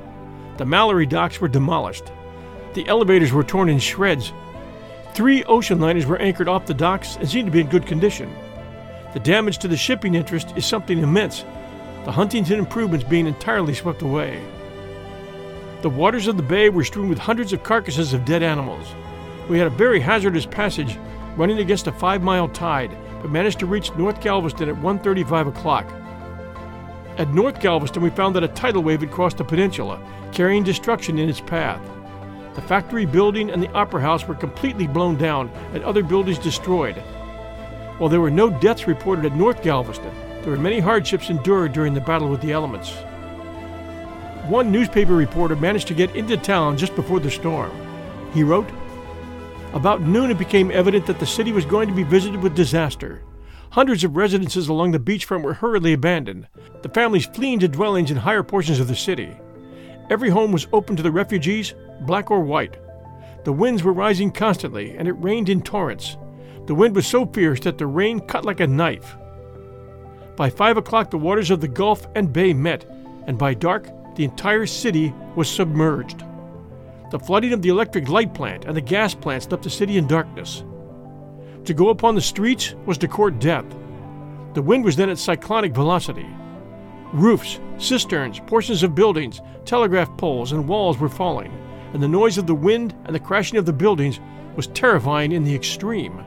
The 0.57 0.65
Mallory 0.65 1.07
docks 1.07 1.41
were 1.41 1.49
demolished. 1.49 2.11
The 2.75 2.89
elevators 2.89 3.33
were 3.33 3.45
torn 3.45 3.69
in 3.69 3.79
shreds. 3.79 4.33
Three 5.15 5.45
ocean 5.45 5.81
liners 5.81 6.07
were 6.07 6.21
anchored 6.21 6.49
off 6.49 6.67
the 6.67 6.75
docks 6.75 7.17
and 7.17 7.29
seemed 7.29 7.47
to 7.47 7.53
be 7.53 7.61
in 7.61 7.69
good 7.69 7.87
condition. 7.87 8.35
The 9.15 9.21
damage 9.21 9.59
to 9.59 9.69
the 9.69 9.77
shipping 9.77 10.15
interest 10.15 10.53
is 10.57 10.67
something 10.67 10.99
immense, 10.99 11.45
the 12.05 12.13
Huntington 12.13 12.59
improvements 12.59 13.07
being 13.07 13.27
entirely 13.27 13.75
swept 13.75 14.03
away. 14.03 14.43
The 15.83 15.91
waters 15.91 16.27
of 16.27 16.37
the 16.37 16.43
bay 16.43 16.71
were 16.71 16.85
strewn 16.85 17.09
with 17.09 17.19
hundreds 17.19 17.53
of 17.53 17.63
carcasses 17.63 18.13
of 18.13 18.25
dead 18.25 18.43
animals. 18.43 18.95
We 19.49 19.59
had 19.59 19.67
a 19.67 19.71
very 19.71 20.01
hazardous 20.01 20.47
passage 20.47 20.99
running 21.37 21.59
against 21.59 21.87
a 21.87 21.93
five 21.93 22.23
mile 22.23 22.49
tide, 22.49 22.97
but 23.21 23.31
managed 23.31 23.59
to 23.61 23.67
reach 23.67 23.95
North 23.95 24.21
Galveston 24.21 24.69
at 24.69 24.75
1.35 24.77 25.49
o'clock. 25.49 25.93
At 27.19 27.35
North 27.35 27.61
Galveston, 27.61 28.03
we 28.03 28.11
found 28.11 28.35
that 28.37 28.45
a 28.45 28.49
tidal 28.49 28.83
wave 28.83 29.01
had 29.01 29.11
crossed 29.11 29.39
the 29.39 29.45
peninsula, 29.45 30.01
carrying 30.33 30.63
destruction 30.63 31.19
in 31.19 31.29
its 31.29 31.41
path. 31.41 31.81
The 32.59 32.67
factory 32.67 33.07
building 33.07 33.53
and 33.53 33.63
the 33.63 33.71
opera 33.71 34.01
house 34.01 34.27
were 34.27 34.35
completely 34.35 34.89
blown 34.89 35.17
down 35.17 35.49
and 35.75 35.85
other 35.85 36.03
buildings 36.03 36.41
destroyed. 36.41 36.97
While 37.99 38.11
there 38.11 38.21
were 38.21 38.33
no 38.33 38.51
deaths 38.51 38.89
reported 38.89 39.25
at 39.25 39.37
North 39.37 39.63
Galveston, 39.63 40.11
there 40.43 40.51
were 40.51 40.59
many 40.59 40.81
hardships 40.81 41.31
endured 41.31 41.73
during 41.73 41.95
the 41.95 42.01
battle 42.01 42.29
with 42.29 42.41
the 42.41 42.51
elements. 42.51 42.91
One 44.49 44.73
newspaper 44.73 45.15
reporter 45.15 45.55
managed 45.55 45.87
to 45.87 45.95
get 45.95 46.17
into 46.17 46.37
town 46.37 46.77
just 46.77 46.97
before 46.97 47.21
the 47.21 47.31
storm. 47.31 47.71
He 48.35 48.43
wrote, 48.43 48.69
About 49.73 50.03
noon 50.03 50.33
it 50.33 50.37
became 50.37 50.73
evident 50.73 51.07
that 51.07 51.21
the 51.21 51.27
city 51.27 51.53
was 51.53 51.65
going 51.65 51.87
to 51.87 51.95
be 51.95 52.03
visited 52.03 52.43
with 52.43 52.57
disaster. 52.57 53.23
Hundreds 53.71 54.03
of 54.03 54.17
residences 54.17 54.67
along 54.67 54.91
the 54.91 54.99
beachfront 54.99 55.45
were 55.45 55.55
hurriedly 55.55 55.93
abandoned, 55.93 56.49
the 56.83 56.89
families 56.89 57.27
fleeing 57.27 57.61
to 57.61 57.69
dwellings 57.69 58.11
in 58.11 58.17
higher 58.17 58.43
portions 58.43 58.81
of 58.81 58.89
the 58.89 58.97
city. 58.97 59.37
Every 60.11 60.31
home 60.31 60.51
was 60.51 60.67
open 60.73 60.97
to 60.97 61.05
the 61.05 61.13
refugees, 61.13 61.75
black 62.01 62.31
or 62.31 62.41
white. 62.41 62.77
The 63.45 63.53
winds 63.53 63.83
were 63.83 63.93
rising 63.93 64.31
constantly, 64.31 64.97
and 64.97 65.09
it 65.09 65.13
rained 65.13 65.49
in 65.49 65.63
torrents. 65.63 66.17
The 66.67 66.75
wind 66.75 66.95
was 66.95 67.07
so 67.07 67.25
fierce 67.27 67.61
that 67.61 67.79
the 67.79 67.87
rain 67.87 68.21
cut 68.21 68.45
like 68.45 68.61
a 68.61 68.67
knife. 68.67 69.17
By 70.37 70.51
five 70.51 70.77
o'clock, 70.77 71.11
the 71.11 71.19
waters 71.19 71.51
of 71.51 71.61
the 71.61 71.69
Gulf 71.69 72.07
and 72.15 72.33
Bay 72.33 72.53
met, 72.53 72.85
and 73.27 73.39
by 73.39 73.55
dark, 73.55 73.89
the 74.17 74.25
entire 74.25 74.67
city 74.67 75.15
was 75.35 75.49
submerged. 75.51 76.25
The 77.11 77.19
flooding 77.19 77.53
of 77.53 77.63
the 77.63 77.71
electric 77.71 78.09
light 78.09 78.35
plant 78.35 78.67
and 78.67 78.77
the 78.77 78.83
gas 78.83 79.15
plants 79.15 79.49
left 79.51 79.63
the 79.63 79.71
city 79.71 79.97
in 79.97 80.07
darkness. 80.07 80.63
To 81.65 81.75
go 81.75 81.89
upon 81.89 82.15
the 82.15 82.21
streets 82.21 82.75
was 82.85 82.99
to 82.99 83.09
court 83.09 83.39
death. 83.39 83.65
The 84.55 84.63
wind 84.63 84.85
was 84.85 84.97
then 84.97 85.09
at 85.09 85.19
cyclonic 85.19 85.73
velocity. 85.73 86.27
Roofs, 87.13 87.61
cisterns, 87.79 88.41
portions 88.41 88.83
of 88.83 88.95
buildings, 88.95 89.41
telegraph 89.65 90.15
poles, 90.19 90.53
and 90.53 90.69
walls 90.69 90.99
were 90.99 91.09
falling, 91.09 91.51
and 91.93 92.03
the 92.03 92.09
noise 92.09 92.39
of 92.39 92.47
the 92.47 92.55
wind 92.55 92.95
and 93.05 93.15
the 93.15 93.21
crashing 93.21 93.59
of 93.59 93.67
the 93.67 93.73
buildings 93.73 94.21
was 94.57 94.67
terrifying 94.69 95.33
in 95.33 95.45
the 95.45 95.55
extreme. 95.55 96.25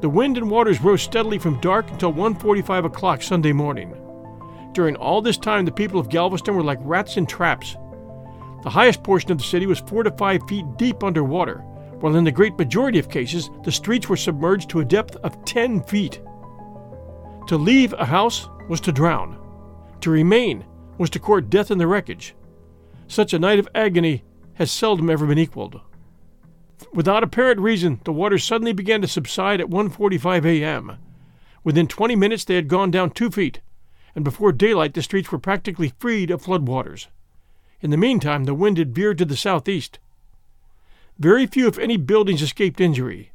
The 0.00 0.08
wind 0.08 0.36
and 0.36 0.50
waters 0.50 0.82
rose 0.82 1.02
steadily 1.02 1.38
from 1.38 1.60
dark 1.60 1.90
until 1.90 2.12
1:45 2.12 2.84
o'clock 2.84 3.22
Sunday 3.22 3.52
morning. 3.52 3.94
During 4.72 4.96
all 4.96 5.22
this 5.22 5.38
time, 5.38 5.64
the 5.64 5.72
people 5.72 5.98
of 5.98 6.10
Galveston 6.10 6.54
were 6.54 6.62
like 6.62 6.78
rats 6.82 7.16
in 7.16 7.26
traps. 7.26 7.76
The 8.62 8.70
highest 8.70 9.02
portion 9.02 9.32
of 9.32 9.38
the 9.38 9.44
city 9.44 9.66
was 9.66 9.80
four 9.80 10.02
to 10.02 10.10
five 10.10 10.42
feet 10.48 10.66
deep 10.76 11.02
underwater, 11.02 11.58
while 12.00 12.16
in 12.16 12.24
the 12.24 12.32
great 12.32 12.58
majority 12.58 12.98
of 12.98 13.08
cases, 13.08 13.48
the 13.62 13.72
streets 13.72 14.08
were 14.08 14.16
submerged 14.16 14.68
to 14.70 14.80
a 14.80 14.84
depth 14.84 15.16
of 15.22 15.42
10 15.44 15.82
feet. 15.82 16.20
To 17.46 17.56
leave 17.56 17.94
a 17.94 18.04
house 18.04 18.48
was 18.68 18.80
to 18.82 18.92
drown. 18.92 19.38
To 20.00 20.10
remain 20.10 20.64
was 20.98 21.10
to 21.10 21.18
court 21.18 21.48
death 21.48 21.70
in 21.70 21.78
the 21.78 21.86
wreckage. 21.86 22.34
Such 23.08 23.32
a 23.32 23.38
night 23.38 23.58
of 23.58 23.68
agony 23.74 24.24
has 24.54 24.70
seldom 24.70 25.10
ever 25.10 25.26
been 25.26 25.38
equaled. 25.38 25.80
Without 26.92 27.22
apparent 27.22 27.60
reason, 27.60 28.00
the 28.04 28.12
waters 28.12 28.44
suddenly 28.44 28.72
began 28.72 29.00
to 29.00 29.08
subside 29.08 29.60
at 29.60 29.70
1:45 29.70 30.44
a.m. 30.44 30.98
Within 31.64 31.86
20 31.86 32.16
minutes 32.16 32.44
they 32.44 32.54
had 32.54 32.68
gone 32.68 32.90
down 32.90 33.10
2 33.10 33.30
feet, 33.30 33.60
and 34.14 34.24
before 34.24 34.52
daylight 34.52 34.94
the 34.94 35.02
streets 35.02 35.32
were 35.32 35.38
practically 35.38 35.92
freed 35.98 36.30
of 36.30 36.42
flood 36.42 36.66
waters. 36.68 37.08
In 37.80 37.90
the 37.90 37.96
meantime, 37.96 38.44
the 38.44 38.54
wind 38.54 38.78
had 38.78 38.94
veered 38.94 39.18
to 39.18 39.24
the 39.24 39.36
southeast. 39.36 39.98
Very 41.18 41.46
few, 41.46 41.66
if 41.66 41.78
any, 41.78 41.96
buildings 41.96 42.42
escaped 42.42 42.80
injury. 42.80 43.32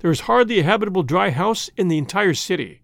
There 0.00 0.10
was 0.10 0.20
hardly 0.20 0.60
a 0.60 0.64
habitable 0.64 1.02
dry 1.02 1.30
house 1.30 1.70
in 1.76 1.88
the 1.88 1.98
entire 1.98 2.34
city. 2.34 2.82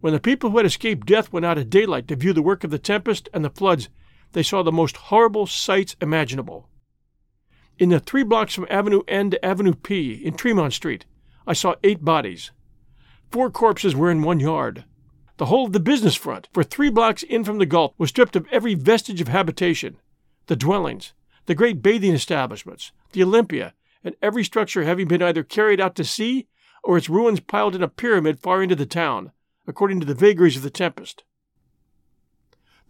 When 0.00 0.12
the 0.12 0.20
people 0.20 0.50
who 0.50 0.56
had 0.56 0.66
escaped 0.66 1.06
death 1.06 1.32
went 1.32 1.46
out 1.46 1.58
at 1.58 1.70
daylight 1.70 2.08
to 2.08 2.16
view 2.16 2.32
the 2.32 2.42
work 2.42 2.64
of 2.64 2.70
the 2.70 2.78
tempest 2.78 3.28
and 3.32 3.44
the 3.44 3.50
floods, 3.50 3.88
they 4.32 4.42
saw 4.42 4.62
the 4.62 4.72
most 4.72 4.96
horrible 4.96 5.46
sights 5.46 5.96
imaginable. 6.00 6.68
In 7.78 7.88
the 7.88 8.00
three 8.00 8.22
blocks 8.22 8.54
from 8.54 8.66
Avenue 8.70 9.02
N 9.08 9.30
to 9.30 9.44
Avenue 9.44 9.74
P 9.74 10.14
in 10.14 10.34
Tremont 10.34 10.72
Street, 10.72 11.06
I 11.46 11.52
saw 11.52 11.74
eight 11.82 12.04
bodies. 12.04 12.50
Four 13.30 13.50
corpses 13.50 13.96
were 13.96 14.10
in 14.10 14.22
one 14.22 14.40
yard. 14.40 14.84
The 15.38 15.46
whole 15.46 15.66
of 15.66 15.72
the 15.72 15.80
business 15.80 16.14
front, 16.14 16.48
for 16.52 16.62
three 16.62 16.90
blocks 16.90 17.22
in 17.22 17.44
from 17.44 17.58
the 17.58 17.66
Gulf, 17.66 17.94
was 17.98 18.10
stripped 18.10 18.36
of 18.36 18.46
every 18.52 18.74
vestige 18.74 19.20
of 19.20 19.28
habitation. 19.28 19.96
The 20.46 20.56
dwellings, 20.56 21.14
the 21.46 21.54
great 21.54 21.82
bathing 21.82 22.12
establishments, 22.12 22.92
the 23.12 23.22
Olympia, 23.22 23.74
and 24.04 24.14
every 24.22 24.44
structure 24.44 24.84
having 24.84 25.08
been 25.08 25.22
either 25.22 25.42
carried 25.42 25.80
out 25.80 25.94
to 25.96 26.04
sea 26.04 26.46
or 26.84 26.96
its 26.96 27.08
ruins 27.08 27.40
piled 27.40 27.74
in 27.74 27.82
a 27.82 27.88
pyramid 27.88 28.40
far 28.40 28.62
into 28.62 28.76
the 28.76 28.86
town 28.86 29.32
according 29.66 30.00
to 30.00 30.06
the 30.06 30.14
vagaries 30.14 30.56
of 30.56 30.62
the 30.62 30.70
tempest. 30.70 31.24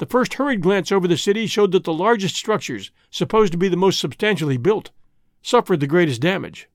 The 0.02 0.06
first 0.06 0.34
hurried 0.34 0.62
glance 0.62 0.90
over 0.90 1.06
the 1.06 1.16
city 1.16 1.46
showed 1.46 1.70
that 1.70 1.84
the 1.84 1.92
largest 1.92 2.34
structures, 2.34 2.90
supposed 3.08 3.52
to 3.52 3.56
be 3.56 3.68
the 3.68 3.76
most 3.76 4.00
substantially 4.00 4.56
built, 4.56 4.90
suffered 5.42 5.78
the 5.78 5.86
greatest 5.86 6.20
damage. 6.20 6.68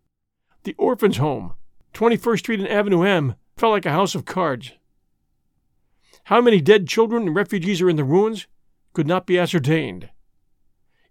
The 0.63 0.75
Orphans' 0.77 1.17
Home, 1.17 1.51
21st 1.93 2.39
Street 2.39 2.59
and 2.61 2.69
Avenue 2.69 3.03
M, 3.03 3.35
fell 3.57 3.71
like 3.71 3.85
a 3.85 3.91
house 3.91 4.15
of 4.15 4.23
cards. 4.23 4.71
How 6.23 6.39
many 6.39 6.61
dead 6.61 6.87
children 6.87 7.23
and 7.23 7.35
refugees 7.35 7.81
are 7.81 7.89
in 7.89 7.97
the 7.97 8.05
ruins 8.05 8.47
could 8.93 9.07
not 9.07 9.27
be 9.27 9.37
ascertained. 9.37 10.09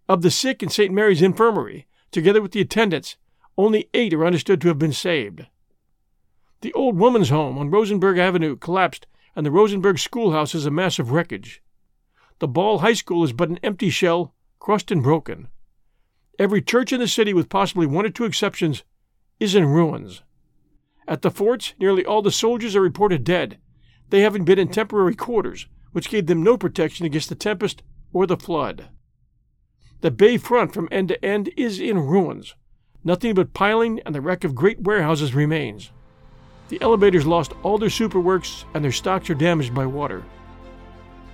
Of 0.08 0.22
the 0.22 0.30
sick 0.30 0.62
in 0.62 0.70
St. 0.70 0.94
Mary's 0.94 1.20
Infirmary, 1.20 1.86
together 2.12 2.40
with 2.40 2.52
the 2.52 2.62
attendants, 2.62 3.18
only 3.58 3.90
eight 3.92 4.14
are 4.14 4.24
understood 4.24 4.62
to 4.62 4.68
have 4.68 4.78
been 4.78 4.94
saved. 4.94 5.44
The 6.62 6.72
old 6.72 6.96
woman's 6.96 7.28
home 7.28 7.58
on 7.58 7.68
Rosenberg 7.68 8.16
Avenue 8.16 8.56
collapsed, 8.56 9.06
and 9.34 9.44
the 9.44 9.50
Rosenberg 9.50 9.98
schoolhouse 9.98 10.54
is 10.54 10.64
a 10.64 10.70
mass 10.70 10.98
of 10.98 11.10
wreckage. 11.10 11.60
The 12.38 12.48
Ball 12.48 12.78
High 12.78 12.92
School 12.92 13.24
is 13.24 13.32
but 13.32 13.48
an 13.48 13.58
empty 13.62 13.90
shell, 13.90 14.34
crushed 14.58 14.90
and 14.90 15.02
broken. 15.02 15.48
Every 16.38 16.60
church 16.60 16.92
in 16.92 17.00
the 17.00 17.08
city, 17.08 17.32
with 17.32 17.48
possibly 17.48 17.86
one 17.86 18.04
or 18.04 18.10
two 18.10 18.24
exceptions, 18.24 18.84
is 19.40 19.54
in 19.54 19.64
ruins. 19.64 20.22
At 21.08 21.22
the 21.22 21.30
forts, 21.30 21.72
nearly 21.78 22.04
all 22.04 22.20
the 22.20 22.30
soldiers 22.30 22.76
are 22.76 22.80
reported 22.80 23.24
dead, 23.24 23.58
they 24.10 24.20
having 24.20 24.44
been 24.44 24.58
in 24.58 24.68
temporary 24.68 25.14
quarters, 25.14 25.66
which 25.92 26.10
gave 26.10 26.26
them 26.26 26.42
no 26.42 26.56
protection 26.56 27.06
against 27.06 27.28
the 27.28 27.34
tempest 27.34 27.82
or 28.12 28.26
the 28.26 28.36
flood. 28.36 28.88
The 30.02 30.10
bay 30.10 30.36
front 30.36 30.74
from 30.74 30.88
end 30.92 31.08
to 31.08 31.24
end 31.24 31.50
is 31.56 31.80
in 31.80 31.98
ruins. 31.98 32.54
Nothing 33.02 33.34
but 33.34 33.54
piling 33.54 34.00
and 34.04 34.14
the 34.14 34.20
wreck 34.20 34.44
of 34.44 34.54
great 34.54 34.80
warehouses 34.80 35.34
remains. 35.34 35.90
The 36.68 36.80
elevators 36.82 37.26
lost 37.26 37.52
all 37.62 37.78
their 37.78 37.88
superworks 37.88 38.64
and 38.74 38.84
their 38.84 38.92
stocks 38.92 39.30
are 39.30 39.34
damaged 39.34 39.74
by 39.74 39.86
water. 39.86 40.24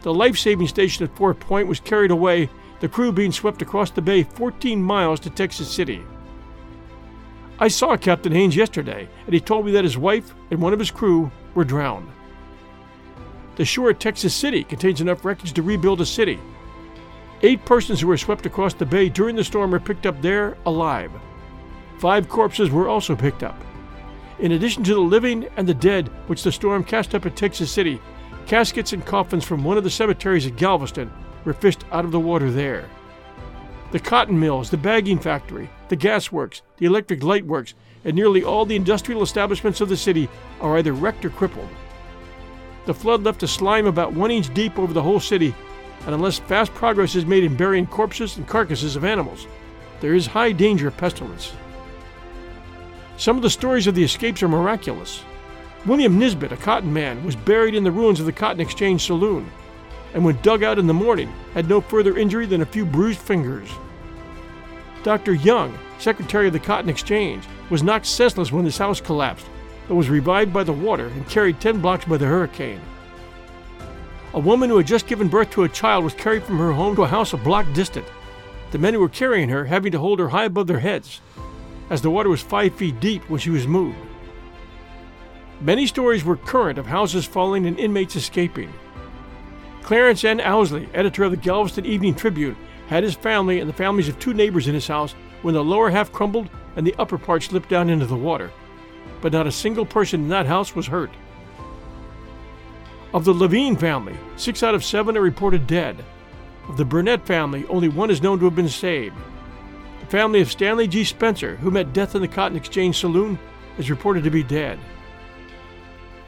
The 0.02 0.12
life 0.12 0.36
saving 0.36 0.66
station 0.66 1.04
at 1.04 1.16
Fort 1.16 1.38
Point 1.38 1.68
was 1.68 1.78
carried 1.78 2.10
away, 2.10 2.50
the 2.80 2.88
crew 2.88 3.12
being 3.12 3.30
swept 3.30 3.62
across 3.62 3.90
the 3.90 4.02
bay 4.02 4.24
14 4.24 4.82
miles 4.82 5.20
to 5.20 5.30
Texas 5.30 5.70
City. 5.70 6.02
I 7.60 7.68
saw 7.68 7.96
Captain 7.96 8.32
Haynes 8.32 8.56
yesterday, 8.56 9.08
and 9.24 9.32
he 9.32 9.40
told 9.40 9.64
me 9.64 9.72
that 9.72 9.84
his 9.84 9.96
wife 9.96 10.34
and 10.50 10.60
one 10.60 10.72
of 10.72 10.80
his 10.80 10.90
crew 10.90 11.30
were 11.54 11.64
drowned. 11.64 12.10
The 13.54 13.64
shore 13.64 13.90
at 13.90 14.00
Texas 14.00 14.34
City 14.34 14.64
contains 14.64 15.00
enough 15.00 15.24
wreckage 15.24 15.52
to 15.52 15.62
rebuild 15.62 16.00
a 16.00 16.06
city. 16.06 16.40
Eight 17.42 17.64
persons 17.64 18.00
who 18.00 18.08
were 18.08 18.16
swept 18.16 18.46
across 18.46 18.74
the 18.74 18.86
bay 18.86 19.08
during 19.08 19.36
the 19.36 19.44
storm 19.44 19.70
were 19.70 19.78
picked 19.78 20.06
up 20.06 20.20
there 20.20 20.56
alive. 20.66 21.12
Five 21.98 22.28
corpses 22.28 22.70
were 22.70 22.88
also 22.88 23.14
picked 23.14 23.44
up. 23.44 23.60
In 24.40 24.52
addition 24.52 24.82
to 24.84 24.94
the 24.94 25.00
living 25.00 25.46
and 25.56 25.68
the 25.68 25.74
dead, 25.74 26.08
which 26.26 26.42
the 26.42 26.50
storm 26.50 26.82
cast 26.82 27.14
up 27.14 27.26
at 27.26 27.36
Texas 27.36 27.70
City, 27.70 28.00
caskets 28.42 28.92
and 28.92 29.04
coffins 29.04 29.44
from 29.44 29.64
one 29.64 29.76
of 29.76 29.84
the 29.84 29.90
cemeteries 29.90 30.46
at 30.46 30.56
Galveston 30.56 31.12
were 31.44 31.52
fished 31.52 31.84
out 31.90 32.04
of 32.04 32.12
the 32.12 32.20
water 32.20 32.50
there. 32.50 32.88
The 33.90 34.00
cotton 34.00 34.38
mills, 34.38 34.70
the 34.70 34.76
bagging 34.76 35.18
factory, 35.18 35.68
the 35.88 35.96
gas 35.96 36.32
works, 36.32 36.62
the 36.78 36.86
electric 36.86 37.22
light 37.22 37.44
works, 37.44 37.74
and 38.04 38.14
nearly 38.14 38.42
all 38.42 38.64
the 38.64 38.76
industrial 38.76 39.22
establishments 39.22 39.80
of 39.80 39.88
the 39.88 39.96
city 39.96 40.28
are 40.60 40.78
either 40.78 40.92
wrecked 40.92 41.24
or 41.24 41.30
crippled. 41.30 41.68
The 42.86 42.94
flood 42.94 43.22
left 43.22 43.42
a 43.42 43.48
slime 43.48 43.86
about 43.86 44.12
one 44.12 44.30
inch 44.30 44.52
deep 44.54 44.78
over 44.78 44.92
the 44.92 45.02
whole 45.02 45.20
city, 45.20 45.54
and 46.06 46.14
unless 46.14 46.38
fast 46.38 46.74
progress 46.74 47.14
is 47.14 47.26
made 47.26 47.44
in 47.44 47.56
burying 47.56 47.86
corpses 47.86 48.36
and 48.36 48.48
carcasses 48.48 48.96
of 48.96 49.04
animals, 49.04 49.46
there 50.00 50.14
is 50.14 50.26
high 50.26 50.52
danger 50.52 50.88
of 50.88 50.96
pestilence. 50.96 51.52
Some 53.18 53.36
of 53.36 53.42
the 53.42 53.50
stories 53.50 53.86
of 53.86 53.94
the 53.94 54.02
escapes 54.02 54.42
are 54.42 54.48
miraculous. 54.48 55.22
William 55.84 56.18
Nisbet, 56.18 56.52
a 56.52 56.56
cotton 56.56 56.92
man, 56.92 57.24
was 57.24 57.34
buried 57.34 57.74
in 57.74 57.84
the 57.84 57.90
ruins 57.90 58.20
of 58.20 58.26
the 58.26 58.32
Cotton 58.32 58.60
Exchange 58.60 59.04
Saloon, 59.04 59.50
and 60.14 60.24
when 60.24 60.40
dug 60.42 60.62
out 60.62 60.78
in 60.78 60.86
the 60.86 60.94
morning, 60.94 61.32
had 61.54 61.68
no 61.68 61.80
further 61.80 62.16
injury 62.16 62.46
than 62.46 62.62
a 62.62 62.66
few 62.66 62.84
bruised 62.84 63.18
fingers. 63.18 63.68
Dr. 65.02 65.34
Young, 65.34 65.76
secretary 65.98 66.46
of 66.46 66.52
the 66.52 66.60
Cotton 66.60 66.88
Exchange, 66.88 67.44
was 67.70 67.82
knocked 67.82 68.06
senseless 68.06 68.52
when 68.52 68.64
his 68.64 68.78
house 68.78 69.00
collapsed 69.00 69.46
but 69.88 69.96
was 69.96 70.08
revived 70.08 70.52
by 70.52 70.64
the 70.64 70.72
water 70.72 71.08
and 71.08 71.28
carried 71.28 71.60
10 71.60 71.80
blocks 71.80 72.04
by 72.04 72.16
the 72.16 72.26
hurricane. 72.26 72.80
A 74.34 74.40
woman 74.40 74.70
who 74.70 74.78
had 74.78 74.86
just 74.86 75.06
given 75.06 75.28
birth 75.28 75.50
to 75.50 75.64
a 75.64 75.68
child 75.68 76.04
was 76.04 76.14
carried 76.14 76.44
from 76.44 76.58
her 76.58 76.72
home 76.72 76.96
to 76.96 77.02
a 77.02 77.08
house 77.08 77.32
a 77.32 77.36
block 77.36 77.70
distant, 77.74 78.06
the 78.70 78.78
men 78.78 78.94
who 78.94 79.00
were 79.00 79.08
carrying 79.08 79.50
her 79.50 79.66
having 79.66 79.92
to 79.92 79.98
hold 79.98 80.18
her 80.18 80.30
high 80.30 80.46
above 80.46 80.66
their 80.66 80.78
heads, 80.78 81.20
as 81.90 82.00
the 82.00 82.10
water 82.10 82.30
was 82.30 82.40
five 82.40 82.74
feet 82.74 83.00
deep 83.00 83.28
when 83.28 83.40
she 83.40 83.50
was 83.50 83.66
moved. 83.66 83.98
Many 85.62 85.86
stories 85.86 86.24
were 86.24 86.36
current 86.36 86.78
of 86.78 86.86
houses 86.86 87.24
falling 87.24 87.66
and 87.66 87.78
inmates 87.78 88.16
escaping. 88.16 88.72
Clarence 89.82 90.24
N. 90.24 90.40
Ousley, 90.40 90.88
editor 90.92 91.24
of 91.24 91.30
the 91.30 91.36
Galveston 91.36 91.86
Evening 91.86 92.14
Tribune, 92.14 92.56
had 92.88 93.02
his 93.02 93.14
family 93.14 93.60
and 93.60 93.68
the 93.68 93.74
families 93.74 94.08
of 94.08 94.18
two 94.18 94.34
neighbors 94.34 94.68
in 94.68 94.74
his 94.74 94.88
house 94.88 95.14
when 95.42 95.54
the 95.54 95.64
lower 95.64 95.90
half 95.90 96.12
crumbled 96.12 96.50
and 96.76 96.86
the 96.86 96.94
upper 96.98 97.16
part 97.16 97.42
slipped 97.42 97.68
down 97.68 97.88
into 97.88 98.06
the 98.06 98.14
water 98.14 98.50
but 99.22 99.32
not 99.32 99.46
a 99.46 99.52
single 99.52 99.86
person 99.86 100.22
in 100.22 100.28
that 100.28 100.46
house 100.46 100.74
was 100.74 100.88
hurt. 100.88 101.10
Of 103.14 103.24
the 103.24 103.32
Levine 103.32 103.76
family, 103.76 104.16
six 104.36 104.62
out 104.62 104.74
of 104.74 104.84
seven 104.84 105.16
are 105.16 105.22
reported 105.22 105.66
dead. 105.66 106.04
Of 106.68 106.76
the 106.76 106.84
Burnett 106.84 107.24
family, 107.26 107.64
only 107.68 107.88
one 107.88 108.10
is 108.10 108.22
known 108.22 108.38
to 108.40 108.44
have 108.46 108.56
been 108.56 108.68
saved. 108.68 109.16
The 110.00 110.06
family 110.06 110.40
of 110.40 110.50
Stanley 110.50 110.88
G. 110.88 111.04
Spencer, 111.04 111.56
who 111.56 111.70
met 111.70 111.92
death 111.92 112.14
in 112.14 112.22
the 112.22 112.28
Cotton 112.28 112.56
Exchange 112.56 112.98
Saloon, 112.98 113.38
is 113.78 113.90
reported 113.90 114.24
to 114.24 114.30
be 114.30 114.42
dead. 114.42 114.78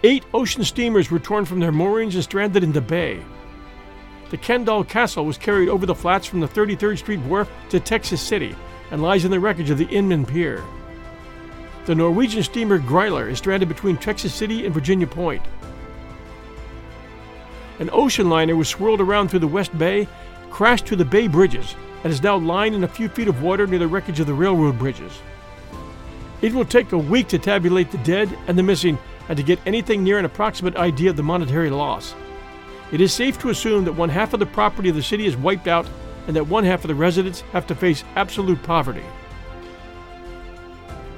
Eight 0.05 0.23
ocean 0.35 0.63
steamers 0.65 1.11
were 1.11 1.19
torn 1.19 1.47
from 1.47 1.61
their 1.61 1.73
moorings 1.73 2.15
and 2.15 2.23
stranded 2.23 2.63
in 2.63 2.73
the 2.73 2.83
bay. 2.83 3.23
The 4.29 4.37
Kendall 4.37 4.85
Castle 4.85 5.25
was 5.25 5.39
carried 5.39 5.71
over 5.71 5.87
the 5.87 5.95
flats 5.95 6.27
from 6.27 6.41
the 6.41 6.47
33rd 6.47 6.99
Street 6.99 7.21
Wharf 7.21 7.51
to 7.71 7.81
Texas 7.81 8.21
City 8.21 8.55
and 8.91 9.01
lies 9.01 9.25
in 9.25 9.31
the 9.31 9.41
wreckage 9.41 9.71
of 9.71 9.79
the 9.79 9.87
Inman 9.87 10.27
Pier. 10.27 10.63
The 11.87 11.95
Norwegian 11.95 12.43
steamer 12.43 12.79
Greiler 12.79 13.31
is 13.31 13.39
stranded 13.39 13.67
between 13.67 13.97
Texas 13.97 14.35
City 14.35 14.67
and 14.67 14.75
Virginia 14.75 15.07
Point. 15.07 15.43
An 17.79 17.89
ocean 17.91 18.29
liner 18.29 18.57
was 18.57 18.69
swirled 18.69 19.01
around 19.01 19.29
through 19.29 19.39
the 19.39 19.49
West 19.49 19.77
Bay, 19.79 20.07
crashed 20.51 20.85
to 20.89 20.97
the 20.97 21.07
Bay 21.07 21.29
Bridges, 21.29 21.77
and 22.03 22.13
is 22.13 22.23
now 22.23 22.37
lying 22.37 22.75
in 22.75 22.85
a 22.85 22.89
few 22.89 23.09
feet 23.09 23.29
of 23.29 23.43
water 23.43 23.67
near 23.67 23.79
the 23.79 23.89
wreckage 23.89 24.21
of 24.21 24.27
the 24.27 24.35
railroad 24.35 24.79
bridges. 24.79 25.19
It 26.43 26.53
will 26.53 26.67
take 26.67 26.93
a 26.93 26.99
week 26.99 27.29
to 27.29 27.39
tabulate 27.39 27.91
the 27.91 27.97
dead 27.99 28.29
and 28.49 28.59
the 28.59 28.63
missing 28.63 28.99
and 29.29 29.37
to 29.37 29.43
get 29.43 29.59
anything 29.67 30.03
near 30.03 30.19
an 30.19 30.25
approximate 30.25 30.77
idea 30.77 31.11
of 31.11 31.17
the 31.17 31.23
monetary 31.23 31.71
loss. 31.71 32.15
It 32.93 33.01
is 33.01 33.13
safe 33.13 33.39
to 33.41 33.51
assume 33.51 33.85
that 33.85 33.93
one 33.93 34.09
half 34.09 34.35
of 34.35 34.41
the 34.41 34.47
property 34.47 34.89
of 34.89 34.97
the 34.97 35.03
city 35.03 35.27
is 35.27 35.37
wiped 35.37 35.69
out 35.69 35.87
and 36.27 36.37
that 36.37 36.47
one 36.47 36.65
half 36.65 36.85
of 36.85 36.89
the 36.89 36.95
residents 36.95 37.41
have 37.53 37.67
to 37.67 37.75
face 37.75 38.05
absolute 38.17 38.63
poverty. 38.63 39.05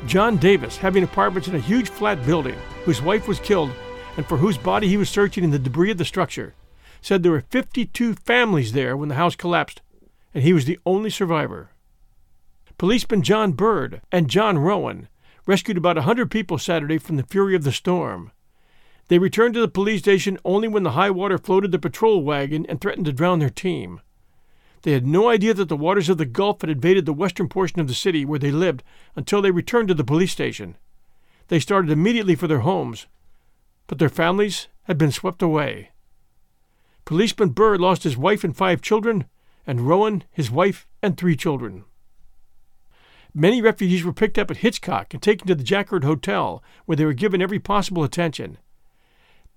John 0.06 0.36
Davis, 0.36 0.76
having 0.76 1.02
apartments 1.02 1.48
in 1.48 1.56
a 1.56 1.60
huge 1.60 1.88
flat 1.88 2.24
building, 2.24 2.56
whose 2.84 3.02
wife 3.02 3.26
was 3.26 3.40
killed 3.40 3.70
and 4.16 4.26
for 4.26 4.36
whose 4.36 4.56
body 4.56 4.88
he 4.88 4.96
was 4.96 5.10
searching 5.10 5.44
in 5.44 5.50
the 5.50 5.58
debris 5.58 5.90
of 5.90 5.98
the 5.98 6.04
structure, 6.04 6.54
said 7.00 7.22
there 7.22 7.32
were 7.32 7.44
52 7.50 8.14
families 8.14 8.72
there 8.72 8.96
when 8.96 9.08
the 9.08 9.16
house 9.16 9.36
collapsed, 9.36 9.82
and 10.32 10.42
he 10.42 10.52
was 10.52 10.64
the 10.64 10.78
only 10.86 11.10
survivor. 11.10 11.70
Policeman 12.78 13.22
John 13.22 13.52
Bird 13.52 14.00
and 14.12 14.28
John 14.28 14.58
Rowan 14.58 15.08
rescued 15.46 15.76
about 15.76 15.96
a 15.96 16.00
100 16.00 16.30
people 16.30 16.58
Saturday 16.58 16.98
from 16.98 17.16
the 17.16 17.22
fury 17.22 17.54
of 17.54 17.64
the 17.64 17.72
storm. 17.72 18.32
They 19.08 19.18
returned 19.18 19.54
to 19.54 19.60
the 19.60 19.68
police 19.68 20.00
station 20.00 20.38
only 20.44 20.66
when 20.66 20.82
the 20.82 20.92
high 20.92 21.10
water 21.10 21.38
floated 21.38 21.70
the 21.70 21.78
patrol 21.78 22.22
wagon 22.22 22.66
and 22.68 22.80
threatened 22.80 23.06
to 23.06 23.12
drown 23.12 23.38
their 23.38 23.50
team. 23.50 24.00
They 24.82 24.92
had 24.92 25.06
no 25.06 25.28
idea 25.28 25.54
that 25.54 25.68
the 25.68 25.76
waters 25.76 26.08
of 26.08 26.18
the 26.18 26.26
Gulf 26.26 26.60
had 26.60 26.70
invaded 26.70 27.06
the 27.06 27.12
western 27.12 27.48
portion 27.48 27.80
of 27.80 27.88
the 27.88 27.94
city 27.94 28.24
where 28.24 28.38
they 28.38 28.50
lived 28.50 28.82
until 29.14 29.40
they 29.40 29.50
returned 29.50 29.88
to 29.88 29.94
the 29.94 30.04
police 30.04 30.32
station. 30.32 30.76
They 31.48 31.60
started 31.60 31.90
immediately 31.90 32.34
for 32.34 32.48
their 32.48 32.60
homes, 32.60 33.06
but 33.86 33.98
their 33.98 34.08
families 34.08 34.66
had 34.84 34.98
been 34.98 35.12
swept 35.12 35.42
away. 35.42 35.90
Policeman 37.04 37.50
Bird 37.50 37.80
lost 37.80 38.02
his 38.02 38.16
wife 38.16 38.42
and 38.42 38.56
five 38.56 38.82
children, 38.82 39.26
and 39.66 39.88
Rowan 39.88 40.24
his 40.30 40.50
wife 40.50 40.86
and 41.02 41.16
three 41.16 41.36
children. 41.36 41.84
Many 43.38 43.60
refugees 43.60 44.02
were 44.02 44.14
picked 44.14 44.38
up 44.38 44.50
at 44.50 44.56
Hitchcock 44.56 45.12
and 45.12 45.22
taken 45.22 45.46
to 45.46 45.54
the 45.54 45.62
Jacquard 45.62 46.04
Hotel, 46.04 46.64
where 46.86 46.96
they 46.96 47.04
were 47.04 47.12
given 47.12 47.42
every 47.42 47.58
possible 47.58 48.02
attention. 48.02 48.56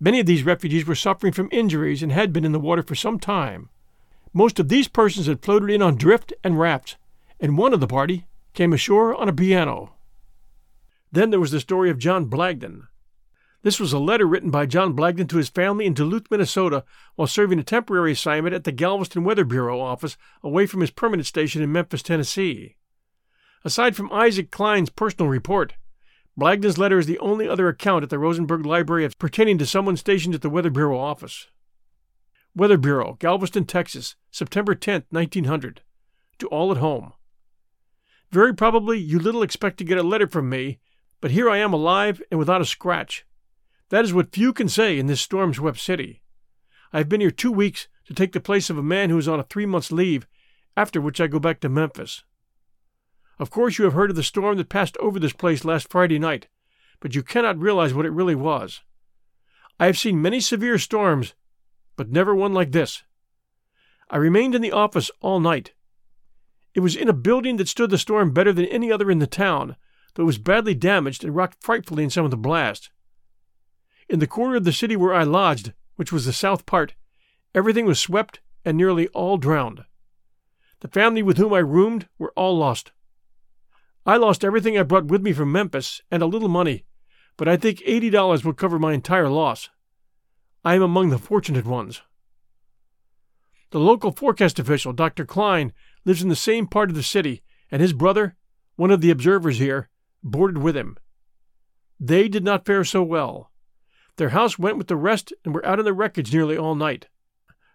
Many 0.01 0.19
of 0.19 0.25
these 0.25 0.43
refugees 0.43 0.85
were 0.85 0.95
suffering 0.95 1.31
from 1.31 1.47
injuries 1.49 2.03
and 2.03 2.11
had 2.11 2.33
been 2.33 2.43
in 2.43 2.51
the 2.51 2.59
water 2.59 2.83
for 2.83 2.93
some 2.93 3.17
time. 3.17 3.69
Most 4.33 4.59
of 4.59 4.67
these 4.67 4.89
persons 4.89 5.27
had 5.27 5.41
floated 5.41 5.69
in 5.69 5.81
on 5.81 5.95
drift 5.95 6.33
and 6.43 6.59
rafts, 6.59 6.97
and 7.39 7.57
one 7.57 7.73
of 7.73 7.79
the 7.79 7.87
party 7.87 8.27
came 8.53 8.73
ashore 8.73 9.15
on 9.15 9.29
a 9.29 9.33
piano. 9.33 9.93
Then 11.09 11.29
there 11.29 11.39
was 11.39 11.51
the 11.51 11.61
story 11.61 11.89
of 11.89 11.97
John 11.97 12.29
Blagden. 12.29 12.89
This 13.61 13.79
was 13.79 13.93
a 13.93 13.99
letter 13.99 14.25
written 14.25 14.51
by 14.51 14.65
John 14.65 14.93
Blagden 14.93 15.29
to 15.29 15.37
his 15.37 15.47
family 15.47 15.85
in 15.85 15.93
Duluth, 15.93 16.29
Minnesota, 16.29 16.83
while 17.15 17.29
serving 17.29 17.59
a 17.59 17.63
temporary 17.63 18.11
assignment 18.11 18.53
at 18.53 18.65
the 18.65 18.73
Galveston 18.73 19.23
Weather 19.23 19.45
Bureau 19.45 19.79
office 19.79 20.17
away 20.43 20.65
from 20.65 20.81
his 20.81 20.91
permanent 20.91 21.27
station 21.27 21.61
in 21.61 21.71
Memphis, 21.71 22.03
Tennessee. 22.03 22.75
Aside 23.65 23.95
from 23.95 24.11
Isaac 24.11 24.51
Cline's 24.51 24.89
personal 24.89 25.29
report, 25.29 25.73
Blagden's 26.37 26.77
letter 26.77 26.97
is 26.97 27.05
the 27.05 27.19
only 27.19 27.47
other 27.47 27.67
account 27.67 28.03
at 28.03 28.09
the 28.09 28.19
Rosenberg 28.19 28.65
Library 28.65 29.09
pertaining 29.19 29.57
to 29.57 29.65
someone 29.65 29.97
stationed 29.97 30.33
at 30.33 30.41
the 30.41 30.49
Weather 30.49 30.69
Bureau 30.69 30.97
office. 30.97 31.47
Weather 32.55 32.77
Bureau, 32.77 33.17
Galveston, 33.19 33.65
Texas, 33.65 34.15
September 34.31 34.75
10, 34.75 35.03
1900. 35.09 35.81
To 36.39 36.47
all 36.47 36.71
at 36.71 36.77
home. 36.77 37.11
Very 38.31 38.53
probably 38.53 38.97
you 38.97 39.19
little 39.19 39.43
expect 39.43 39.77
to 39.79 39.83
get 39.83 39.97
a 39.97 40.03
letter 40.03 40.27
from 40.27 40.49
me, 40.49 40.79
but 41.19 41.31
here 41.31 41.49
I 41.49 41.57
am 41.57 41.73
alive 41.73 42.21
and 42.31 42.39
without 42.39 42.61
a 42.61 42.65
scratch. 42.65 43.25
That 43.89 44.05
is 44.05 44.13
what 44.13 44.33
few 44.33 44.53
can 44.53 44.69
say 44.69 44.97
in 44.97 45.07
this 45.07 45.19
storm 45.19 45.53
swept 45.53 45.79
city. 45.79 46.21
I 46.93 46.99
have 46.99 47.09
been 47.09 47.21
here 47.21 47.31
two 47.31 47.51
weeks 47.51 47.89
to 48.05 48.13
take 48.13 48.31
the 48.31 48.39
place 48.39 48.69
of 48.69 48.77
a 48.77 48.83
man 48.83 49.09
who 49.09 49.17
is 49.17 49.27
on 49.27 49.39
a 49.39 49.43
three 49.43 49.65
months' 49.65 49.91
leave, 49.91 50.27
after 50.77 51.01
which 51.01 51.19
I 51.19 51.27
go 51.27 51.39
back 51.39 51.59
to 51.61 51.69
Memphis. 51.69 52.23
Of 53.39 53.49
course, 53.49 53.77
you 53.77 53.85
have 53.85 53.93
heard 53.93 54.09
of 54.09 54.15
the 54.15 54.23
storm 54.23 54.57
that 54.57 54.69
passed 54.69 54.97
over 54.97 55.19
this 55.19 55.33
place 55.33 55.63
last 55.63 55.89
Friday 55.89 56.19
night, 56.19 56.47
but 56.99 57.15
you 57.15 57.23
cannot 57.23 57.57
realize 57.57 57.93
what 57.93 58.05
it 58.05 58.11
really 58.11 58.35
was. 58.35 58.81
I 59.79 59.85
have 59.85 59.97
seen 59.97 60.21
many 60.21 60.41
severe 60.41 60.77
storms 60.77 61.33
but 61.99 62.09
never 62.09 62.33
one 62.33 62.53
like 62.53 62.71
this. 62.71 63.03
I 64.09 64.15
remained 64.15 64.55
in 64.55 64.61
the 64.61 64.71
office 64.71 65.11
all 65.19 65.41
night. 65.41 65.73
It 66.73 66.79
was 66.79 66.95
in 66.95 67.09
a 67.09 67.13
building 67.13 67.57
that 67.57 67.67
stood 67.67 67.89
the 67.89 67.97
storm 67.97 68.31
better 68.31 68.53
than 68.53 68.67
any 68.67 68.89
other 68.89 69.11
in 69.11 69.19
the 69.19 69.27
town, 69.27 69.75
though 70.15 70.23
it 70.23 70.25
was 70.25 70.37
badly 70.37 70.73
damaged 70.73 71.25
and 71.25 71.35
rocked 71.35 71.61
frightfully 71.61 72.05
in 72.05 72.09
some 72.09 72.23
of 72.23 72.31
the 72.31 72.37
blast. 72.37 72.89
In 74.07 74.19
the 74.19 74.27
quarter 74.27 74.55
of 74.55 74.63
the 74.63 74.71
city 74.71 74.95
where 74.95 75.13
I 75.13 75.23
lodged, 75.23 75.73
which 75.97 76.13
was 76.13 76.23
the 76.23 76.31
south 76.31 76.65
part, 76.65 76.93
everything 77.53 77.85
was 77.85 77.99
swept 77.99 78.39
and 78.63 78.77
nearly 78.77 79.09
all 79.09 79.35
drowned. 79.35 79.83
The 80.79 80.87
family 80.87 81.21
with 81.21 81.35
whom 81.35 81.53
I 81.53 81.59
roomed 81.59 82.07
were 82.17 82.31
all 82.37 82.57
lost. 82.57 82.93
I 84.05 84.17
lost 84.17 84.43
everything 84.43 84.77
I 84.77 84.83
brought 84.83 85.05
with 85.05 85.21
me 85.21 85.33
from 85.33 85.51
Memphis 85.51 86.01
and 86.09 86.23
a 86.23 86.27
little 86.27 86.47
money, 86.47 86.85
but 87.37 87.47
I 87.47 87.57
think 87.57 87.81
eighty 87.85 88.09
dollars 88.09 88.43
will 88.43 88.53
cover 88.53 88.79
my 88.79 88.93
entire 88.93 89.29
loss. 89.29 89.69
I 90.63 90.75
am 90.75 90.81
among 90.81 91.09
the 91.09 91.17
fortunate 91.17 91.65
ones. 91.65 92.01
The 93.71 93.79
local 93.79 94.11
forecast 94.11 94.57
official, 94.57 94.93
Dr. 94.93 95.25
Cline, 95.25 95.73
lives 96.05 96.23
in 96.23 96.29
the 96.29 96.35
same 96.35 96.65
part 96.65 96.89
of 96.89 96.95
the 96.95 97.03
city, 97.03 97.43
and 97.71 97.81
his 97.81 97.93
brother, 97.93 98.35
one 98.75 98.91
of 98.91 99.01
the 99.01 99.11
observers 99.11 99.59
here, 99.59 99.89
boarded 100.23 100.63
with 100.63 100.75
him. 100.75 100.97
They 101.99 102.27
did 102.27 102.43
not 102.43 102.65
fare 102.65 102.83
so 102.83 103.03
well. 103.03 103.51
Their 104.15 104.29
house 104.29 104.57
went 104.57 104.77
with 104.77 104.87
the 104.87 104.95
rest 104.95 105.33
and 105.45 105.53
were 105.53 105.65
out 105.65 105.79
in 105.79 105.85
the 105.85 105.93
wreckage 105.93 106.33
nearly 106.33 106.57
all 106.57 106.75
night. 106.75 107.07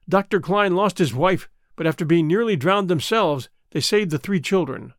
Dr. 0.09 0.41
Cline 0.41 0.75
lost 0.75 0.99
his 0.99 1.15
wife, 1.15 1.49
but 1.77 1.87
after 1.87 2.05
being 2.05 2.27
nearly 2.27 2.57
drowned 2.57 2.89
themselves, 2.89 3.49
they 3.71 3.81
saved 3.81 4.11
the 4.11 4.19
three 4.19 4.41
children. 4.41 4.95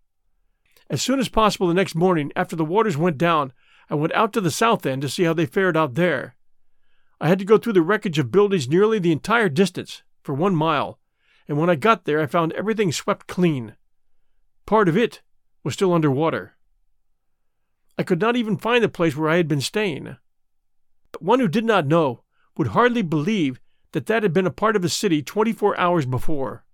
As 0.90 1.02
soon 1.02 1.20
as 1.20 1.30
possible 1.30 1.68
the 1.68 1.74
next 1.74 1.96
morning, 1.96 2.32
after 2.36 2.56
the 2.56 2.66
waters 2.66 2.96
went 2.98 3.18
down, 3.18 3.54
I 3.90 3.96
went 3.96 4.14
out 4.14 4.34
to 4.34 4.42
the 4.42 4.52
south 4.52 4.86
end 4.86 5.02
to 5.02 5.10
see 5.10 5.24
how 5.24 5.34
they 5.34 5.46
fared 5.46 5.76
out 5.76 5.96
there. 5.96 6.36
I 7.20 7.28
had 7.28 7.40
to 7.40 7.46
go 7.46 7.58
through 7.58 7.74
the 7.74 7.82
wreckage 7.82 8.20
of 8.20 8.32
buildings 8.32 8.68
nearly 8.68 9.00
the 9.00 9.12
entire 9.12 9.50
distance, 9.50 10.04
for 10.22 10.34
one 10.34 10.56
mile, 10.56 11.00
and 11.48 11.58
when 11.58 11.70
I 11.70 11.76
got 11.76 12.06
there 12.06 12.22
I 12.22 12.28
found 12.28 12.54
everything 12.54 12.92
swept 12.92 13.28
clean. 13.28 13.76
Part 14.66 14.90
of 14.90 14.98
it 14.98 15.22
was 15.64 15.74
still 15.74 15.94
under 15.94 16.12
water. 16.12 16.56
I 17.98 18.04
could 18.04 18.20
not 18.20 18.36
even 18.36 18.58
find 18.58 18.84
the 18.84 18.90
place 18.90 19.16
where 19.16 19.30
I 19.30 19.38
had 19.38 19.48
been 19.48 19.62
staying. 19.62 20.18
But 21.12 21.22
One 21.22 21.40
who 21.40 21.48
did 21.48 21.66
not 21.66 21.88
know 21.88 22.24
would 22.58 22.68
hardly 22.68 23.02
believe 23.02 23.60
that 23.94 24.08
that 24.08 24.24
had 24.24 24.34
been 24.34 24.48
a 24.48 24.52
part 24.52 24.76
of 24.76 24.82
the 24.82 24.90
city 24.90 25.22
twenty 25.24 25.54
four 25.54 25.78
hours 25.80 26.06
before. 26.06 26.66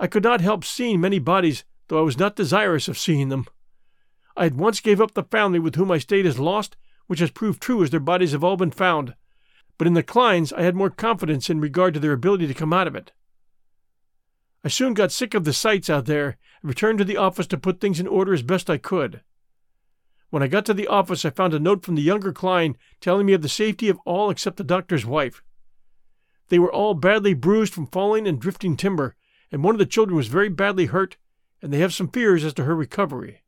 I 0.00 0.06
could 0.06 0.22
not 0.22 0.40
help 0.40 0.64
seeing 0.64 1.00
many 1.00 1.18
bodies, 1.18 1.64
though 1.88 1.98
I 1.98 2.02
was 2.02 2.18
not 2.18 2.36
desirous 2.36 2.88
of 2.88 2.98
seeing 2.98 3.28
them. 3.28 3.46
I 4.36 4.46
at 4.46 4.54
once 4.54 4.80
gave 4.80 5.00
up 5.00 5.14
the 5.14 5.24
family 5.24 5.58
with 5.58 5.74
whom 5.74 5.90
I 5.90 5.98
stayed 5.98 6.26
as 6.26 6.38
lost, 6.38 6.76
which 7.06 7.20
has 7.20 7.30
proved 7.30 7.60
true 7.60 7.82
as 7.82 7.90
their 7.90 8.00
bodies 8.00 8.32
have 8.32 8.44
all 8.44 8.56
been 8.56 8.70
found, 8.70 9.14
but 9.78 9.86
in 9.86 9.94
the 9.94 10.02
Clines 10.02 10.52
I 10.52 10.62
had 10.62 10.76
more 10.76 10.90
confidence 10.90 11.48
in 11.48 11.60
regard 11.60 11.94
to 11.94 12.00
their 12.00 12.12
ability 12.12 12.46
to 12.46 12.54
come 12.54 12.72
out 12.72 12.86
of 12.86 12.94
it. 12.94 13.12
I 14.64 14.68
soon 14.68 14.92
got 14.92 15.12
sick 15.12 15.34
of 15.34 15.44
the 15.44 15.52
sights 15.52 15.88
out 15.88 16.06
there 16.06 16.36
and 16.62 16.68
returned 16.68 16.98
to 16.98 17.04
the 17.04 17.16
office 17.16 17.46
to 17.48 17.58
put 17.58 17.80
things 17.80 18.00
in 18.00 18.06
order 18.06 18.34
as 18.34 18.42
best 18.42 18.68
I 18.68 18.76
could. 18.76 19.22
When 20.30 20.42
I 20.42 20.48
got 20.48 20.66
to 20.66 20.74
the 20.74 20.88
office, 20.88 21.24
I 21.24 21.30
found 21.30 21.54
a 21.54 21.60
note 21.60 21.84
from 21.84 21.94
the 21.94 22.02
younger 22.02 22.32
Cline 22.32 22.76
telling 23.00 23.24
me 23.24 23.32
of 23.32 23.40
the 23.40 23.48
safety 23.48 23.88
of 23.88 23.98
all 24.04 24.30
except 24.30 24.56
the 24.56 24.64
doctor's 24.64 25.06
wife. 25.06 25.42
They 26.48 26.58
were 26.58 26.72
all 26.72 26.94
badly 26.94 27.34
bruised 27.34 27.72
from 27.72 27.86
falling 27.86 28.26
and 28.26 28.40
drifting 28.40 28.76
timber, 28.76 29.14
and 29.50 29.64
one 29.64 29.74
of 29.74 29.78
the 29.78 29.86
children 29.86 30.16
was 30.16 30.26
very 30.26 30.48
badly 30.48 30.86
hurt, 30.86 31.16
and 31.62 31.72
they 31.72 31.78
have 31.78 31.94
some 31.94 32.08
fears 32.08 32.44
as 32.44 32.54
to 32.54 32.64
her 32.64 32.74
recovery. 32.74 33.42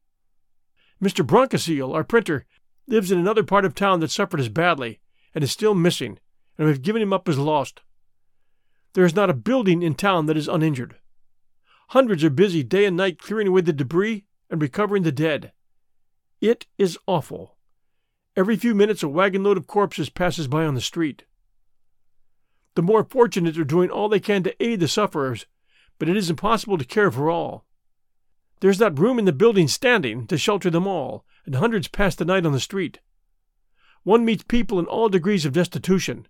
Mr. 1.02 1.26
Broncasil, 1.26 1.94
our 1.94 2.04
printer, 2.04 2.46
lives 2.86 3.10
in 3.10 3.18
another 3.18 3.42
part 3.42 3.64
of 3.64 3.74
town 3.74 4.00
that 4.00 4.10
suffered 4.10 4.40
as 4.40 4.48
badly, 4.48 5.00
and 5.34 5.44
is 5.44 5.50
still 5.50 5.74
missing, 5.74 6.18
and 6.58 6.66
we 6.66 6.72
have 6.72 6.82
given 6.82 7.00
him 7.00 7.12
up 7.12 7.28
as 7.28 7.38
lost. 7.38 7.80
There 8.94 9.04
is 9.04 9.14
not 9.14 9.30
a 9.30 9.34
building 9.34 9.82
in 9.82 9.94
town 9.94 10.26
that 10.26 10.36
is 10.36 10.48
uninjured. 10.48 10.96
Hundreds 11.88 12.24
are 12.24 12.30
busy 12.30 12.62
day 12.62 12.84
and 12.84 12.96
night 12.96 13.18
clearing 13.18 13.48
away 13.48 13.60
the 13.60 13.72
debris 13.72 14.24
and 14.50 14.60
recovering 14.60 15.04
the 15.04 15.12
dead. 15.12 15.52
It 16.40 16.66
is 16.78 16.98
awful. 17.06 17.56
Every 18.36 18.56
few 18.56 18.74
minutes 18.74 19.02
a 19.02 19.08
wagon 19.08 19.42
load 19.42 19.56
of 19.56 19.66
corpses 19.66 20.08
passes 20.08 20.48
by 20.48 20.64
on 20.64 20.74
the 20.74 20.80
street. 20.80 21.24
The 22.74 22.82
more 22.82 23.04
fortunate 23.04 23.58
are 23.58 23.64
doing 23.64 23.90
all 23.90 24.08
they 24.08 24.20
can 24.20 24.42
to 24.44 24.62
aid 24.62 24.80
the 24.80 24.88
sufferers, 24.88 25.46
but 25.98 26.08
it 26.08 26.16
is 26.16 26.30
impossible 26.30 26.78
to 26.78 26.84
care 26.84 27.10
for 27.10 27.30
all. 27.30 27.64
There 28.60 28.70
is 28.70 28.80
not 28.80 28.98
room 28.98 29.18
in 29.18 29.24
the 29.24 29.32
building 29.32 29.68
standing 29.68 30.26
to 30.26 30.36
shelter 30.36 30.70
them 30.70 30.86
all, 30.86 31.24
and 31.46 31.54
hundreds 31.54 31.88
pass 31.88 32.14
the 32.14 32.24
night 32.24 32.44
on 32.44 32.52
the 32.52 32.60
street. 32.60 33.00
One 34.02 34.24
meets 34.24 34.44
people 34.44 34.78
in 34.78 34.86
all 34.86 35.08
degrees 35.08 35.44
of 35.44 35.52
destitution. 35.52 36.26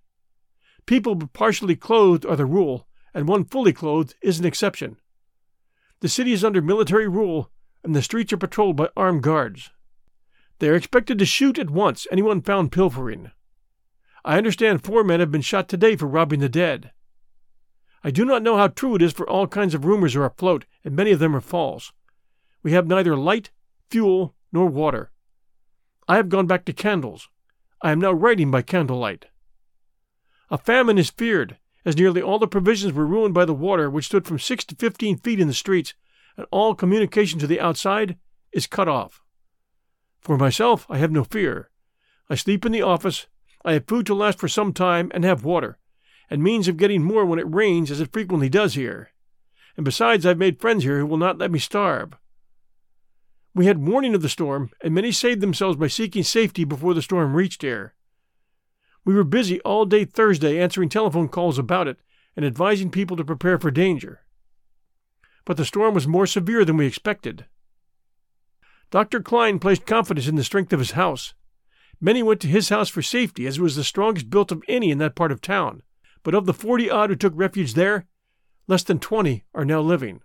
People 0.86 1.16
partially 1.32 1.76
clothed 1.76 2.24
are 2.24 2.36
the 2.36 2.46
rule, 2.46 2.86
and 3.12 3.28
one 3.28 3.44
fully 3.44 3.72
clothed 3.72 4.14
is 4.22 4.38
an 4.38 4.44
exception. 4.44 4.96
The 6.00 6.08
city 6.08 6.32
is 6.32 6.44
under 6.44 6.62
military 6.62 7.08
rule, 7.08 7.50
and 7.82 7.94
the 7.94 8.02
streets 8.02 8.32
are 8.32 8.38
patrolled 8.38 8.76
by 8.76 8.88
armed 8.96 9.22
guards. 9.22 9.70
They 10.58 10.68
are 10.68 10.74
expected 10.74 11.18
to 11.18 11.26
shoot 11.26 11.58
at 11.58 11.70
once 11.70 12.06
anyone 12.10 12.42
found 12.42 12.72
pilfering. 12.72 13.32
I 14.24 14.36
understand 14.36 14.84
four 14.84 15.02
men 15.02 15.20
have 15.20 15.32
been 15.32 15.40
shot 15.40 15.68
today 15.68 15.96
for 15.96 16.06
robbing 16.06 16.40
the 16.40 16.48
dead. 16.48 16.92
I 18.04 18.10
do 18.10 18.24
not 18.24 18.42
know 18.42 18.56
how 18.56 18.68
true 18.68 18.94
it 18.94 19.02
is, 19.02 19.12
for 19.12 19.28
all 19.28 19.46
kinds 19.46 19.74
of 19.74 19.84
rumors 19.84 20.14
are 20.14 20.24
afloat, 20.24 20.64
and 20.84 20.94
many 20.94 21.10
of 21.10 21.18
them 21.18 21.34
are 21.34 21.40
false. 21.40 21.92
We 22.62 22.72
have 22.72 22.86
neither 22.86 23.16
light, 23.16 23.50
fuel, 23.90 24.34
nor 24.52 24.66
water. 24.66 25.10
I 26.06 26.16
have 26.16 26.28
gone 26.28 26.46
back 26.46 26.64
to 26.66 26.72
candles. 26.72 27.28
I 27.82 27.92
am 27.92 28.00
now 28.00 28.12
writing 28.12 28.50
by 28.50 28.62
candlelight. 28.62 29.26
A 30.50 30.58
famine 30.58 30.98
is 30.98 31.10
feared, 31.10 31.56
as 31.84 31.96
nearly 31.96 32.20
all 32.20 32.38
the 32.38 32.46
provisions 32.46 32.92
were 32.92 33.06
ruined 33.06 33.32
by 33.32 33.44
the 33.44 33.54
water, 33.54 33.88
which 33.88 34.06
stood 34.06 34.26
from 34.26 34.38
six 34.38 34.64
to 34.66 34.74
fifteen 34.74 35.16
feet 35.16 35.40
in 35.40 35.48
the 35.48 35.54
streets, 35.54 35.94
and 36.36 36.46
all 36.50 36.74
communication 36.74 37.38
to 37.38 37.46
the 37.46 37.60
outside 37.60 38.18
is 38.52 38.66
cut 38.66 38.88
off. 38.88 39.22
For 40.20 40.36
myself, 40.36 40.86
I 40.90 40.98
have 40.98 41.12
no 41.12 41.24
fear. 41.24 41.70
I 42.28 42.34
sleep 42.34 42.66
in 42.66 42.72
the 42.72 42.82
office, 42.82 43.26
I 43.64 43.74
have 43.74 43.86
food 43.86 44.06
to 44.06 44.14
last 44.14 44.38
for 44.38 44.48
some 44.48 44.72
time, 44.72 45.10
and 45.14 45.24
have 45.24 45.44
water, 45.44 45.78
and 46.28 46.42
means 46.42 46.68
of 46.68 46.76
getting 46.76 47.02
more 47.02 47.24
when 47.24 47.38
it 47.38 47.54
rains, 47.54 47.90
as 47.90 48.00
it 48.00 48.12
frequently 48.12 48.48
does 48.48 48.74
here. 48.74 49.12
And 49.76 49.84
besides, 49.84 50.26
I've 50.26 50.38
made 50.38 50.60
friends 50.60 50.84
here 50.84 50.98
who 50.98 51.06
will 51.06 51.16
not 51.16 51.38
let 51.38 51.50
me 51.50 51.58
starve. 51.58 52.14
We 53.54 53.66
had 53.66 53.86
warning 53.86 54.14
of 54.14 54.22
the 54.22 54.28
storm, 54.28 54.70
and 54.80 54.94
many 54.94 55.10
saved 55.10 55.40
themselves 55.40 55.76
by 55.76 55.88
seeking 55.88 56.22
safety 56.22 56.64
before 56.64 56.94
the 56.94 57.02
storm 57.02 57.34
reached 57.34 57.62
here. 57.62 57.94
We 59.04 59.14
were 59.14 59.24
busy 59.24 59.60
all 59.62 59.86
day 59.86 60.04
Thursday 60.04 60.60
answering 60.60 60.88
telephone 60.88 61.28
calls 61.28 61.58
about 61.58 61.88
it 61.88 61.98
and 62.36 62.44
advising 62.44 62.90
people 62.90 63.16
to 63.16 63.24
prepare 63.24 63.58
for 63.58 63.70
danger. 63.70 64.20
But 65.44 65.56
the 65.56 65.64
storm 65.64 65.94
was 65.94 66.06
more 66.06 66.26
severe 66.26 66.64
than 66.64 66.76
we 66.76 66.86
expected. 66.86 67.46
Dr. 68.90 69.20
Cline 69.20 69.58
placed 69.58 69.86
confidence 69.86 70.28
in 70.28 70.36
the 70.36 70.44
strength 70.44 70.72
of 70.72 70.78
his 70.78 70.92
house. 70.92 71.34
Many 72.00 72.22
went 72.22 72.40
to 72.40 72.48
his 72.48 72.68
house 72.68 72.88
for 72.88 73.02
safety, 73.02 73.46
as 73.46 73.58
it 73.58 73.62
was 73.62 73.76
the 73.76 73.84
strongest 73.84 74.30
built 74.30 74.52
of 74.52 74.62
any 74.68 74.90
in 74.90 74.98
that 74.98 75.14
part 75.14 75.32
of 75.32 75.40
town. 75.40 75.82
But 76.22 76.34
of 76.34 76.46
the 76.46 76.54
forty 76.54 76.90
odd 76.90 77.10
who 77.10 77.16
took 77.16 77.32
refuge 77.36 77.74
there, 77.74 78.06
less 78.68 78.82
than 78.82 78.98
twenty 78.98 79.44
are 79.54 79.64
now 79.64 79.80
living. 79.80 80.20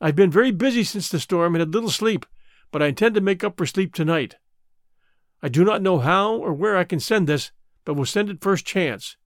I've 0.00 0.16
been 0.16 0.30
very 0.30 0.52
busy 0.52 0.84
since 0.84 1.08
the 1.08 1.18
storm 1.18 1.54
and 1.54 1.60
had 1.60 1.74
little 1.74 1.90
sleep, 1.90 2.24
but 2.70 2.82
I 2.82 2.86
intend 2.86 3.14
to 3.16 3.20
make 3.20 3.42
up 3.42 3.56
for 3.56 3.66
sleep 3.66 3.94
tonight. 3.94 4.36
I 5.42 5.48
do 5.48 5.64
not 5.64 5.82
know 5.82 5.98
how 5.98 6.34
or 6.34 6.52
where 6.52 6.76
I 6.76 6.84
can 6.84 7.00
send 7.00 7.26
this, 7.26 7.50
but 7.84 7.94
will 7.94 8.06
send 8.06 8.28
it 8.30 8.40
first 8.40 8.64
chance. 8.64 9.16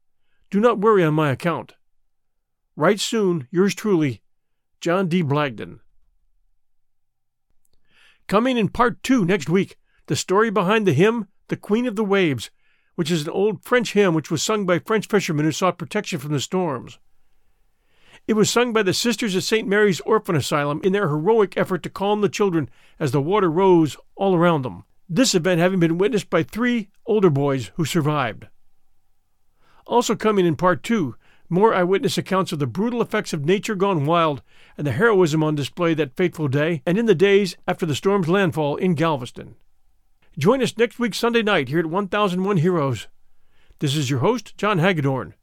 Do 0.51 0.61
not 0.61 0.79
worry 0.79 1.05
on 1.05 1.15
my 1.15 1.31
account. 1.31 1.75
Write 2.77 3.01
soon, 3.01 3.49
yours 3.51 3.75
truly, 3.75 4.23
John 4.81 5.09
D. 5.09 5.23
Blagden. 5.23 5.81
Coming 8.27 8.57
in 8.57 8.69
part 8.69 9.03
two 9.03 9.25
next 9.25 9.49
week, 9.49 9.77
the 10.07 10.17
story 10.17 10.51
behind 10.51 10.87
the 10.87 10.95
hymn, 10.95 11.29
The 11.49 11.57
Queen 11.57 11.87
of 11.87 11.97
the 11.97 12.05
Waves, 12.05 12.51
which 12.95 13.11
is 13.11 13.23
an 13.23 13.31
old 13.31 13.63
French 13.63 13.93
hymn 13.93 14.15
which 14.15 14.31
was 14.31 14.43
sung 14.43 14.65
by 14.65 14.79
French 14.79 15.07
fishermen 15.07 15.45
who 15.45 15.53
sought 15.53 15.79
protection 15.79 16.19
from 16.19 16.33
the 16.33 16.41
storms. 16.41 16.99
It 18.29 18.35
was 18.35 18.49
sung 18.49 18.73
by 18.73 18.85
the 18.85 18.95
Sisters 18.95 19.35
of 19.35 19.43
St. 19.43 19.67
Mary's 19.67 20.01
Orphan 20.01 20.37
Asylum 20.37 20.81
in 20.85 20.93
their 20.93 21.09
heroic 21.09 21.57
effort 21.57 21.83
to 21.83 21.91
calm 21.91 22.21
the 22.21 22.29
children 22.29 22.71
as 23.01 23.11
the 23.11 23.21
water 23.21 23.51
rose 23.51 23.97
all 24.15 24.37
around 24.37 24.63
them, 24.63 24.85
this 25.09 25.35
event 25.35 25.61
having 25.61 25.81
been 25.81 25.99
witnessed 25.99 26.31
by 26.31 26.45
three 26.45 26.89
older 27.05 27.31
boys 27.31 27.73
who 27.75 27.85
survived. 27.85 28.47
Also 29.89 30.15
coming 30.15 30.47
in 30.47 30.55
part 30.55 30.85
two, 30.85 31.17
more 31.49 31.75
eyewitness 31.75 32.17
accounts 32.17 32.53
of 32.53 32.61
the 32.61 32.67
brutal 32.67 33.03
effects 33.03 33.33
of 33.33 33.45
nature 33.45 33.75
gone 33.75 34.07
wild 34.07 34.41
and 34.79 34.87
the 34.87 34.93
heroism 34.93 35.43
on 35.43 35.57
display 35.57 35.93
that 35.93 36.17
fateful 36.17 36.47
day 36.47 36.81
and 36.87 36.97
in 36.97 37.07
the 37.07 37.17
days 37.17 37.57
after 37.67 37.85
the 37.85 37.95
storm's 37.95 38.29
landfall 38.29 38.77
in 38.77 38.95
Galveston. 38.95 39.57
Join 40.39 40.63
us 40.63 40.79
next 40.79 41.01
week 41.01 41.15
Sunday 41.15 41.43
night 41.43 41.69
here 41.69 41.81
at 41.81 41.87
1001 41.87 42.59
Heroes. 42.59 43.09
This 43.81 43.97
is 43.97 44.09
your 44.09 44.21
host, 44.21 44.57
John 44.57 44.79
Hagedorn. 44.79 45.35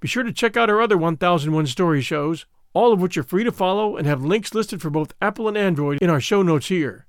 Be 0.00 0.08
sure 0.08 0.22
to 0.22 0.32
check 0.32 0.56
out 0.56 0.70
our 0.70 0.80
other 0.80 0.96
1001 0.96 1.66
Story 1.66 2.00
shows, 2.00 2.46
all 2.72 2.92
of 2.92 3.00
which 3.00 3.16
are 3.16 3.22
free 3.22 3.44
to 3.44 3.52
follow 3.52 3.96
and 3.96 4.06
have 4.06 4.24
links 4.24 4.54
listed 4.54 4.80
for 4.80 4.90
both 4.90 5.14
Apple 5.20 5.48
and 5.48 5.56
Android 5.56 5.98
in 6.00 6.10
our 6.10 6.20
show 6.20 6.42
notes 6.42 6.68
here. 6.68 7.06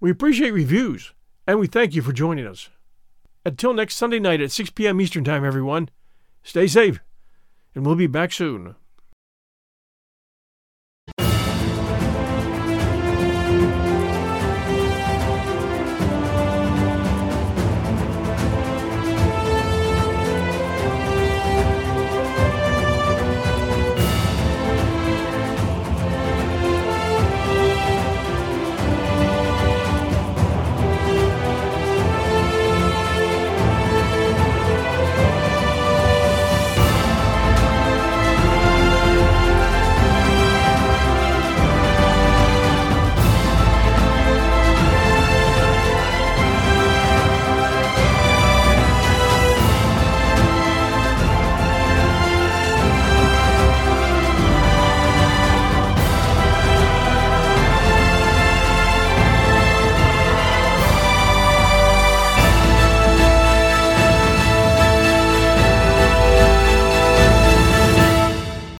We 0.00 0.10
appreciate 0.10 0.50
reviews, 0.52 1.12
and 1.46 1.58
we 1.58 1.66
thank 1.66 1.94
you 1.94 2.02
for 2.02 2.12
joining 2.12 2.46
us. 2.46 2.70
Until 3.44 3.74
next 3.74 3.96
Sunday 3.96 4.18
night 4.20 4.40
at 4.40 4.52
6 4.52 4.70
p.m. 4.70 5.00
Eastern 5.00 5.24
Time, 5.24 5.44
everyone, 5.44 5.88
stay 6.42 6.66
safe 6.66 7.00
and 7.74 7.86
we'll 7.86 7.94
be 7.94 8.06
back 8.06 8.32
soon. 8.32 8.74